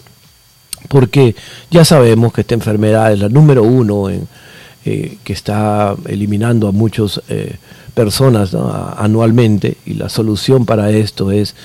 porque 0.90 1.36
ya 1.70 1.86
sabemos 1.86 2.34
que 2.34 2.42
esta 2.42 2.56
enfermedad 2.56 3.12
es 3.12 3.20
la 3.20 3.30
número 3.30 3.64
uno 3.64 4.10
en, 4.10 4.28
eh, 4.86 5.18
que 5.24 5.34
está 5.34 5.96
eliminando 6.08 6.68
a 6.68 6.72
muchas 6.72 7.22
eh, 7.28 7.58
personas 7.94 8.56
anualmente 8.96 9.76
y 9.86 9.96
la 9.96 10.08
solución 10.08 10.66
para 10.66 10.92
esto 10.92 11.32
es 11.32 11.56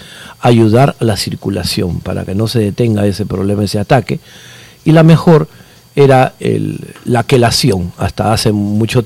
ayudar 0.40 0.96
a 0.98 1.04
la 1.04 1.16
circulación 1.16 2.00
para 2.00 2.24
que 2.24 2.34
no 2.34 2.48
se 2.48 2.58
detenga 2.58 3.06
ese 3.06 3.24
problema, 3.24 3.62
ese 3.62 3.78
ataque. 3.78 4.18
Y 4.84 4.92
la 4.92 5.02
mejor 5.02 5.48
era 5.94 6.34
la 7.04 7.24
quelación, 7.24 7.92
hasta 7.98 8.32
hace 8.32 8.52
mucho, 8.52 9.04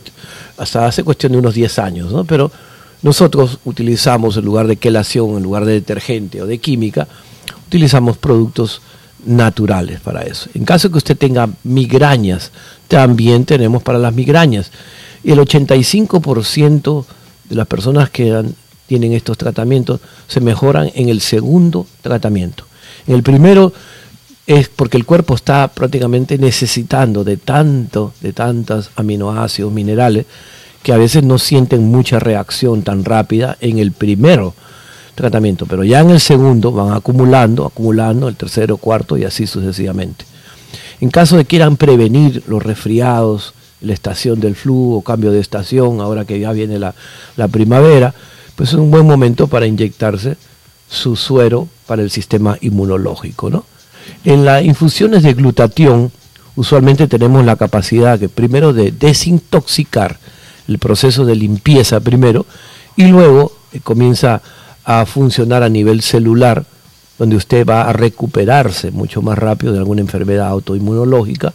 hasta 0.56 0.86
hace 0.86 1.02
cuestión 1.02 1.32
de 1.32 1.38
unos 1.38 1.54
10 1.54 1.78
años, 1.80 2.12
¿no? 2.12 2.24
pero 2.24 2.50
nosotros 3.02 3.58
utilizamos 3.64 4.36
en 4.36 4.44
lugar 4.44 4.66
de 4.66 4.76
quelación, 4.76 5.36
en 5.36 5.42
lugar 5.42 5.64
de 5.64 5.72
detergente 5.72 6.40
o 6.42 6.46
de 6.46 6.58
química, 6.58 7.06
utilizamos 7.66 8.16
productos 8.16 8.80
naturales 9.24 10.00
para 10.00 10.22
eso. 10.22 10.48
En 10.54 10.64
caso 10.64 10.90
que 10.90 10.98
usted 10.98 11.16
tenga 11.16 11.48
migrañas, 11.64 12.52
también 12.88 13.44
tenemos 13.44 13.82
para 13.82 13.98
las 13.98 14.14
migrañas. 14.14 14.70
Y 15.24 15.32
el 15.32 15.38
85% 15.40 17.04
de 17.48 17.54
las 17.54 17.66
personas 17.66 18.10
que 18.10 18.44
tienen 18.86 19.12
estos 19.12 19.36
tratamientos 19.36 20.00
se 20.28 20.40
mejoran 20.40 20.90
en 20.94 21.08
el 21.08 21.20
segundo 21.20 21.86
tratamiento. 22.02 22.64
En 23.06 23.14
el 23.14 23.22
primero 23.22 23.72
es 24.46 24.68
porque 24.68 24.96
el 24.96 25.04
cuerpo 25.04 25.34
está 25.34 25.68
prácticamente 25.68 26.38
necesitando 26.38 27.24
de 27.24 27.36
tanto, 27.36 28.12
de 28.20 28.32
tantos 28.32 28.90
aminoácidos, 28.94 29.72
minerales, 29.72 30.26
que 30.82 30.92
a 30.92 30.96
veces 30.96 31.24
no 31.24 31.38
sienten 31.38 31.88
mucha 31.88 32.20
reacción 32.20 32.82
tan 32.82 33.04
rápida 33.04 33.56
en 33.60 33.78
el 33.78 33.90
primero 33.90 34.54
tratamiento, 35.16 35.66
pero 35.66 35.82
ya 35.82 36.00
en 36.00 36.10
el 36.10 36.20
segundo 36.20 36.70
van 36.70 36.92
acumulando, 36.92 37.66
acumulando, 37.66 38.28
el 38.28 38.36
tercero, 38.36 38.76
cuarto 38.76 39.16
y 39.16 39.24
así 39.24 39.48
sucesivamente. 39.48 40.24
En 41.00 41.10
caso 41.10 41.36
de 41.36 41.44
quieran 41.44 41.76
prevenir 41.76 42.44
los 42.46 42.62
resfriados, 42.62 43.54
la 43.80 43.94
estación 43.94 44.38
del 44.38 44.54
flujo, 44.54 45.02
cambio 45.02 45.32
de 45.32 45.40
estación, 45.40 46.00
ahora 46.00 46.24
que 46.24 46.38
ya 46.38 46.52
viene 46.52 46.78
la, 46.78 46.94
la 47.36 47.48
primavera, 47.48 48.14
pues 48.54 48.68
es 48.70 48.76
un 48.76 48.90
buen 48.90 49.06
momento 49.06 49.48
para 49.48 49.66
inyectarse 49.66 50.36
su 50.88 51.16
suero 51.16 51.68
para 51.86 52.02
el 52.02 52.10
sistema 52.10 52.56
inmunológico. 52.60 53.50
¿no? 53.50 53.64
En 54.24 54.44
las 54.44 54.64
infusiones 54.64 55.22
de 55.22 55.34
glutatión, 55.34 56.10
usualmente 56.56 57.06
tenemos 57.06 57.44
la 57.44 57.56
capacidad 57.56 58.18
que 58.18 58.28
primero 58.28 58.72
de 58.72 58.90
desintoxicar, 58.90 60.18
el 60.68 60.78
proceso 60.78 61.24
de 61.24 61.36
limpieza 61.36 62.00
primero 62.00 62.46
y 62.96 63.04
luego 63.04 63.52
eh, 63.72 63.80
comienza 63.80 64.42
a 64.84 65.06
funcionar 65.06 65.62
a 65.62 65.68
nivel 65.68 66.02
celular, 66.02 66.64
donde 67.18 67.36
usted 67.36 67.66
va 67.66 67.82
a 67.82 67.92
recuperarse 67.92 68.90
mucho 68.90 69.22
más 69.22 69.38
rápido 69.38 69.72
de 69.72 69.78
alguna 69.78 70.00
enfermedad 70.00 70.48
autoinmunológica, 70.48 71.52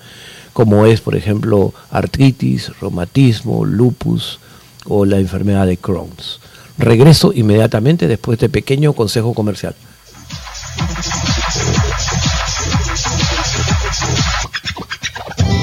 como 0.53 0.85
es, 0.85 1.01
por 1.01 1.15
ejemplo, 1.15 1.73
artritis, 1.91 2.71
reumatismo, 2.79 3.65
lupus 3.65 4.39
o 4.85 5.05
la 5.05 5.17
enfermedad 5.17 5.65
de 5.67 5.77
Crohn's. 5.77 6.39
Regreso 6.77 7.31
inmediatamente 7.33 8.07
después 8.07 8.39
de 8.39 8.47
este 8.47 8.53
pequeño 8.53 8.93
consejo 8.93 9.33
comercial. 9.33 9.75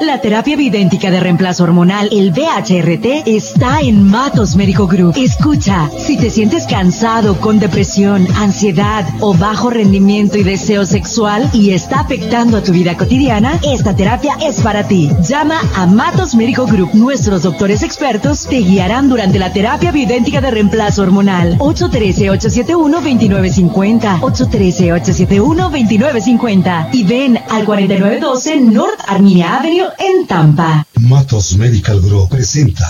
La 0.00 0.20
terapia 0.20 0.56
bidéntica 0.56 1.08
de 1.10 1.20
reemplazo 1.20 1.64
hormonal, 1.64 2.08
el 2.10 2.32
BHRT, 2.32 3.26
está 3.26 3.80
en 3.80 4.02
Matos 4.02 4.56
Médico 4.56 4.88
Group. 4.88 5.14
Escucha, 5.16 5.90
si 5.98 6.16
te 6.16 6.30
sientes 6.30 6.66
cansado, 6.66 7.38
con 7.40 7.60
depresión, 7.60 8.26
ansiedad 8.36 9.06
o 9.20 9.34
bajo 9.34 9.70
rendimiento 9.70 10.36
y 10.36 10.42
deseo 10.42 10.84
sexual 10.84 11.48
y 11.52 11.70
está 11.70 12.00
afectando 12.00 12.56
a 12.56 12.62
tu 12.62 12.72
vida 12.72 12.96
cotidiana, 12.96 13.60
esta 13.62 13.94
terapia 13.94 14.36
es 14.42 14.60
para 14.62 14.88
ti. 14.88 15.08
Llama 15.22 15.60
a 15.76 15.86
Matos 15.86 16.34
Médico 16.34 16.66
Group. 16.66 16.90
Nuestros 16.94 17.44
doctores 17.44 17.84
expertos 17.84 18.48
te 18.48 18.56
guiarán 18.56 19.08
durante 19.08 19.38
la 19.38 19.52
terapia 19.52 19.92
bidéntica 19.92 20.40
de 20.40 20.50
reemplazo 20.50 21.02
hormonal. 21.02 21.56
813-871-2950. 21.58 24.18
813-871-2950. 24.20 26.88
Y 26.92 27.04
ven 27.04 27.38
al 27.48 27.64
4912 27.64 28.60
North 28.60 28.98
Arminia 29.06 29.58
Avenue 29.58 29.83
en 29.98 30.26
Tampa. 30.26 30.86
Matos 31.00 31.56
Medical 31.56 32.00
Group 32.00 32.30
presenta. 32.30 32.86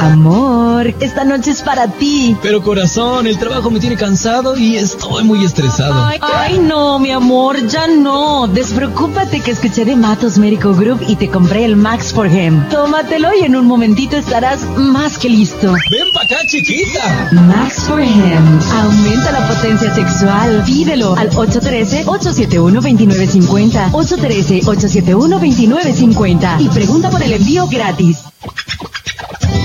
Amor, 0.00 0.94
esta 1.00 1.24
noche 1.24 1.50
es 1.50 1.60
para 1.60 1.86
ti. 1.86 2.34
Pero 2.42 2.62
corazón, 2.62 3.26
el 3.26 3.38
trabajo 3.38 3.70
me 3.70 3.80
tiene 3.80 3.96
cansado 3.96 4.56
y 4.56 4.76
estoy 4.76 5.24
muy 5.24 5.44
estresado. 5.44 6.06
Ay, 6.06 6.18
ay, 6.22 6.58
no, 6.58 6.98
mi 6.98 7.10
amor, 7.10 7.66
ya 7.66 7.86
no. 7.86 8.46
Despreocúpate 8.46 9.40
que 9.40 9.50
escuché 9.50 9.84
de 9.84 9.96
Matos 9.96 10.38
Medical 10.38 10.74
Group 10.74 11.02
y 11.06 11.16
te 11.16 11.28
compré 11.28 11.66
el 11.66 11.76
Max 11.76 12.14
for 12.14 12.26
Him. 12.26 12.66
Tómatelo 12.70 13.28
y 13.38 13.44
en 13.44 13.56
un 13.56 13.66
momentito 13.66 14.16
estarás 14.16 14.64
más 14.76 15.18
que 15.18 15.28
listo. 15.28 15.74
Ven 15.90 16.08
pa' 16.14 16.22
acá, 16.22 16.38
chiquita. 16.46 17.28
Max 17.32 17.80
for 17.86 18.00
Him. 18.00 18.58
Aumenta 18.82 19.32
la 19.32 19.46
potencia 19.48 19.94
sexual. 19.94 20.62
Pídelo 20.64 21.14
al 21.14 21.28
813-871-2950. 21.30 23.90
813-871-2950. 23.92 26.60
Y 26.60 26.70
pregunta 26.70 27.10
por 27.10 27.22
el 27.22 27.34
envío 27.34 27.66
gratis. 27.66 28.20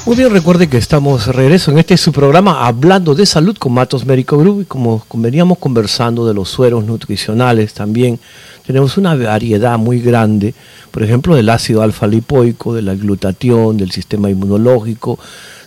Muy 0.06 0.18
bien, 0.18 0.32
recuerde 0.32 0.68
que 0.68 0.78
estamos 0.78 1.28
regreso 1.28 1.72
en 1.72 1.78
este 1.78 1.96
su 1.96 2.12
programa 2.12 2.68
hablando 2.68 3.16
de 3.16 3.26
salud 3.26 3.58
con 3.58 3.72
Matos 3.72 4.06
Médico 4.06 4.38
Group 4.38 4.64
y 4.64 4.66
como 4.66 5.06
veníamos 5.14 5.58
conversando 5.60 6.28
de 6.28 6.34
los 6.34 6.50
sueros 6.50 6.84
nutricionales 6.84 7.74
también 7.74 8.20
tenemos 8.68 8.98
una 8.98 9.16
variedad 9.16 9.78
muy 9.78 10.02
grande, 10.02 10.54
por 10.92 11.04
ejemplo, 11.04 11.36
del 11.36 11.50
ácido 11.50 11.82
alfa 11.82 12.06
lipoico, 12.06 12.74
de 12.74 12.82
la 12.82 12.96
glutatión, 12.96 13.78
del 13.78 13.92
sistema 13.92 14.30
inmunológico, 14.30 15.20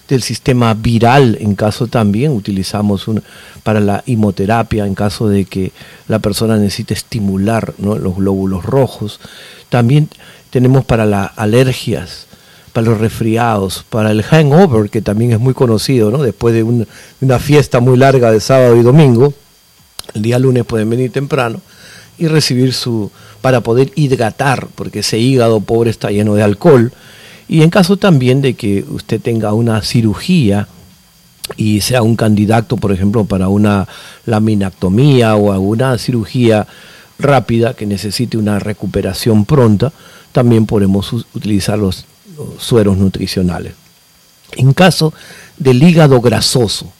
del 0.06 0.22
sistema 0.22 0.74
viral, 0.74 1.38
en 1.40 1.54
caso 1.54 1.86
también 1.86 2.32
utilizamos 2.32 3.08
un, 3.08 3.22
para 3.62 3.80
la 3.80 4.02
hemoterapia, 4.06 4.84
en 4.84 4.94
caso 4.94 5.28
de 5.28 5.46
que 5.46 5.72
la 6.08 6.18
persona 6.18 6.58
necesite 6.58 6.92
estimular 6.92 7.72
los 7.78 8.16
glóbulos 8.16 8.64
rojos. 8.64 9.18
También 9.70 10.08
tenemos 10.50 10.84
para 10.84 11.06
las 11.06 11.30
alergias, 11.36 12.26
para 12.76 12.88
los 12.88 13.00
resfriados, 13.00 13.86
para 13.88 14.10
el 14.10 14.22
hangover, 14.22 14.90
que 14.90 15.00
también 15.00 15.32
es 15.32 15.40
muy 15.40 15.54
conocido, 15.54 16.10
¿no? 16.10 16.22
después 16.22 16.54
de 16.54 16.62
una 17.22 17.38
fiesta 17.38 17.80
muy 17.80 17.96
larga 17.96 18.30
de 18.30 18.38
sábado 18.38 18.76
y 18.76 18.82
domingo, 18.82 19.32
el 20.12 20.20
día 20.20 20.38
lunes 20.38 20.66
pueden 20.66 20.90
venir 20.90 21.10
temprano 21.10 21.62
y 22.18 22.26
recibir 22.26 22.74
su 22.74 23.10
para 23.40 23.62
poder 23.62 23.92
hidratar, 23.94 24.68
porque 24.74 24.98
ese 24.98 25.18
hígado 25.18 25.60
pobre 25.60 25.88
está 25.88 26.10
lleno 26.10 26.34
de 26.34 26.42
alcohol. 26.42 26.92
Y 27.48 27.62
en 27.62 27.70
caso 27.70 27.96
también 27.96 28.42
de 28.42 28.52
que 28.52 28.84
usted 28.90 29.22
tenga 29.22 29.54
una 29.54 29.80
cirugía 29.80 30.68
y 31.56 31.80
sea 31.80 32.02
un 32.02 32.14
candidato, 32.14 32.76
por 32.76 32.92
ejemplo, 32.92 33.24
para 33.24 33.48
una 33.48 33.88
laminectomía 34.26 35.34
o 35.36 35.50
alguna 35.50 35.96
cirugía 35.96 36.66
rápida 37.18 37.72
que 37.72 37.86
necesite 37.86 38.36
una 38.36 38.58
recuperación 38.58 39.46
pronta, 39.46 39.94
también 40.32 40.66
podemos 40.66 41.10
utilizar 41.32 41.78
los, 41.78 42.04
sueros 42.58 42.96
nutricionales. 42.96 43.72
En 44.52 44.72
caso 44.72 45.12
del 45.58 45.82
hígado 45.82 46.20
grasoso, 46.20 46.92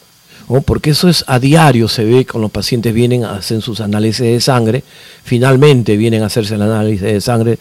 porque 0.65 0.91
eso 0.91 1.09
es 1.09 1.25
a 1.27 1.39
diario, 1.39 1.89
se 1.89 2.05
ve 2.05 2.25
con 2.25 2.41
los 2.41 2.51
pacientes 2.51 2.95
vienen 2.95 3.25
a 3.25 3.35
hacer 3.35 3.63
sus 3.63 3.81
análisis 3.81 4.21
de 4.21 4.41
sangre, 4.41 4.85
finalmente 5.25 5.97
vienen 5.97 6.23
a 6.23 6.27
hacerse 6.27 6.55
el 6.55 6.63
análisis 6.63 7.03
de 7.03 7.21
sangre, 7.21 7.59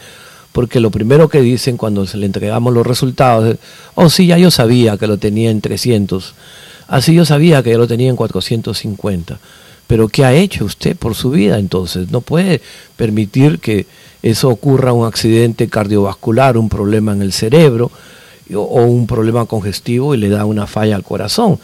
porque 0.51 0.79
lo 0.79 0.91
primero 0.91 1.27
que 1.27 1.41
dicen 1.41 1.77
cuando 1.77 2.05
se 2.05 2.17
le 2.17 2.25
entregamos 2.27 2.73
los 2.73 2.85
resultados 2.85 3.53
es, 3.53 3.57
oh 3.95 4.09
sí, 4.09 4.27
ya 4.27 4.37
yo 4.37 4.51
sabía 4.51 4.97
que 4.97 5.07
lo 5.07 5.17
tenía 5.17 5.49
en 5.49 5.61
300, 5.61 6.33
así 6.87 7.13
yo 7.13 7.25
sabía 7.25 7.63
que 7.63 7.71
ya 7.71 7.77
lo 7.77 7.87
tenía 7.87 8.09
en 8.09 8.15
450, 8.15 9.39
pero 9.87 10.07
¿qué 10.07 10.23
ha 10.23 10.33
hecho 10.33 10.65
usted 10.65 10.95
por 10.95 11.15
su 11.15 11.31
vida 11.31 11.57
entonces? 11.57 12.11
No 12.11 12.21
puede 12.21 12.61
permitir 12.95 13.59
que 13.59 13.87
eso 14.25 14.49
ocurra 14.49 14.91
un 14.91 15.05
accidente 15.05 15.67
cardiovascular, 15.69 16.57
un 16.57 16.67
problema 16.67 17.13
en 17.13 17.21
el 17.21 17.31
cerebro 17.31 17.91
o 18.55 18.81
un 18.81 19.05
problema 19.05 19.45
congestivo 19.45 20.15
y 20.15 20.17
le 20.17 20.29
da 20.29 20.45
una 20.45 20.65
falla 20.65 20.95
al 20.95 21.03
corazón. 21.03 21.59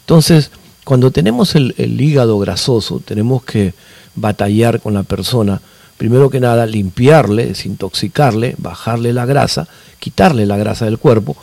Entonces, 0.00 0.50
cuando 0.82 1.10
tenemos 1.10 1.54
el, 1.56 1.74
hígado 1.76 2.38
grasoso, 2.38 3.02
tenemos 3.04 3.44
que 3.44 3.74
batallar 4.14 4.80
con 4.80 4.94
la 4.94 5.02
persona. 5.02 5.60
Primero 5.98 6.30
que 6.30 6.40
nada, 6.40 6.64
limpiarle, 6.64 7.48
desintoxicarle, 7.48 8.54
bajarle 8.56 9.12
la 9.12 9.26
grasa, 9.26 9.68
quitarle 9.98 10.46
la 10.46 10.56
grasa 10.56 10.86
del 10.86 10.96
cuerpo, 10.96 11.36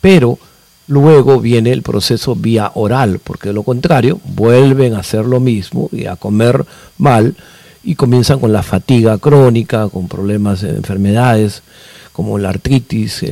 pero 0.00 0.38
luego 0.86 1.40
viene 1.40 1.72
el 1.72 1.82
proceso 1.82 2.36
vía 2.36 2.70
oral, 2.76 3.18
porque 3.18 3.48
de 3.48 3.54
lo 3.54 3.64
contrario 3.64 4.20
vuelven 4.24 4.94
a 4.94 5.00
hacer 5.00 5.24
lo 5.24 5.40
mismo 5.40 5.88
y 5.90 6.06
a 6.06 6.14
comer 6.14 6.64
mal 6.98 7.34
y 7.82 7.94
comienzan 7.94 8.40
con 8.40 8.52
la 8.52 8.62
fatiga 8.62 9.18
crónica, 9.18 9.88
con 9.88 10.08
problemas 10.08 10.60
de 10.60 10.70
enfermedades 10.70 11.62
como 12.12 12.38
la 12.38 12.50
artritis 12.50 13.24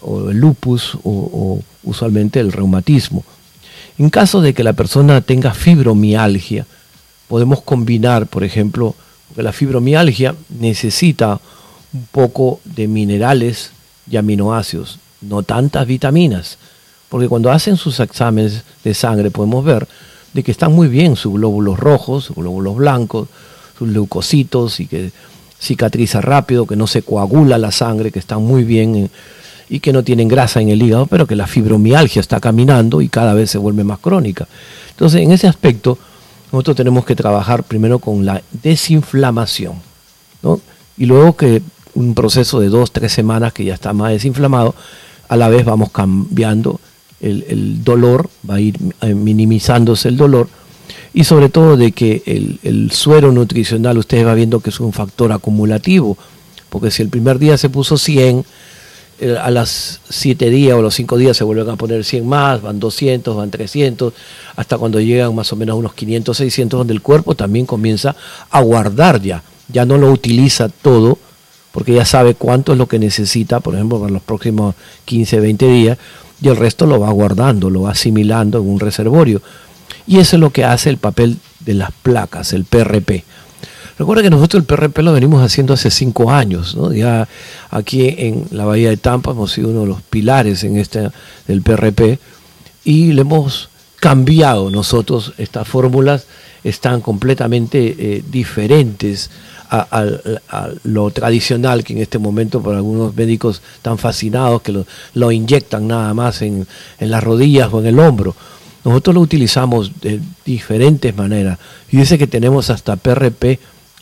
o 0.00 0.30
el 0.30 0.38
lupus 0.38 0.96
o 1.04 1.60
usualmente 1.82 2.40
el 2.40 2.52
reumatismo. 2.52 3.24
En 3.98 4.08
caso 4.08 4.40
de 4.40 4.54
que 4.54 4.64
la 4.64 4.72
persona 4.72 5.20
tenga 5.20 5.52
fibromialgia, 5.52 6.66
podemos 7.28 7.60
combinar, 7.60 8.26
por 8.26 8.44
ejemplo, 8.44 8.94
porque 9.28 9.42
la 9.42 9.52
fibromialgia 9.52 10.34
necesita 10.58 11.38
un 11.92 12.06
poco 12.10 12.60
de 12.64 12.88
minerales 12.88 13.72
y 14.10 14.16
aminoácidos, 14.16 14.98
no 15.20 15.42
tantas 15.42 15.86
vitaminas, 15.86 16.56
porque 17.08 17.28
cuando 17.28 17.50
hacen 17.50 17.76
sus 17.76 18.00
exámenes 18.00 18.62
de 18.84 18.94
sangre 18.94 19.30
podemos 19.30 19.64
ver 19.64 19.86
de 20.32 20.42
que 20.42 20.50
están 20.50 20.72
muy 20.72 20.88
bien 20.88 21.16
sus 21.16 21.34
glóbulos 21.34 21.78
rojos, 21.78 22.24
sus 22.24 22.36
glóbulos 22.36 22.76
blancos, 22.76 23.28
sus 23.80 23.88
leucocitos 23.88 24.78
y 24.78 24.86
que 24.86 25.10
cicatriza 25.58 26.20
rápido, 26.20 26.66
que 26.66 26.76
no 26.76 26.86
se 26.86 27.00
coagula 27.00 27.56
la 27.56 27.70
sangre, 27.70 28.12
que 28.12 28.18
están 28.18 28.42
muy 28.42 28.62
bien 28.62 29.10
y 29.70 29.80
que 29.80 29.94
no 29.94 30.02
tienen 30.02 30.28
grasa 30.28 30.60
en 30.60 30.68
el 30.68 30.82
hígado, 30.82 31.06
pero 31.06 31.26
que 31.26 31.34
la 31.34 31.46
fibromialgia 31.46 32.20
está 32.20 32.40
caminando 32.40 33.00
y 33.00 33.08
cada 33.08 33.32
vez 33.32 33.50
se 33.50 33.56
vuelve 33.56 33.82
más 33.84 33.98
crónica. 34.00 34.46
Entonces, 34.90 35.22
en 35.22 35.32
ese 35.32 35.48
aspecto, 35.48 35.96
nosotros 36.52 36.76
tenemos 36.76 37.06
que 37.06 37.16
trabajar 37.16 37.62
primero 37.62 38.00
con 38.00 38.26
la 38.26 38.42
desinflamación, 38.62 39.76
y 40.98 41.06
luego 41.06 41.34
que 41.36 41.62
un 41.94 42.14
proceso 42.14 42.60
de 42.60 42.68
dos, 42.68 42.92
tres 42.92 43.12
semanas 43.12 43.54
que 43.54 43.64
ya 43.64 43.72
está 43.72 43.94
más 43.94 44.12
desinflamado, 44.12 44.74
a 45.28 45.36
la 45.36 45.48
vez 45.48 45.64
vamos 45.64 45.90
cambiando 45.90 46.80
el, 47.22 47.82
dolor, 47.82 48.28
va 48.48 48.56
a 48.56 48.60
ir 48.60 48.76
eh, 49.00 49.14
minimizándose 49.14 50.08
el 50.08 50.18
dolor, 50.18 50.48
y 51.12 51.24
sobre 51.24 51.48
todo 51.48 51.76
de 51.76 51.92
que 51.92 52.22
el, 52.26 52.58
el 52.62 52.90
suero 52.92 53.32
nutricional, 53.32 53.98
ustedes 53.98 54.26
va 54.26 54.34
viendo 54.34 54.60
que 54.60 54.70
es 54.70 54.80
un 54.80 54.92
factor 54.92 55.32
acumulativo, 55.32 56.16
porque 56.68 56.90
si 56.90 57.02
el 57.02 57.08
primer 57.08 57.38
día 57.38 57.58
se 57.58 57.68
puso 57.68 57.98
100, 57.98 58.44
eh, 59.22 59.36
a 59.36 59.50
las 59.50 60.00
7 60.08 60.48
días 60.48 60.74
o 60.78 60.80
los 60.80 60.94
5 60.94 61.18
días 61.18 61.36
se 61.36 61.44
vuelven 61.44 61.68
a 61.68 61.76
poner 61.76 62.04
100 62.04 62.26
más, 62.26 62.62
van 62.62 62.80
200, 62.80 63.36
van 63.36 63.50
300, 63.50 64.14
hasta 64.56 64.78
cuando 64.78 64.98
llegan 64.98 65.34
más 65.34 65.52
o 65.52 65.56
menos 65.56 65.76
unos 65.76 65.92
500, 65.92 66.34
600, 66.34 66.78
donde 66.78 66.94
el 66.94 67.02
cuerpo 67.02 67.34
también 67.34 67.66
comienza 67.66 68.16
a 68.50 68.62
guardar 68.62 69.20
ya, 69.20 69.42
ya 69.68 69.84
no 69.84 69.98
lo 69.98 70.10
utiliza 70.10 70.70
todo, 70.70 71.18
porque 71.70 71.92
ya 71.92 72.06
sabe 72.06 72.34
cuánto 72.34 72.72
es 72.72 72.78
lo 72.78 72.88
que 72.88 72.98
necesita, 72.98 73.60
por 73.60 73.74
ejemplo, 73.74 74.00
para 74.00 74.10
los 74.10 74.22
próximos 74.22 74.74
15, 75.04 75.38
20 75.38 75.68
días, 75.68 75.98
y 76.40 76.48
el 76.48 76.56
resto 76.56 76.86
lo 76.86 76.98
va 76.98 77.10
guardando, 77.10 77.68
lo 77.68 77.82
va 77.82 77.90
asimilando 77.90 78.58
en 78.58 78.68
un 78.70 78.80
reservorio. 78.80 79.42
Y 80.10 80.18
eso 80.18 80.34
es 80.34 80.40
lo 80.40 80.50
que 80.50 80.64
hace 80.64 80.90
el 80.90 80.96
papel 80.96 81.36
de 81.60 81.72
las 81.72 81.92
placas, 81.92 82.52
el 82.52 82.64
PRP. 82.64 83.22
Recuerda 83.96 84.24
que 84.24 84.30
nosotros 84.30 84.60
el 84.60 84.66
PRP 84.66 84.98
lo 85.04 85.12
venimos 85.12 85.40
haciendo 85.40 85.74
hace 85.74 85.88
cinco 85.88 86.32
años, 86.32 86.74
¿no? 86.74 86.92
Ya 86.92 87.28
aquí 87.70 88.12
en 88.18 88.44
la 88.50 88.64
Bahía 88.64 88.88
de 88.88 88.96
Tampa 88.96 89.30
hemos 89.30 89.52
sido 89.52 89.68
uno 89.68 89.82
de 89.82 89.86
los 89.86 90.02
pilares 90.02 90.64
en 90.64 90.78
este 90.78 91.10
del 91.46 91.62
PRP 91.62 92.18
y 92.82 93.12
le 93.12 93.20
hemos 93.20 93.68
cambiado 94.00 94.68
nosotros 94.68 95.32
estas 95.38 95.68
fórmulas 95.68 96.26
están 96.64 97.02
completamente 97.02 97.94
eh, 97.96 98.24
diferentes 98.28 99.30
a, 99.70 100.04
lo 100.82 101.10
tradicional 101.12 101.84
que 101.84 101.92
en 101.92 102.00
este 102.00 102.18
momento 102.18 102.60
por 102.60 102.74
algunos 102.74 103.14
médicos 103.14 103.62
están 103.76 103.96
fascinados 103.96 104.62
que 104.62 104.84
lo, 105.14 105.30
inyectan 105.30 105.86
nada 105.86 106.12
más 106.14 106.42
en, 106.42 106.66
en, 106.98 107.10
las 107.12 107.22
rodillas 107.22 107.72
o 107.72 107.78
en 107.78 107.86
el 107.86 108.00
hombro. 108.00 108.34
Nosotros 108.84 109.14
lo 109.14 109.20
utilizamos 109.20 110.00
de 110.00 110.20
diferentes 110.44 111.14
maneras. 111.16 111.58
Y 111.90 111.98
dice 111.98 112.18
que 112.18 112.26
tenemos 112.26 112.70
hasta 112.70 112.96
PRP 112.96 113.58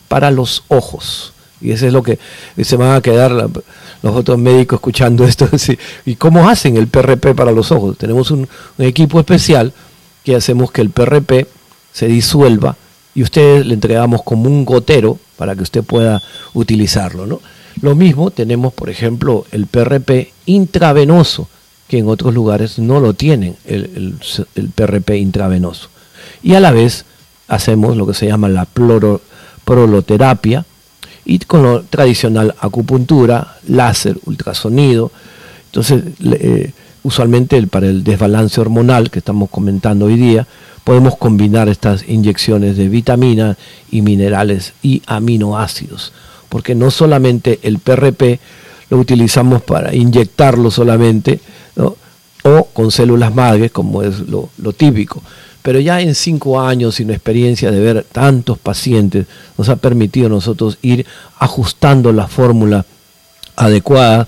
para 0.07 0.31
los 0.31 0.63
ojos. 0.67 1.33
Y 1.61 1.71
eso 1.71 1.87
es 1.87 1.93
lo 1.93 2.03
que 2.03 2.19
se 2.61 2.77
van 2.77 2.95
a 2.95 3.01
quedar 3.01 3.31
los 3.31 4.15
otros 4.15 4.37
médicos 4.37 4.77
escuchando 4.77 5.25
esto. 5.25 5.49
¿Y 6.05 6.15
cómo 6.15 6.49
hacen 6.49 6.77
el 6.77 6.87
PRP 6.87 7.35
para 7.35 7.51
los 7.51 7.71
ojos? 7.71 7.97
Tenemos 7.97 8.31
un, 8.31 8.47
equipo 8.77 9.19
especial 9.19 9.73
que 10.23 10.35
hacemos 10.35 10.71
que 10.71 10.81
el 10.81 10.89
PRP 10.89 11.47
se 11.91 12.07
disuelva 12.07 12.77
y 13.13 13.23
ustedes 13.23 13.65
le 13.65 13.73
entregamos 13.73 14.21
como 14.23 14.49
un 14.49 14.63
gotero 14.63 15.17
para 15.37 15.55
que 15.55 15.63
usted 15.63 15.83
pueda 15.83 16.21
utilizarlo. 16.53 17.25
¿no? 17.25 17.41
Lo 17.81 17.95
mismo 17.95 18.31
tenemos, 18.31 18.73
por 18.73 18.89
ejemplo, 18.89 19.45
el 19.51 19.67
PRP 19.67 20.31
intravenoso, 20.45 21.49
que 21.89 21.97
en 21.97 22.07
otros 22.07 22.33
lugares 22.33 22.79
no 22.79 23.01
lo 23.01 23.15
tienen, 23.15 23.57
el, 23.65 24.15
el 24.55 24.69
PRP 24.69 25.17
intravenoso. 25.17 25.89
Y 26.43 26.53
a 26.53 26.59
la 26.59 26.71
vez 26.71 27.03
hacemos 27.47 27.97
lo 27.97 28.07
que 28.07 28.13
se 28.13 28.27
llama 28.27 28.47
la 28.47 28.65
ploro, 28.65 29.21
proloterapia 29.65 30.65
y 31.25 31.39
con 31.39 31.63
lo 31.63 31.81
tradicional 31.81 32.55
acupuntura, 32.59 33.57
láser, 33.67 34.17
ultrasonido. 34.25 35.11
Entonces, 35.65 36.03
eh, 36.23 36.71
usualmente 37.03 37.61
para 37.67 37.87
el 37.87 38.03
desbalance 38.03 38.61
hormonal 38.61 39.09
que 39.09 39.19
estamos 39.19 39.49
comentando 39.49 40.05
hoy 40.05 40.15
día, 40.15 40.47
podemos 40.83 41.17
combinar 41.17 41.69
estas 41.69 42.07
inyecciones 42.07 42.77
de 42.77 42.87
vitaminas 42.87 43.57
y 43.91 44.01
minerales 44.01 44.73
y 44.81 45.01
aminoácidos, 45.07 46.13
porque 46.49 46.75
no 46.75 46.91
solamente 46.91 47.59
el 47.63 47.79
PRP 47.79 48.39
lo 48.89 48.97
utilizamos 48.97 49.61
para 49.61 49.93
inyectarlo 49.93 50.71
solamente, 50.71 51.39
o 52.43 52.65
con 52.65 52.91
células 52.91 53.33
madres, 53.33 53.71
como 53.71 54.01
es 54.03 54.19
lo, 54.19 54.49
típico, 54.73 55.21
pero 55.61 55.79
ya 55.79 55.99
en 56.01 56.15
cinco 56.15 56.59
años 56.59 56.99
y 56.99 57.03
una 57.03 57.13
experiencia 57.13 57.71
de 57.71 57.79
ver 57.79 58.05
tantos 58.11 58.57
pacientes 58.57 59.25
nos 59.57 59.69
ha 59.69 59.75
permitido 59.75 60.29
nosotros 60.29 60.77
ir 60.81 61.05
ajustando 61.37 62.13
la 62.13 62.27
fórmula 62.27 62.85
adecuada, 63.55 64.27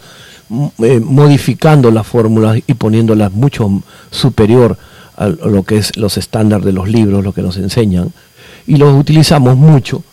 eh, 0.79 0.99
modificando 0.99 1.89
la 1.89 2.03
fórmula 2.03 2.57
y 2.57 2.73
poniéndola 2.73 3.29
mucho 3.29 3.81
superior 4.11 4.77
a 5.15 5.27
lo 5.27 5.63
que 5.63 5.77
es 5.77 5.95
los 5.97 6.17
estándares 6.17 6.65
de 6.65 6.73
los 6.73 6.89
libros, 6.89 7.23
lo 7.23 7.31
que 7.31 7.41
nos 7.41 7.55
enseñan, 7.57 8.11
y 8.67 8.77
los 8.77 8.97
utilizamos 8.99 9.55
mucho 9.55 10.03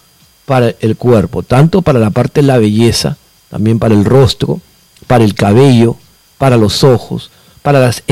para 0.45 0.75
el 0.81 0.97
cuerpo, 0.97 1.43
tanto 1.43 1.83
para 1.83 1.99
la 1.99 2.11
parte 2.11 2.41
de 2.41 2.47
la 2.47 2.59
belleza, 2.59 3.17
también 3.51 3.79
para 3.79 3.95
el 3.95 4.05
rostro, 4.05 4.61
para 5.07 5.25
el 5.25 5.35
cabello, 5.35 5.97
para 6.39 6.57
los 6.57 6.85
ojos, 6.85 7.31
para 7.63 7.81
las 7.81 8.03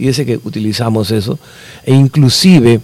y 0.00 0.06
dice 0.06 0.24
que 0.24 0.40
utilizamos 0.44 1.10
eso, 1.10 1.38
e 1.84 1.94
inclusive 1.94 2.80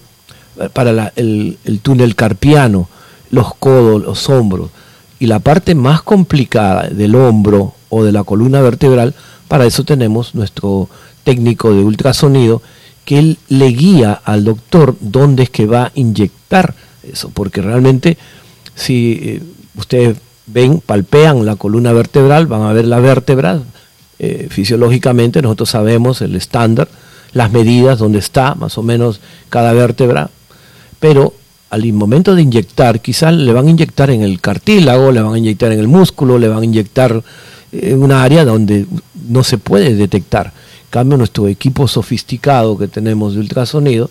eh, 0.59 0.69
para 0.73 1.13
el, 1.17 1.59
túnel 1.83 2.15
carpiano, 2.15 2.89
los 3.31 3.55
codos, 3.55 4.03
los 4.03 4.29
hombros, 4.29 4.71
y 5.19 5.27
la 5.27 5.39
parte 5.39 5.75
más 5.75 6.03
complicada 6.03 6.89
del 6.89 7.15
hombro 7.15 7.73
o 7.89 8.05
de 8.05 8.13
la 8.13 8.23
columna 8.23 8.61
vertebral, 8.61 9.15
para 9.49 9.65
eso 9.65 9.85
tenemos 9.85 10.35
nuestro 10.35 10.91
técnico 11.25 11.73
de 11.73 11.83
ultrasonido, 11.83 12.61
que 13.07 13.19
él 13.19 13.39
le 13.49 13.69
guía 13.69 14.13
al 14.13 14.45
doctor 14.45 14.97
dónde 15.01 15.45
es 15.45 15.51
que 15.51 15.65
va 15.65 15.85
a 15.85 15.93
inyectar 15.95 16.75
eso, 17.03 17.31
porque 17.31 17.63
realmente 17.63 18.19
si 18.75 19.19
eh, 19.23 19.43
ustedes 19.77 20.19
ven, 20.47 20.83
palpean 20.85 21.47
la 21.47 21.57
columna 21.57 21.93
vertebral, 21.93 22.47
van 22.47 22.63
a 22.63 22.73
ver 22.73 22.87
la 22.87 23.01
vértebra, 23.01 23.63
eh, 24.19 24.49
fisiológicamente 24.51 25.43
nosotros 25.43 25.71
sabemos 25.71 26.23
el 26.23 26.37
estándar, 26.37 26.89
las 27.33 27.53
medidas, 27.53 27.99
donde 27.99 28.19
está 28.19 28.55
más 28.55 28.79
o 28.79 28.83
menos 28.83 29.21
cada 29.51 29.73
vértebra, 29.73 30.31
pero 31.01 31.35
al 31.71 31.93
momento 31.93 32.35
de 32.35 32.43
inyectar, 32.43 33.01
quizás 33.01 33.35
le 33.35 33.53
van 33.53 33.67
a 33.67 33.71
inyectar 33.71 34.11
en 34.11 34.23
el 34.23 34.41
cartílago, 34.41 35.13
le 35.13 35.21
van 35.21 35.35
a 35.35 35.39
inyectar 35.39 35.73
en 35.73 35.81
el 35.81 35.89
músculo, 35.89 36.39
le 36.39 36.49
van 36.49 36.63
a 36.63 36.65
inyectar 36.65 37.23
en 37.73 38.03
una 38.03 38.23
área 38.23 38.45
donde 38.45 38.87
no 39.29 39.45
se 39.45 39.59
puede 39.59 39.95
detectar. 39.95 40.47
En 40.47 40.91
cambio, 40.91 41.19
nuestro 41.19 41.49
equipo 41.49 41.89
sofisticado 41.89 42.79
que 42.79 42.89
tenemos 42.89 43.35
de 43.35 43.41
ultrasonido 43.41 44.11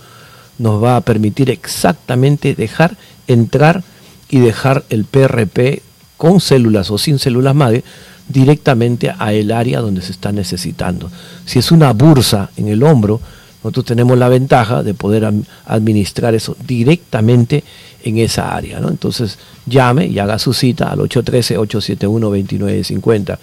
nos 0.57 0.83
va 0.83 0.97
a 0.97 1.01
permitir 1.01 1.49
exactamente 1.49 2.53
dejar 2.53 2.97
entrar 3.27 3.83
y 4.29 4.39
dejar 4.39 4.83
el 4.89 5.05
PRP 5.05 5.81
con 6.17 6.39
células 6.39 6.91
o 6.91 6.97
sin 6.97 7.19
células 7.19 7.55
madre 7.55 7.83
directamente 8.27 9.13
a 9.17 9.31
el 9.33 9.51
área 9.51 9.81
donde 9.81 10.01
se 10.01 10.11
está 10.11 10.31
necesitando. 10.31 11.09
Si 11.45 11.59
es 11.59 11.71
una 11.71 11.93
bursa 11.93 12.49
en 12.57 12.67
el 12.67 12.81
hombro, 12.83 13.21
nosotros 13.63 13.85
tenemos 13.85 14.17
la 14.17 14.27
ventaja 14.29 14.83
de 14.83 14.93
poder 14.93 15.31
administrar 15.65 16.35
eso 16.35 16.55
directamente 16.67 17.63
en 18.03 18.17
esa 18.19 18.55
área. 18.55 18.79
¿no? 18.79 18.89
Entonces 18.89 19.39
llame 19.65 20.05
y 20.05 20.19
haga 20.19 20.37
su 20.37 20.53
cita 20.53 20.91
al 20.91 20.99
813-871-2950 20.99 23.39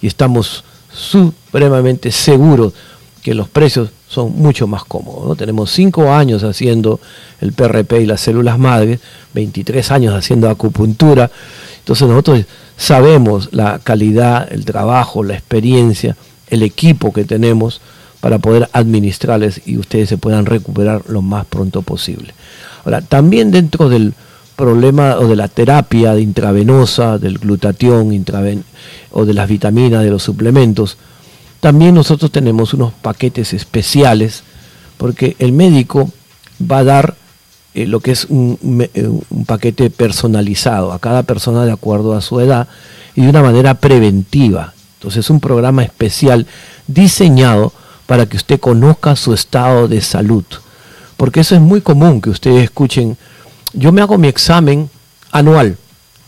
y 0.00 0.06
estamos 0.06 0.64
supremamente 0.90 2.10
seguros 2.10 2.72
que 3.22 3.34
los 3.34 3.48
precios 3.48 3.90
son 4.08 4.36
mucho 4.36 4.66
más 4.66 4.84
cómodos. 4.84 5.36
Tenemos 5.36 5.70
cinco 5.70 6.12
años 6.12 6.44
haciendo 6.44 7.00
el 7.40 7.52
PRP 7.52 8.00
y 8.00 8.06
las 8.06 8.20
células 8.20 8.58
madres, 8.58 9.00
23 9.34 9.90
años 9.90 10.14
haciendo 10.14 10.48
acupuntura. 10.48 11.30
Entonces 11.86 12.08
nosotros 12.08 12.44
sabemos 12.76 13.50
la 13.52 13.78
calidad, 13.78 14.52
el 14.52 14.64
trabajo, 14.64 15.22
la 15.22 15.34
experiencia, 15.34 16.16
el 16.48 16.64
equipo 16.64 17.12
que 17.12 17.22
tenemos 17.22 17.80
para 18.18 18.40
poder 18.40 18.68
administrarles 18.72 19.62
y 19.66 19.76
ustedes 19.76 20.08
se 20.08 20.18
puedan 20.18 20.46
recuperar 20.46 21.02
lo 21.06 21.22
más 21.22 21.46
pronto 21.46 21.82
posible. 21.82 22.34
Ahora, 22.84 23.02
también 23.02 23.52
dentro 23.52 23.88
del 23.88 24.14
problema 24.56 25.16
o 25.18 25.28
de 25.28 25.36
la 25.36 25.46
terapia 25.46 26.14
de 26.14 26.22
intravenosa, 26.22 27.18
del 27.18 27.38
glutatión 27.38 28.10
o 29.12 29.24
de 29.24 29.34
las 29.34 29.48
vitaminas, 29.48 30.02
de 30.02 30.10
los 30.10 30.24
suplementos, 30.24 30.96
también 31.60 31.94
nosotros 31.94 32.32
tenemos 32.32 32.74
unos 32.74 32.94
paquetes 32.94 33.52
especiales 33.52 34.42
porque 34.96 35.36
el 35.38 35.52
médico 35.52 36.10
va 36.60 36.78
a 36.78 36.84
dar 36.84 37.14
eh, 37.76 37.86
lo 37.86 38.00
que 38.00 38.10
es 38.10 38.24
un, 38.24 38.58
eh, 38.94 39.06
un, 39.28 39.44
paquete 39.44 39.90
personalizado 39.90 40.94
a 40.94 40.98
cada 40.98 41.24
persona 41.24 41.66
de 41.66 41.72
acuerdo 41.72 42.16
a 42.16 42.22
su 42.22 42.40
edad 42.40 42.68
y 43.14 43.20
de 43.20 43.28
una 43.28 43.42
manera 43.42 43.74
preventiva. 43.74 44.72
Entonces 44.94 45.26
es 45.26 45.30
un 45.30 45.40
programa 45.40 45.82
especial 45.82 46.46
diseñado 46.86 47.74
para 48.06 48.24
que 48.24 48.38
usted 48.38 48.58
conozca 48.60 49.14
su 49.14 49.34
estado 49.34 49.88
de 49.88 50.00
salud. 50.00 50.44
Porque 51.18 51.40
eso 51.40 51.54
es 51.54 51.60
muy 51.60 51.82
común 51.82 52.22
que 52.22 52.30
ustedes 52.30 52.64
escuchen, 52.64 53.18
yo 53.74 53.92
me 53.92 54.00
hago 54.00 54.16
mi 54.16 54.28
examen 54.28 54.88
anual 55.30 55.76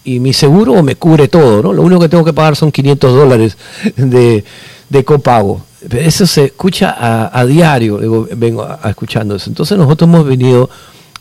y 0.04 0.20
mi 0.20 0.34
seguro 0.34 0.82
me 0.82 0.96
cubre 0.96 1.28
todo, 1.28 1.62
¿no? 1.62 1.72
Lo 1.72 1.80
único 1.80 2.02
que 2.02 2.10
tengo 2.10 2.26
que 2.26 2.34
pagar 2.34 2.56
son 2.56 2.70
500 2.70 3.14
dólares 3.14 3.56
de, 3.96 4.44
de 4.90 5.04
copago. 5.04 5.62
Eso 5.92 6.26
se 6.26 6.44
escucha 6.44 6.94
a, 7.32 7.46
diario, 7.46 8.28
vengo 8.36 8.64
a, 8.64 8.90
escuchando 8.90 9.36
eso. 9.36 9.48
Entonces 9.48 9.78
nosotros 9.78 10.08
hemos 10.08 10.26
venido 10.26 10.68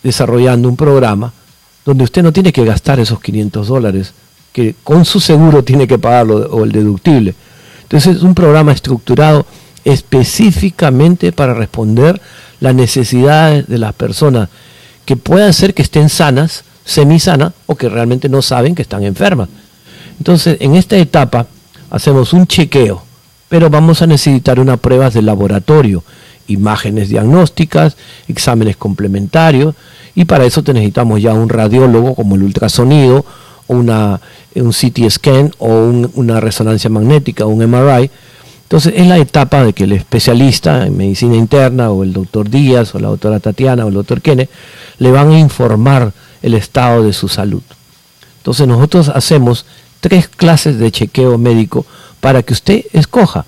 desarrollando 0.03 0.69
un 0.69 0.75
programa 0.75 1.33
donde 1.85 2.03
usted 2.03 2.23
no 2.23 2.33
tiene 2.33 2.51
que 2.51 2.65
gastar 2.65 2.99
esos 2.99 3.19
500 3.19 3.67
dólares, 3.67 4.13
que 4.51 4.75
con 4.83 5.05
su 5.05 5.19
seguro 5.19 5.63
tiene 5.63 5.87
que 5.87 5.99
pagarlo 5.99 6.47
o 6.51 6.63
el 6.63 6.71
deductible. 6.71 7.33
Entonces 7.83 8.17
es 8.17 8.23
un 8.23 8.35
programa 8.35 8.71
estructurado 8.71 9.45
específicamente 9.85 11.31
para 11.31 11.53
responder 11.53 12.19
las 12.59 12.75
necesidades 12.75 13.67
de 13.67 13.77
las 13.77 13.93
personas 13.93 14.49
que 15.05 15.15
puedan 15.15 15.53
ser 15.53 15.73
que 15.73 15.83
estén 15.83 16.09
sanas, 16.09 16.63
semisanas 16.83 17.53
o 17.65 17.75
que 17.75 17.87
realmente 17.87 18.27
no 18.27 18.41
saben 18.41 18.75
que 18.75 18.81
están 18.81 19.03
enfermas. 19.03 19.47
Entonces, 20.17 20.57
en 20.59 20.75
esta 20.75 20.97
etapa 20.97 21.47
hacemos 21.89 22.33
un 22.33 22.47
chequeo 22.47 23.07
pero 23.49 23.69
vamos 23.69 24.01
a 24.01 24.07
necesitar 24.07 24.59
unas 24.59 24.79
pruebas 24.79 25.13
de 25.13 25.21
laboratorio, 25.21 26.03
imágenes 26.47 27.09
diagnósticas, 27.09 27.97
exámenes 28.27 28.77
complementarios, 28.77 29.75
y 30.15 30.25
para 30.25 30.45
eso 30.45 30.63
necesitamos 30.65 31.21
ya 31.21 31.33
un 31.33 31.49
radiólogo 31.49 32.15
como 32.15 32.35
el 32.35 32.43
ultrasonido, 32.43 33.23
una, 33.67 34.19
un 34.55 34.71
CT 34.71 35.09
scan 35.09 35.51
o 35.59 35.67
una 36.13 36.39
resonancia 36.39 36.89
magnética, 36.89 37.45
un 37.45 37.63
MRI. 37.69 38.09
Entonces 38.63 38.93
es 38.97 39.07
la 39.07 39.17
etapa 39.17 39.63
de 39.63 39.73
que 39.73 39.83
el 39.83 39.93
especialista 39.93 40.85
en 40.85 40.97
medicina 40.97 41.35
interna 41.35 41.91
o 41.91 42.03
el 42.03 42.13
doctor 42.13 42.49
Díaz 42.49 42.95
o 42.95 42.99
la 42.99 43.09
doctora 43.09 43.39
Tatiana 43.39 43.85
o 43.85 43.89
el 43.89 43.93
doctor 43.93 44.21
Kene 44.21 44.49
le 44.97 45.11
van 45.11 45.29
a 45.31 45.39
informar 45.39 46.11
el 46.41 46.53
estado 46.53 47.03
de 47.03 47.13
su 47.13 47.27
salud. 47.27 47.61
Entonces 48.39 48.67
nosotros 48.67 49.09
hacemos 49.09 49.65
tres 49.99 50.27
clases 50.27 50.79
de 50.79 50.91
chequeo 50.91 51.37
médico 51.37 51.85
para 52.19 52.43
que 52.43 52.53
usted 52.53 52.85
escoja 52.93 53.45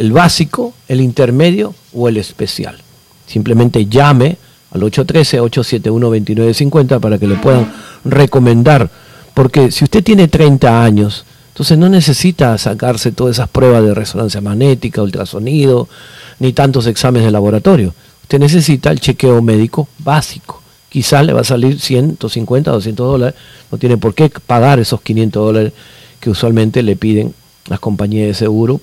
el 0.00 0.10
básico, 0.12 0.74
el 0.88 1.00
intermedio 1.02 1.74
o 1.92 2.08
el 2.08 2.16
especial. 2.16 2.78
Simplemente 3.26 3.84
llame 3.84 4.38
al 4.70 4.80
813-871-2950 4.80 7.00
para 7.00 7.18
que 7.18 7.26
le 7.26 7.34
puedan 7.34 7.70
recomendar, 8.06 8.88
porque 9.34 9.70
si 9.70 9.84
usted 9.84 10.02
tiene 10.02 10.26
30 10.26 10.82
años, 10.82 11.26
entonces 11.48 11.76
no 11.76 11.90
necesita 11.90 12.56
sacarse 12.56 13.12
todas 13.12 13.36
esas 13.36 13.50
pruebas 13.50 13.84
de 13.84 13.92
resonancia 13.92 14.40
magnética, 14.40 15.02
ultrasonido, 15.02 15.86
ni 16.38 16.54
tantos 16.54 16.86
exámenes 16.86 17.26
de 17.26 17.32
laboratorio. 17.32 17.92
Usted 18.22 18.38
necesita 18.38 18.90
el 18.90 19.00
chequeo 19.00 19.42
médico 19.42 19.86
básico. 19.98 20.62
Quizás 20.88 21.26
le 21.26 21.34
va 21.34 21.42
a 21.42 21.44
salir 21.44 21.78
150, 21.78 22.70
200 22.70 23.06
dólares, 23.06 23.38
no 23.70 23.76
tiene 23.76 23.98
por 23.98 24.14
qué 24.14 24.30
pagar 24.30 24.78
esos 24.78 25.02
500 25.02 25.44
dólares 25.44 25.74
que 26.20 26.30
usualmente 26.30 26.82
le 26.82 26.96
piden 26.96 27.34
las 27.68 27.80
compañías 27.80 28.28
de 28.28 28.32
seguro 28.32 28.80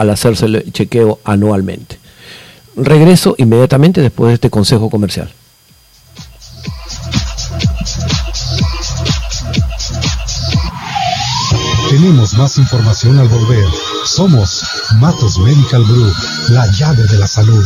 al 0.00 0.08
hacerse 0.08 0.46
el 0.46 0.72
chequeo 0.72 1.20
anualmente. 1.24 1.98
Regreso 2.74 3.34
inmediatamente 3.36 4.00
después 4.00 4.28
de 4.28 4.34
este 4.34 4.48
consejo 4.48 4.88
comercial. 4.88 5.30
Tenemos 11.90 12.32
más 12.32 12.56
información 12.56 13.18
al 13.18 13.28
volver. 13.28 13.66
Somos 14.06 14.62
Matos 15.00 15.36
Medical 15.38 15.84
Group, 15.84 16.14
la 16.48 16.66
llave 16.78 17.02
de 17.06 17.18
la 17.18 17.26
salud. 17.26 17.64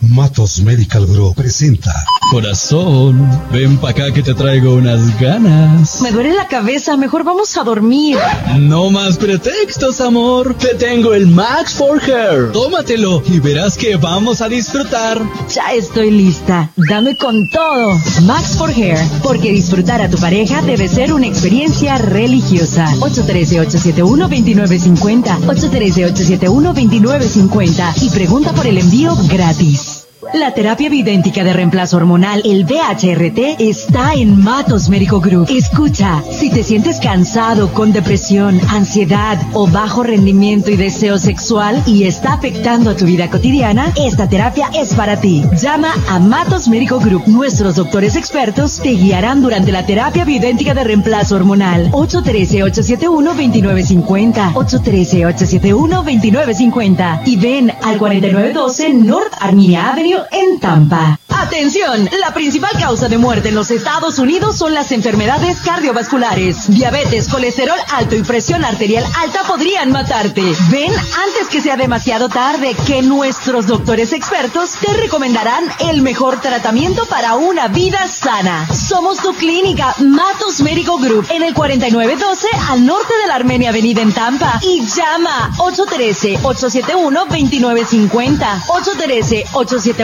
Matos 0.00 0.60
Medical 0.60 1.06
Group 1.06 1.34
presenta. 1.34 1.92
Corazón, 2.30 3.28
ven 3.52 3.76
pa' 3.78 3.90
acá 3.90 4.10
que 4.12 4.22
te 4.22 4.32
traigo 4.34 4.74
unas 4.74 5.18
ganas. 5.20 6.00
Me 6.02 6.10
duele 6.10 6.34
la 6.34 6.48
cabeza, 6.48 6.96
mejor 6.96 7.22
vamos 7.22 7.54
a 7.56 7.62
dormir. 7.62 8.16
No 8.58 8.90
más 8.90 9.16
pretextos, 9.18 10.00
amor. 10.00 10.54
Te 10.54 10.74
tengo 10.74 11.14
el 11.14 11.28
Max 11.28 11.74
for 11.74 12.00
Hair. 12.02 12.50
Tómatelo 12.52 13.22
y 13.26 13.38
verás 13.40 13.76
que 13.76 13.96
vamos 13.96 14.40
a 14.40 14.48
disfrutar. 14.48 15.20
Ya 15.54 15.72
estoy 15.74 16.10
lista. 16.10 16.70
Dame 16.88 17.14
con 17.16 17.48
todo. 17.50 17.98
Max 18.22 18.56
for 18.56 18.70
Hair, 18.70 18.98
porque 19.22 19.52
disfrutar 19.52 20.00
a 20.00 20.08
tu 20.08 20.16
pareja 20.18 20.62
debe 20.62 20.88
ser 20.88 21.12
una 21.12 21.26
experiencia 21.26 21.98
religiosa. 21.98 22.86
813-871-2950. 23.00 25.40
813-871-2950. 25.46 28.02
Y 28.02 28.08
pregunta 28.10 28.52
por 28.52 28.66
el 28.66 28.78
envío 28.78 29.14
gratis. 29.28 29.93
La 30.32 30.52
terapia 30.52 30.88
bidéntica 30.88 31.44
de 31.44 31.52
reemplazo 31.52 31.98
hormonal, 31.98 32.40
el 32.44 32.64
BHRT, 32.64 33.60
está 33.60 34.14
en 34.14 34.42
Matos 34.42 34.88
Médico 34.88 35.20
Group. 35.20 35.48
Escucha, 35.50 36.24
si 36.30 36.48
te 36.50 36.64
sientes 36.64 36.98
cansado, 36.98 37.70
con 37.72 37.92
depresión, 37.92 38.58
ansiedad 38.70 39.38
o 39.52 39.66
bajo 39.66 40.02
rendimiento 40.02 40.70
y 40.70 40.76
deseo 40.76 41.18
sexual 41.18 41.82
y 41.86 42.04
está 42.04 42.32
afectando 42.34 42.90
a 42.90 42.96
tu 42.96 43.04
vida 43.04 43.28
cotidiana, 43.30 43.92
esta 43.96 44.28
terapia 44.28 44.70
es 44.74 44.94
para 44.94 45.20
ti. 45.20 45.44
Llama 45.60 45.92
a 46.08 46.18
Matos 46.18 46.68
Médico 46.68 46.98
Group. 46.98 47.24
Nuestros 47.26 47.76
doctores 47.76 48.16
expertos 48.16 48.80
te 48.80 48.90
guiarán 48.90 49.42
durante 49.42 49.70
la 49.72 49.86
terapia 49.86 50.24
bidéntica 50.24 50.74
de 50.74 50.84
reemplazo 50.84 51.36
hormonal. 51.36 51.90
813-871-2950. 51.92 54.54
813-871-2950. 54.54 57.20
Y 57.26 57.36
ven 57.36 57.70
al 57.82 57.98
4912 57.98 58.94
North 58.94 59.34
Armenia 59.40 59.90
Avenue 59.90 60.13
en 60.30 60.60
Tampa. 60.60 61.18
Atención, 61.28 62.08
la 62.20 62.32
principal 62.32 62.70
causa 62.78 63.08
de 63.08 63.18
muerte 63.18 63.48
en 63.48 63.54
los 63.54 63.70
Estados 63.70 64.18
Unidos 64.18 64.56
son 64.56 64.72
las 64.72 64.92
enfermedades 64.92 65.58
cardiovasculares. 65.60 66.68
Diabetes, 66.68 67.28
colesterol 67.28 67.76
alto 67.92 68.16
y 68.16 68.22
presión 68.22 68.64
arterial 68.64 69.04
alta 69.20 69.42
podrían 69.42 69.90
matarte. 69.92 70.42
Ven 70.70 70.92
antes 70.92 71.48
que 71.50 71.60
sea 71.60 71.76
demasiado 71.76 72.28
tarde 72.28 72.74
que 72.86 73.02
nuestros 73.02 73.66
doctores 73.66 74.12
expertos 74.12 74.72
te 74.80 74.92
recomendarán 74.94 75.64
el 75.80 76.02
mejor 76.02 76.40
tratamiento 76.40 77.04
para 77.06 77.34
una 77.34 77.68
vida 77.68 78.06
sana. 78.08 78.66
Somos 78.72 79.18
tu 79.18 79.34
clínica 79.34 79.94
Matos 79.98 80.60
Médico 80.60 80.98
Group 80.98 81.26
en 81.30 81.42
el 81.42 81.52
4912 81.52 82.48
al 82.70 82.86
norte 82.86 83.12
de 83.20 83.28
la 83.28 83.34
Armenia 83.34 83.70
Avenida 83.70 84.02
en 84.02 84.12
Tampa 84.12 84.60
y 84.62 84.84
llama 84.86 85.52
813 85.58 86.38
871 86.42 87.20
2950 87.26 88.64
813 88.68 89.44
871 89.52 90.03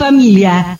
familia. 0.01 0.79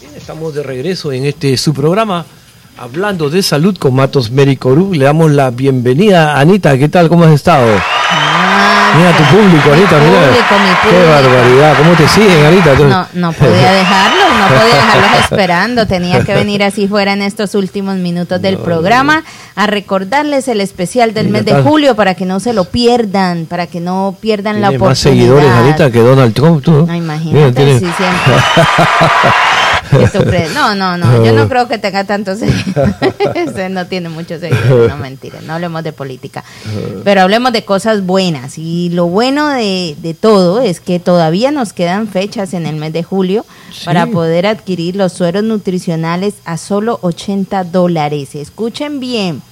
Bien, 0.00 0.14
estamos 0.16 0.54
de 0.54 0.62
regreso 0.62 1.12
en 1.12 1.26
este 1.26 1.54
su 1.58 1.74
programa 1.74 2.24
hablando 2.78 3.28
de 3.28 3.42
salud 3.42 3.76
con 3.76 3.94
Matos 3.94 4.30
Group. 4.30 4.94
Le 4.94 5.04
damos 5.04 5.30
la 5.32 5.50
bienvenida 5.50 6.36
a 6.36 6.40
Anita. 6.40 6.78
¿Qué 6.78 6.88
tal? 6.88 7.10
¿Cómo 7.10 7.24
has 7.24 7.32
estado? 7.32 7.66
Mira 8.96 9.16
tu 9.16 9.22
público, 9.36 9.72
Anita. 9.72 9.98
Mi 9.98 10.06
mira. 10.06 10.20
público, 10.26 10.54
mi 10.58 10.70
Qué 10.82 10.88
público. 10.96 11.10
barbaridad. 11.10 11.76
¿Cómo 11.78 11.92
te 11.92 12.08
siguen, 12.08 12.44
Anita? 12.44 12.74
No, 12.74 13.06
no 13.14 13.32
podía 13.32 13.72
dejarlos, 13.80 14.19
no 14.38 14.48
podía 14.48 14.74
dejarlos 14.74 15.20
esperando. 15.30 15.86
Tenía 15.86 16.24
que 16.24 16.34
venir 16.34 16.62
así 16.62 16.88
fuera 16.88 17.12
en 17.12 17.22
estos 17.22 17.54
últimos 17.54 17.96
minutos 17.96 18.40
del 18.40 18.58
programa 18.58 19.24
a 19.54 19.66
recordarles 19.66 20.48
el 20.48 20.60
especial 20.60 21.14
del 21.14 21.28
mes 21.28 21.44
de 21.44 21.62
julio 21.62 21.94
para 21.96 22.14
que 22.14 22.24
no 22.24 22.40
se 22.40 22.52
lo 22.52 22.64
pierdan, 22.64 23.46
para 23.46 23.66
que 23.66 23.80
no 23.80 24.16
pierdan 24.20 24.60
la 24.60 24.68
oportunidad. 24.68 24.90
más 24.90 24.98
seguidores, 24.98 25.50
Anita, 25.50 25.90
que 25.90 26.00
Donald 26.00 26.34
Trump. 26.34 26.62
Tú. 26.64 26.86
No, 26.86 26.94
imagínate, 26.94 27.64
Mira, 27.64 27.78
sí, 27.78 27.86
siempre. 27.96 28.34
No, 30.54 30.74
no, 30.74 30.96
no, 30.96 31.24
yo 31.24 31.32
no 31.32 31.48
creo 31.50 31.68
que 31.68 31.78
tenga 31.78 32.04
tantos 32.04 32.38
seguidores. 32.38 32.94
No 33.70 33.86
tiene 33.86 34.08
muchos 34.08 34.40
seguidores, 34.40 34.88
no 34.90 34.96
mentira, 34.96 35.40
no 35.42 35.54
hablemos 35.54 35.82
de 35.84 35.92
política. 35.92 36.44
Pero 37.04 37.22
hablemos 37.22 37.52
de 37.52 37.64
cosas 37.64 38.04
buenas. 38.04 38.58
Y 38.58 38.90
lo 38.90 39.06
bueno 39.06 39.48
de, 39.48 39.96
de 40.00 40.14
todo 40.14 40.60
es 40.60 40.80
que 40.80 40.98
todavía 40.98 41.50
nos 41.50 41.72
quedan 41.72 42.08
fechas 42.08 42.54
en 42.54 42.66
el 42.66 42.76
mes 42.76 42.92
de 42.92 43.02
julio 43.02 43.44
Sí. 43.72 43.84
para 43.84 44.06
poder 44.08 44.46
adquirir 44.46 44.96
los 44.96 45.12
sueros 45.12 45.44
nutricionales 45.44 46.34
a 46.44 46.56
solo 46.56 46.98
80 47.02 47.62
dólares. 47.64 48.34
Escuchen 48.34 48.98
bien, 48.98 49.42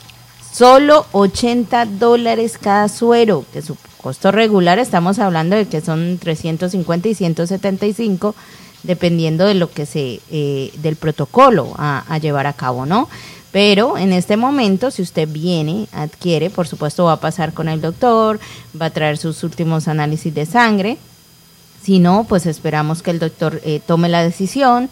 solo 0.53 1.07
80 1.13 1.87
dólares 1.87 2.59
cada 2.61 2.89
suero, 2.89 3.45
que 3.53 3.63
su 3.63 3.77
costo 4.03 4.33
regular 4.33 4.79
estamos 4.81 5.21
hablando 5.21 5.55
de 5.55 5.67
que 5.69 5.81
son 5.81 6.19
350 6.19 7.09
y 7.09 7.15
175 7.15 8.35
dependiendo 8.83 9.47
de 9.47 9.55
lo 9.55 9.71
que 9.71 9.87
se 9.87 10.21
eh, 10.31 10.73
del 10.79 10.97
protocolo 10.97 11.75
a, 11.77 12.19
llevar 12.19 12.47
a 12.47 12.53
cabo, 12.53 12.87
¿no? 12.87 13.09
Pero 13.51 13.97
en 13.97 14.13
este 14.13 14.37
momento, 14.37 14.91
si 14.91 15.03
usted 15.03 15.29
viene, 15.29 15.89
adquiere, 15.93 16.51
por 16.51 16.69
supuesto 16.69 17.05
va 17.05 17.15
a 17.15 17.21
pasar 17.21 17.55
con 17.55 17.69
el 17.69 17.81
doctor, 17.81 18.39
va 18.81 18.87
a 18.87 18.91
traer 18.91 19.17
sus 19.17 19.43
últimos 19.43 19.89
análisis 19.89 20.35
de 20.35 20.45
sangre, 20.45 20.99
si 21.83 21.99
no, 21.99 22.25
pues 22.29 22.45
esperamos 22.47 23.03
que 23.03 23.11
el 23.11 23.19
doctor 23.19 23.61
eh, 23.65 23.81
tome 23.87 24.09
la 24.09 24.23
decisión 24.23 24.91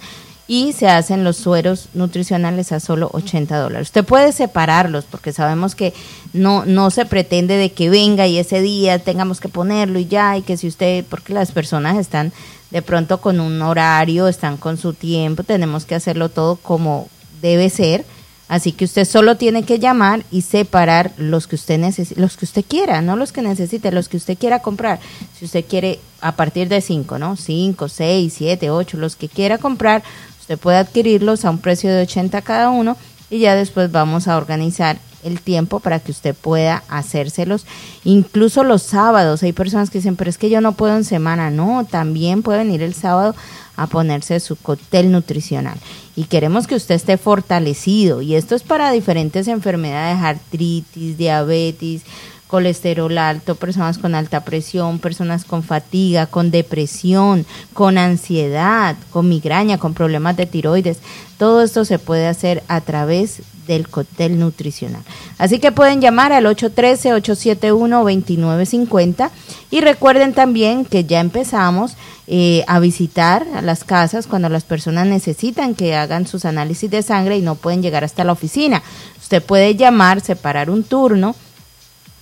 y 0.49 0.73
se 0.73 0.89
hacen 0.89 1.25
los 1.25 1.37
sueros 1.37 1.89
nutricionales 1.95 2.71
a 2.73 2.81
solo 2.81 3.11
80 3.13 3.59
dólares. 3.59 3.89
Usted 3.89 4.05
puede 4.05 4.33
separarlos 4.33 5.05
porque 5.05 5.33
sabemos 5.33 5.75
que 5.75 5.93
no, 6.33 6.65
no 6.65 6.91
se 6.91 7.05
pretende 7.05 7.57
de 7.57 7.73
que 7.73 7.91
venga 7.91 8.27
y 8.27 8.39
ese 8.39 8.61
día 8.61 8.99
tengamos 9.01 9.41
que 9.41 9.49
ponerlo 9.49 9.99
y 9.99 10.07
ya, 10.07 10.37
y 10.37 10.43
que 10.43 10.57
si 10.57 10.69
usted, 10.69 11.05
porque 11.09 11.33
las 11.35 11.51
personas 11.51 11.97
están 11.97 12.33
de 12.71 12.83
pronto 12.83 13.21
con 13.21 13.41
un 13.41 13.63
horario, 13.63 14.29
están 14.29 14.57
con 14.57 14.77
su 14.77 14.93
tiempo, 14.93 15.45
tenemos 15.45 15.85
que 15.85 15.95
hacerlo 15.95 16.29
todo 16.29 16.57
como 16.57 17.09
debe 17.41 17.71
ser. 17.71 18.05
Así 18.49 18.71
que 18.71 18.85
usted 18.85 19.05
solo 19.05 19.37
tiene 19.37 19.65
que 19.65 19.81
llamar 19.81 20.23
y 20.31 20.43
separar 20.43 21.11
los 21.17 21.49
que 21.49 21.57
usted 21.57 21.79
necesite, 21.79 22.21
los 22.21 22.37
que 22.37 22.45
usted 22.45 22.65
quiera, 22.65 23.03
no 23.03 23.17
los 23.17 23.33
que 23.33 23.43
necesite, 23.43 23.91
los 23.91 24.09
que 24.09 24.19
usted 24.19 24.39
quiera 24.39 24.61
comprar. 24.61 25.01
Si 25.37 25.45
usted 25.45 25.65
quiere 25.65 25.99
a 26.21 26.37
partir 26.37 26.69
de 26.69 26.81
5, 26.81 27.19
¿no? 27.19 27.37
5, 27.37 27.89
6, 27.89 28.33
7, 28.37 28.71
8, 28.71 28.97
los 28.99 29.17
que 29.17 29.29
quiera 29.29 29.59
comprar, 29.59 30.05
usted 30.41 30.59
puede 30.59 30.79
adquirirlos 30.79 31.45
a 31.45 31.51
un 31.51 31.59
precio 31.59 31.91
de 31.91 32.03
80 32.03 32.41
cada 32.43 32.71
uno 32.71 32.97
y 33.31 33.41
ya 33.41 33.57
después 33.57 33.91
vamos 33.91 34.29
a 34.29 34.37
organizar 34.37 34.99
el 35.27 35.41
tiempo 35.41 35.81
para 35.81 36.01
que 36.01 36.13
usted 36.13 36.35
pueda 36.35 36.83
hacérselos. 36.89 37.67
Incluso 38.05 38.65
los 38.65 38.83
sábados, 38.83 39.43
hay 39.43 39.53
personas 39.53 39.91
que 39.91 39.99
dicen, 39.99 40.17
pero 40.17 40.31
es 40.31 40.39
que 40.39 40.51
yo 40.51 40.61
no 40.61 40.73
puedo 40.73 40.97
en 40.97 41.05
semana. 41.05 41.51
No, 41.51 41.87
también 41.89 42.43
puede 42.43 42.59
venir 42.59 42.83
el 42.83 42.95
sábado 42.95 43.35
a 43.77 43.87
ponerse 43.87 44.41
su 44.41 44.57
cóctel 44.57 45.13
nutricional. 45.13 45.79
Y 46.15 46.25
queremos 46.25 46.67
que 46.67 46.75
usted 46.75 46.95
esté 46.95 47.19
fortalecido. 47.19 48.23
Y 48.23 48.35
esto 48.35 48.55
es 48.55 48.63
para 48.63 48.91
diferentes 48.91 49.49
enfermedades, 49.49 50.23
artritis, 50.23 51.19
diabetes, 51.19 52.03
colesterol 52.47 53.19
alto, 53.19 53.57
personas 53.57 53.99
con 53.99 54.15
alta 54.15 54.45
presión, 54.45 54.99
personas 54.99 55.45
con 55.45 55.63
fatiga, 55.63 56.27
con 56.27 56.51
depresión, 56.51 57.45
con 57.73 57.97
ansiedad, 57.99 58.97
con 59.11 59.29
migraña, 59.29 59.77
con 59.79 59.93
problemas 59.95 60.37
de 60.37 60.47
tiroides. 60.47 60.99
Todo 61.39 61.63
esto 61.63 61.85
se 61.85 61.99
puede 61.99 62.29
hacer 62.29 62.63
a 62.69 62.81
través 62.81 63.43
del 63.67 63.89
cóctel 63.89 64.39
nutricional. 64.39 65.03
Así 65.39 65.59
que 65.59 65.73
pueden 65.73 66.01
llamar 66.01 66.33
al 66.33 66.47
813-871-2950 66.47 69.31
y 69.71 69.81
recuerden 69.81 70.33
también 70.33 70.85
que 70.85 71.05
ya 71.05 71.19
empezamos 71.19 71.97
eh, 72.29 72.65
a 72.69 72.79
visitar 72.81 73.45
a 73.55 73.63
las 73.63 73.83
casas 73.85 74.29
cuando 74.29 74.49
las 74.49 74.65
personas 74.65 75.09
necesitan 75.09 75.75
que 75.75 75.97
hagan 75.97 76.27
sus 76.27 76.45
análisis 76.45 76.91
de 76.91 77.03
sangre 77.03 77.39
y 77.39 77.43
no 77.43 77.57
pueden 77.57 77.83
llegar 77.83 78.05
hasta 78.05 78.25
la 78.25 78.33
oficina. 78.33 78.83
Usted 79.21 79.43
puede 79.43 79.75
llamar, 79.75 80.21
separar 80.21 80.71
un 80.71 80.85
turno 80.85 81.35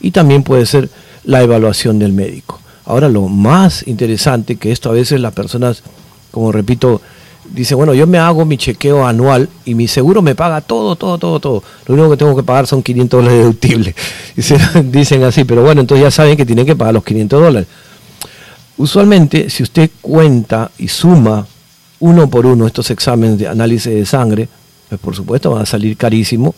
y 0.00 0.10
también 0.10 0.42
puede 0.42 0.66
ser 0.66 0.90
la 1.24 1.42
evaluación 1.42 1.98
del 1.98 2.12
médico. 2.12 2.60
Ahora 2.84 3.08
lo 3.08 3.28
más 3.28 3.86
interesante, 3.86 4.56
que 4.56 4.72
esto 4.72 4.90
a 4.90 4.92
veces 4.92 5.20
las 5.20 5.32
personas 5.32 5.82
como 6.32 6.50
repito, 6.50 7.00
dice, 7.52 7.74
bueno, 7.74 7.94
yo 7.94 8.06
me 8.06 8.18
hago 8.18 8.44
mi 8.44 8.56
chequeo 8.56 9.06
anual 9.06 9.48
y 9.64 9.74
mi 9.74 9.86
seguro 9.86 10.22
me 10.22 10.34
paga 10.34 10.60
todo, 10.60 10.96
todo, 10.96 11.18
todo, 11.18 11.38
todo. 11.38 11.62
Lo 11.86 11.94
único 11.94 12.10
que 12.10 12.16
tengo 12.16 12.34
que 12.34 12.42
pagar 12.42 12.66
son 12.66 12.82
500 12.82 13.20
dólares 13.20 13.38
deductibles. 13.40 13.94
Dicen 14.90 15.22
así, 15.22 15.44
pero 15.44 15.62
bueno, 15.62 15.80
entonces 15.80 16.02
ya 16.02 16.10
saben 16.10 16.36
que 16.36 16.46
tienen 16.46 16.66
que 16.66 16.74
pagar 16.74 16.94
los 16.94 17.04
500 17.04 17.40
dólares. 17.40 17.68
Usualmente, 18.76 19.50
si 19.50 19.62
usted 19.62 19.90
cuenta 20.00 20.70
y 20.78 20.88
suma 20.88 21.46
uno 22.00 22.28
por 22.28 22.46
uno 22.46 22.66
estos 22.66 22.90
exámenes 22.90 23.38
de 23.38 23.46
análisis 23.46 23.92
de 23.92 24.06
sangre, 24.06 24.48
pues 24.88 25.00
por 25.00 25.14
supuesto 25.14 25.50
van 25.50 25.62
a 25.62 25.66
salir 25.66 25.96
carísimos. 25.96 26.54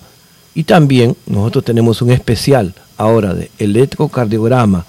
Y 0.54 0.64
también 0.64 1.16
nosotros 1.26 1.64
tenemos 1.64 2.00
un 2.00 2.12
especial 2.12 2.74
ahora 2.96 3.34
de 3.34 3.50
electrocardiograma, 3.58 4.86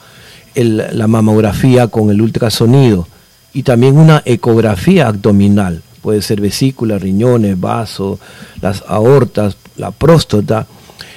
la 0.55 1.07
mamografía 1.07 1.87
con 1.87 2.11
el 2.11 2.21
ultrasonido, 2.21 3.07
y 3.55 3.63
también 3.63 3.97
una 3.97 4.21
ecografía 4.25 5.07
abdominal. 5.07 5.81
Puede 6.01 6.21
ser 6.21 6.41
vesícula, 6.41 6.99
riñones, 6.99 7.57
vaso, 7.57 8.19
las 8.61 8.83
aortas, 8.85 9.55
la 9.77 9.91
próstata. 9.91 10.67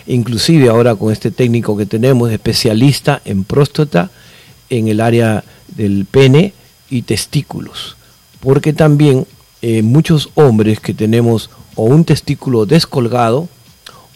Inclusive 0.07 0.69
ahora 0.69 0.95
con 0.95 1.13
este 1.13 1.33
técnico 1.33 1.77
que 1.77 1.85
tenemos, 1.85 2.31
especialista 2.31 3.21
en 3.25 3.43
próstata, 3.43 4.11
en 4.71 4.87
el 4.87 5.01
área 5.01 5.43
del 5.75 6.07
pene 6.09 6.55
y 6.89 7.03
testículos. 7.03 7.97
Porque 8.39 8.73
también 8.73 9.27
eh, 9.61 9.83
muchos 9.83 10.31
hombres 10.37 10.79
que 10.79 10.95
tenemos 10.95 11.51
o 11.75 11.87
un 11.87 12.05
testículo 12.05 12.67
descolgado 12.67 13.49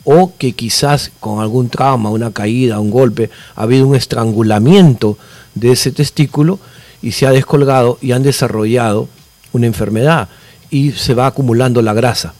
o 0.05 0.33
que 0.39 0.53
quizás 0.53 1.11
con 1.19 1.41
algún 1.41 1.71
trauma, 1.71 2.11
una 2.11 2.31
caída, 2.31 2.79
un 2.79 2.93
golpe, 2.93 3.31
ha 3.57 3.63
habido 3.63 3.89
un 3.89 3.97
estrangulamiento 3.97 5.19
de 5.57 5.73
ese 5.73 5.91
testículo, 5.91 6.61
y 7.03 7.13
se 7.13 7.27
ha 7.27 7.31
descolgado 7.31 7.99
y 8.01 8.13
han 8.13 8.23
desarrollado 8.23 9.09
una 9.53 9.67
enfermedad 9.67 10.29
y 10.71 10.93
se 10.93 11.15
va 11.15 11.27
acumulando 11.27 11.83
la 11.83 11.93
grasa. 11.93 12.35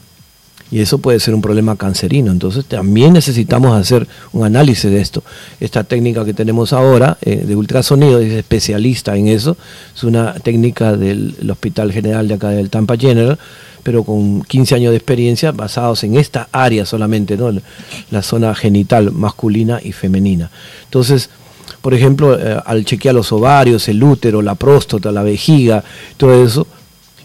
Y 0.71 0.79
eso 0.79 0.97
puede 0.97 1.19
ser 1.19 1.35
un 1.35 1.41
problema 1.41 1.75
cancerino. 1.75 2.31
Entonces 2.31 2.65
también 2.65 3.13
necesitamos 3.13 3.79
hacer 3.79 4.07
un 4.31 4.43
análisis 4.43 4.89
de 4.89 5.01
esto. 5.01 5.23
Esta 5.59 5.83
técnica 5.83 6.25
que 6.25 6.33
tenemos 6.33 6.73
ahora 6.73 7.15
eh, 7.21 7.43
de 7.45 7.55
ultrasonido 7.55 8.19
es 8.19 8.33
especialista 8.33 9.15
en 9.15 9.27
eso. 9.27 9.55
Es 9.95 10.03
una 10.03 10.33
técnica 10.33 10.97
del 10.97 11.35
Hospital 11.47 11.91
General 11.91 12.27
de 12.27 12.33
acá 12.33 12.49
del 12.49 12.71
Tampa 12.71 12.97
General, 12.97 13.37
pero 13.83 14.03
con 14.03 14.41
15 14.41 14.73
años 14.73 14.91
de 14.91 14.97
experiencia 14.97 15.51
basados 15.51 16.03
en 16.05 16.17
esta 16.17 16.47
área 16.51 16.87
solamente, 16.87 17.37
¿no? 17.37 17.53
la 18.09 18.23
zona 18.23 18.55
genital 18.55 19.11
masculina 19.11 19.79
y 19.83 19.91
femenina. 19.91 20.49
Entonces, 20.85 21.29
por 21.83 21.93
ejemplo, 21.93 22.39
eh, 22.39 22.57
al 22.65 22.85
chequear 22.85 23.13
los 23.13 23.33
ovarios, 23.33 23.89
el 23.89 24.01
útero, 24.01 24.41
la 24.41 24.55
próstata, 24.55 25.11
la 25.11 25.21
vejiga, 25.21 25.83
todo 26.15 26.41
eso, 26.41 26.65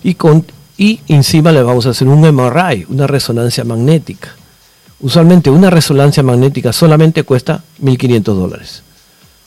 y, 0.03 0.15
con, 0.15 0.45
y 0.77 0.99
encima 1.07 1.53
le 1.53 1.63
vamos 1.63 1.87
a 1.87 1.91
hacer 1.91 2.09
un 2.09 2.21
MRI, 2.23 2.87
una 2.89 3.07
resonancia 3.07 3.63
magnética. 3.63 4.31
Usualmente 4.99 5.49
una 5.49 5.71
resonancia 5.71 6.25
magnética 6.25 6.73
solamente 6.73 7.23
cuesta 7.23 7.63
1.500 7.81 8.23
dólares. 8.25 8.83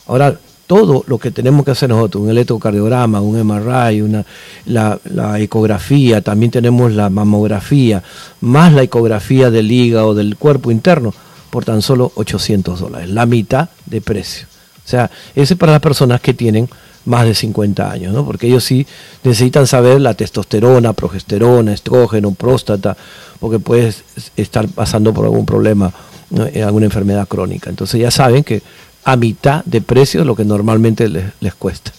Ahora, 0.06 0.34
todo 0.66 1.04
lo 1.06 1.18
que 1.18 1.30
tenemos 1.30 1.66
que 1.66 1.72
hacer 1.72 1.90
nosotros, 1.90 2.22
un 2.22 2.30
electrocardiograma, 2.30 3.20
un 3.20 3.38
MRI, 3.38 4.00
una, 4.00 4.24
la, 4.64 4.98
la, 5.04 5.38
ecografía, 5.40 6.22
también 6.22 6.50
tenemos 6.50 6.90
la 6.92 7.10
mamografía, 7.10 8.02
más 8.40 8.72
la 8.72 8.82
ecografía 8.82 9.50
del 9.50 9.70
hígado, 9.70 10.14
del 10.14 10.36
cuerpo 10.36 10.70
interno, 10.70 11.12
por 11.50 11.66
tan 11.66 11.82
solo 11.82 12.12
800 12.14 12.80
dólares, 12.80 13.10
la 13.10 13.26
mitad 13.26 13.68
de 13.84 14.00
precio. 14.00 14.51
O 14.84 14.88
sea, 14.88 15.10
ese 15.34 15.54
es 15.54 15.58
para 15.58 15.72
las 15.72 15.80
personas 15.80 16.20
que 16.20 16.34
tienen 16.34 16.68
más 17.04 17.24
de 17.24 17.34
50 17.34 17.90
años, 17.90 18.12
¿no? 18.12 18.24
Porque 18.24 18.46
ellos 18.46 18.64
sí 18.64 18.86
necesitan 19.24 19.66
saber 19.66 20.00
la 20.00 20.14
testosterona, 20.14 20.92
progesterona, 20.92 21.72
estrógeno, 21.72 22.32
próstata, 22.32 22.96
porque 23.40 23.58
puedes 23.58 24.04
estar 24.36 24.68
pasando 24.68 25.12
por 25.12 25.24
algún 25.24 25.46
problema, 25.46 25.92
en 26.30 26.62
alguna 26.62 26.86
enfermedad 26.86 27.26
crónica. 27.28 27.70
Entonces 27.70 28.00
ya 28.00 28.10
saben 28.10 28.44
que 28.44 28.62
a 29.04 29.16
mitad 29.16 29.64
de 29.64 29.80
precio 29.80 30.24
lo 30.24 30.36
que 30.36 30.44
normalmente 30.44 31.08
les, 31.08 31.24
les 31.40 31.54
cuesta. 31.54 31.92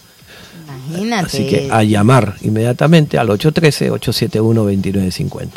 Imagínate. 0.88 1.26
Así 1.26 1.46
que 1.46 1.68
a 1.70 1.82
llamar 1.82 2.36
inmediatamente 2.42 3.18
al 3.18 3.28
813-871-2950. 3.28 5.48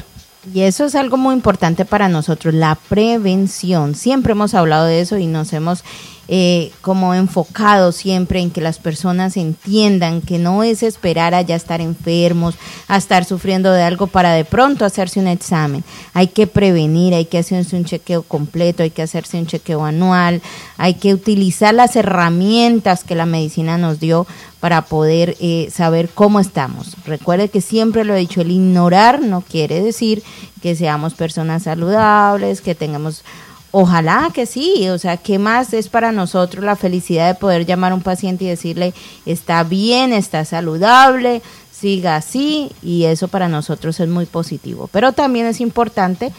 Y 0.53 0.61
eso 0.61 0.85
es 0.85 0.95
algo 0.95 1.17
muy 1.17 1.35
importante 1.35 1.83
para 1.83 2.07
nosotros, 2.07 2.53
la 2.53 2.75
prevención. 2.75 3.95
Siempre 3.95 4.31
hemos 4.31 4.53
hablado 4.53 4.85
de 4.85 5.01
eso 5.01 5.17
y 5.17 5.27
nos 5.27 5.51
hemos 5.51 5.83
eh, 6.29 6.71
como 6.81 7.13
enfocado 7.13 7.91
siempre 7.91 8.41
en 8.41 8.51
que 8.51 8.59
las 8.59 8.79
personas 8.79 9.37
entiendan 9.37 10.21
que 10.21 10.39
no 10.39 10.63
es 10.63 10.83
esperar 10.83 11.33
a 11.33 11.41
ya 11.41 11.55
estar 11.55 11.79
enfermos, 11.79 12.55
a 12.87 12.97
estar 12.97 13.23
sufriendo 13.23 13.71
de 13.71 13.83
algo 13.83 14.07
para 14.07 14.33
de 14.33 14.43
pronto 14.43 14.83
hacerse 14.83 15.19
un 15.19 15.27
examen. 15.27 15.83
Hay 16.13 16.27
que 16.27 16.45
prevenir, 16.45 17.13
hay 17.13 17.25
que 17.25 17.37
hacerse 17.37 17.77
un 17.77 17.85
chequeo 17.85 18.23
completo, 18.23 18.83
hay 18.83 18.89
que 18.89 19.01
hacerse 19.01 19.37
un 19.37 19.47
chequeo 19.47 19.85
anual, 19.85 20.41
hay 20.77 20.95
que 20.95 21.13
utilizar 21.13 21.73
las 21.73 21.95
herramientas 21.95 23.03
que 23.03 23.15
la 23.15 23.25
medicina 23.25 23.77
nos 23.77 23.99
dio 23.99 24.27
para 24.59 24.81
poder 24.83 25.37
eh, 25.39 25.69
saber 25.71 26.09
cómo 26.09 26.39
estamos. 26.39 26.97
Recuerde 27.05 27.49
que 27.49 27.61
siempre 27.61 28.03
lo 28.03 28.15
he 28.15 28.19
dicho, 28.19 28.41
el 28.41 28.51
ignorar 28.51 29.21
no 29.21 29.41
quiere 29.41 29.81
decir 29.81 30.23
que 30.61 30.75
seamos 30.75 31.13
personas 31.13 31.63
saludables, 31.63 32.61
que 32.61 32.75
tengamos 32.75 33.23
Ojalá 33.79 34.31
que 34.33 34.47
sí, 34.47 34.89
o 34.89 34.97
sea, 34.97 35.17
¿qué 35.17 35.37
más 35.37 35.71
es 35.71 35.87
para 35.87 36.11
nosotros 36.11 36.65
la 36.65 36.75
felicidad 36.75 37.27
de 37.27 37.39
poder 37.39 37.63
llamar 37.63 37.91
a 37.91 37.95
un 37.95 38.01
paciente 38.01 38.43
y 38.43 38.47
decirle, 38.47 38.91
está 39.27 39.63
bien, 39.63 40.13
está 40.13 40.45
saludable, 40.45 41.43
siga 41.71 42.15
así, 42.15 42.71
y 42.81 43.03
eso 43.03 43.27
para 43.27 43.47
nosotros 43.47 43.99
es 43.99 44.09
muy 44.09 44.25
positivo. 44.25 44.89
Pero 44.91 45.11
también 45.11 45.45
es 45.45 45.61
importante 45.61 46.33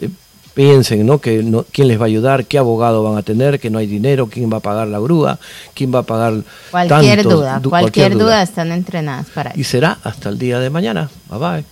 eh, 0.00 0.08
piensen, 0.52 1.04
¿no? 1.06 1.18
Que 1.20 1.42
no, 1.42 1.64
quién 1.72 1.88
les 1.88 1.98
va 1.98 2.02
a 2.04 2.06
ayudar, 2.06 2.44
qué 2.44 2.58
abogado 2.58 3.02
van 3.02 3.16
a 3.18 3.22
tener, 3.22 3.58
que 3.58 3.70
no 3.70 3.78
hay 3.78 3.86
dinero, 3.86 4.28
quién 4.28 4.52
va 4.52 4.58
a 4.58 4.60
pagar 4.60 4.86
la 4.86 4.98
grúa, 5.00 5.38
quién 5.74 5.92
va 5.92 6.00
a 6.00 6.02
pagar 6.04 6.34
cualquier 6.70 7.16
tantos, 7.22 7.32
duda, 7.40 7.58
du- 7.58 7.70
cualquier, 7.70 8.12
duda. 8.16 8.42
están 8.42 8.70
entrenadas 8.70 9.26
para 9.34 9.52
Y 9.56 9.62
eso. 9.62 9.70
será 9.72 9.98
hasta 10.04 10.28
el 10.28 10.38
día 10.38 10.60
de 10.60 10.68
mañana. 10.70 11.08
Bye 11.30 11.38
bye. 11.38 11.64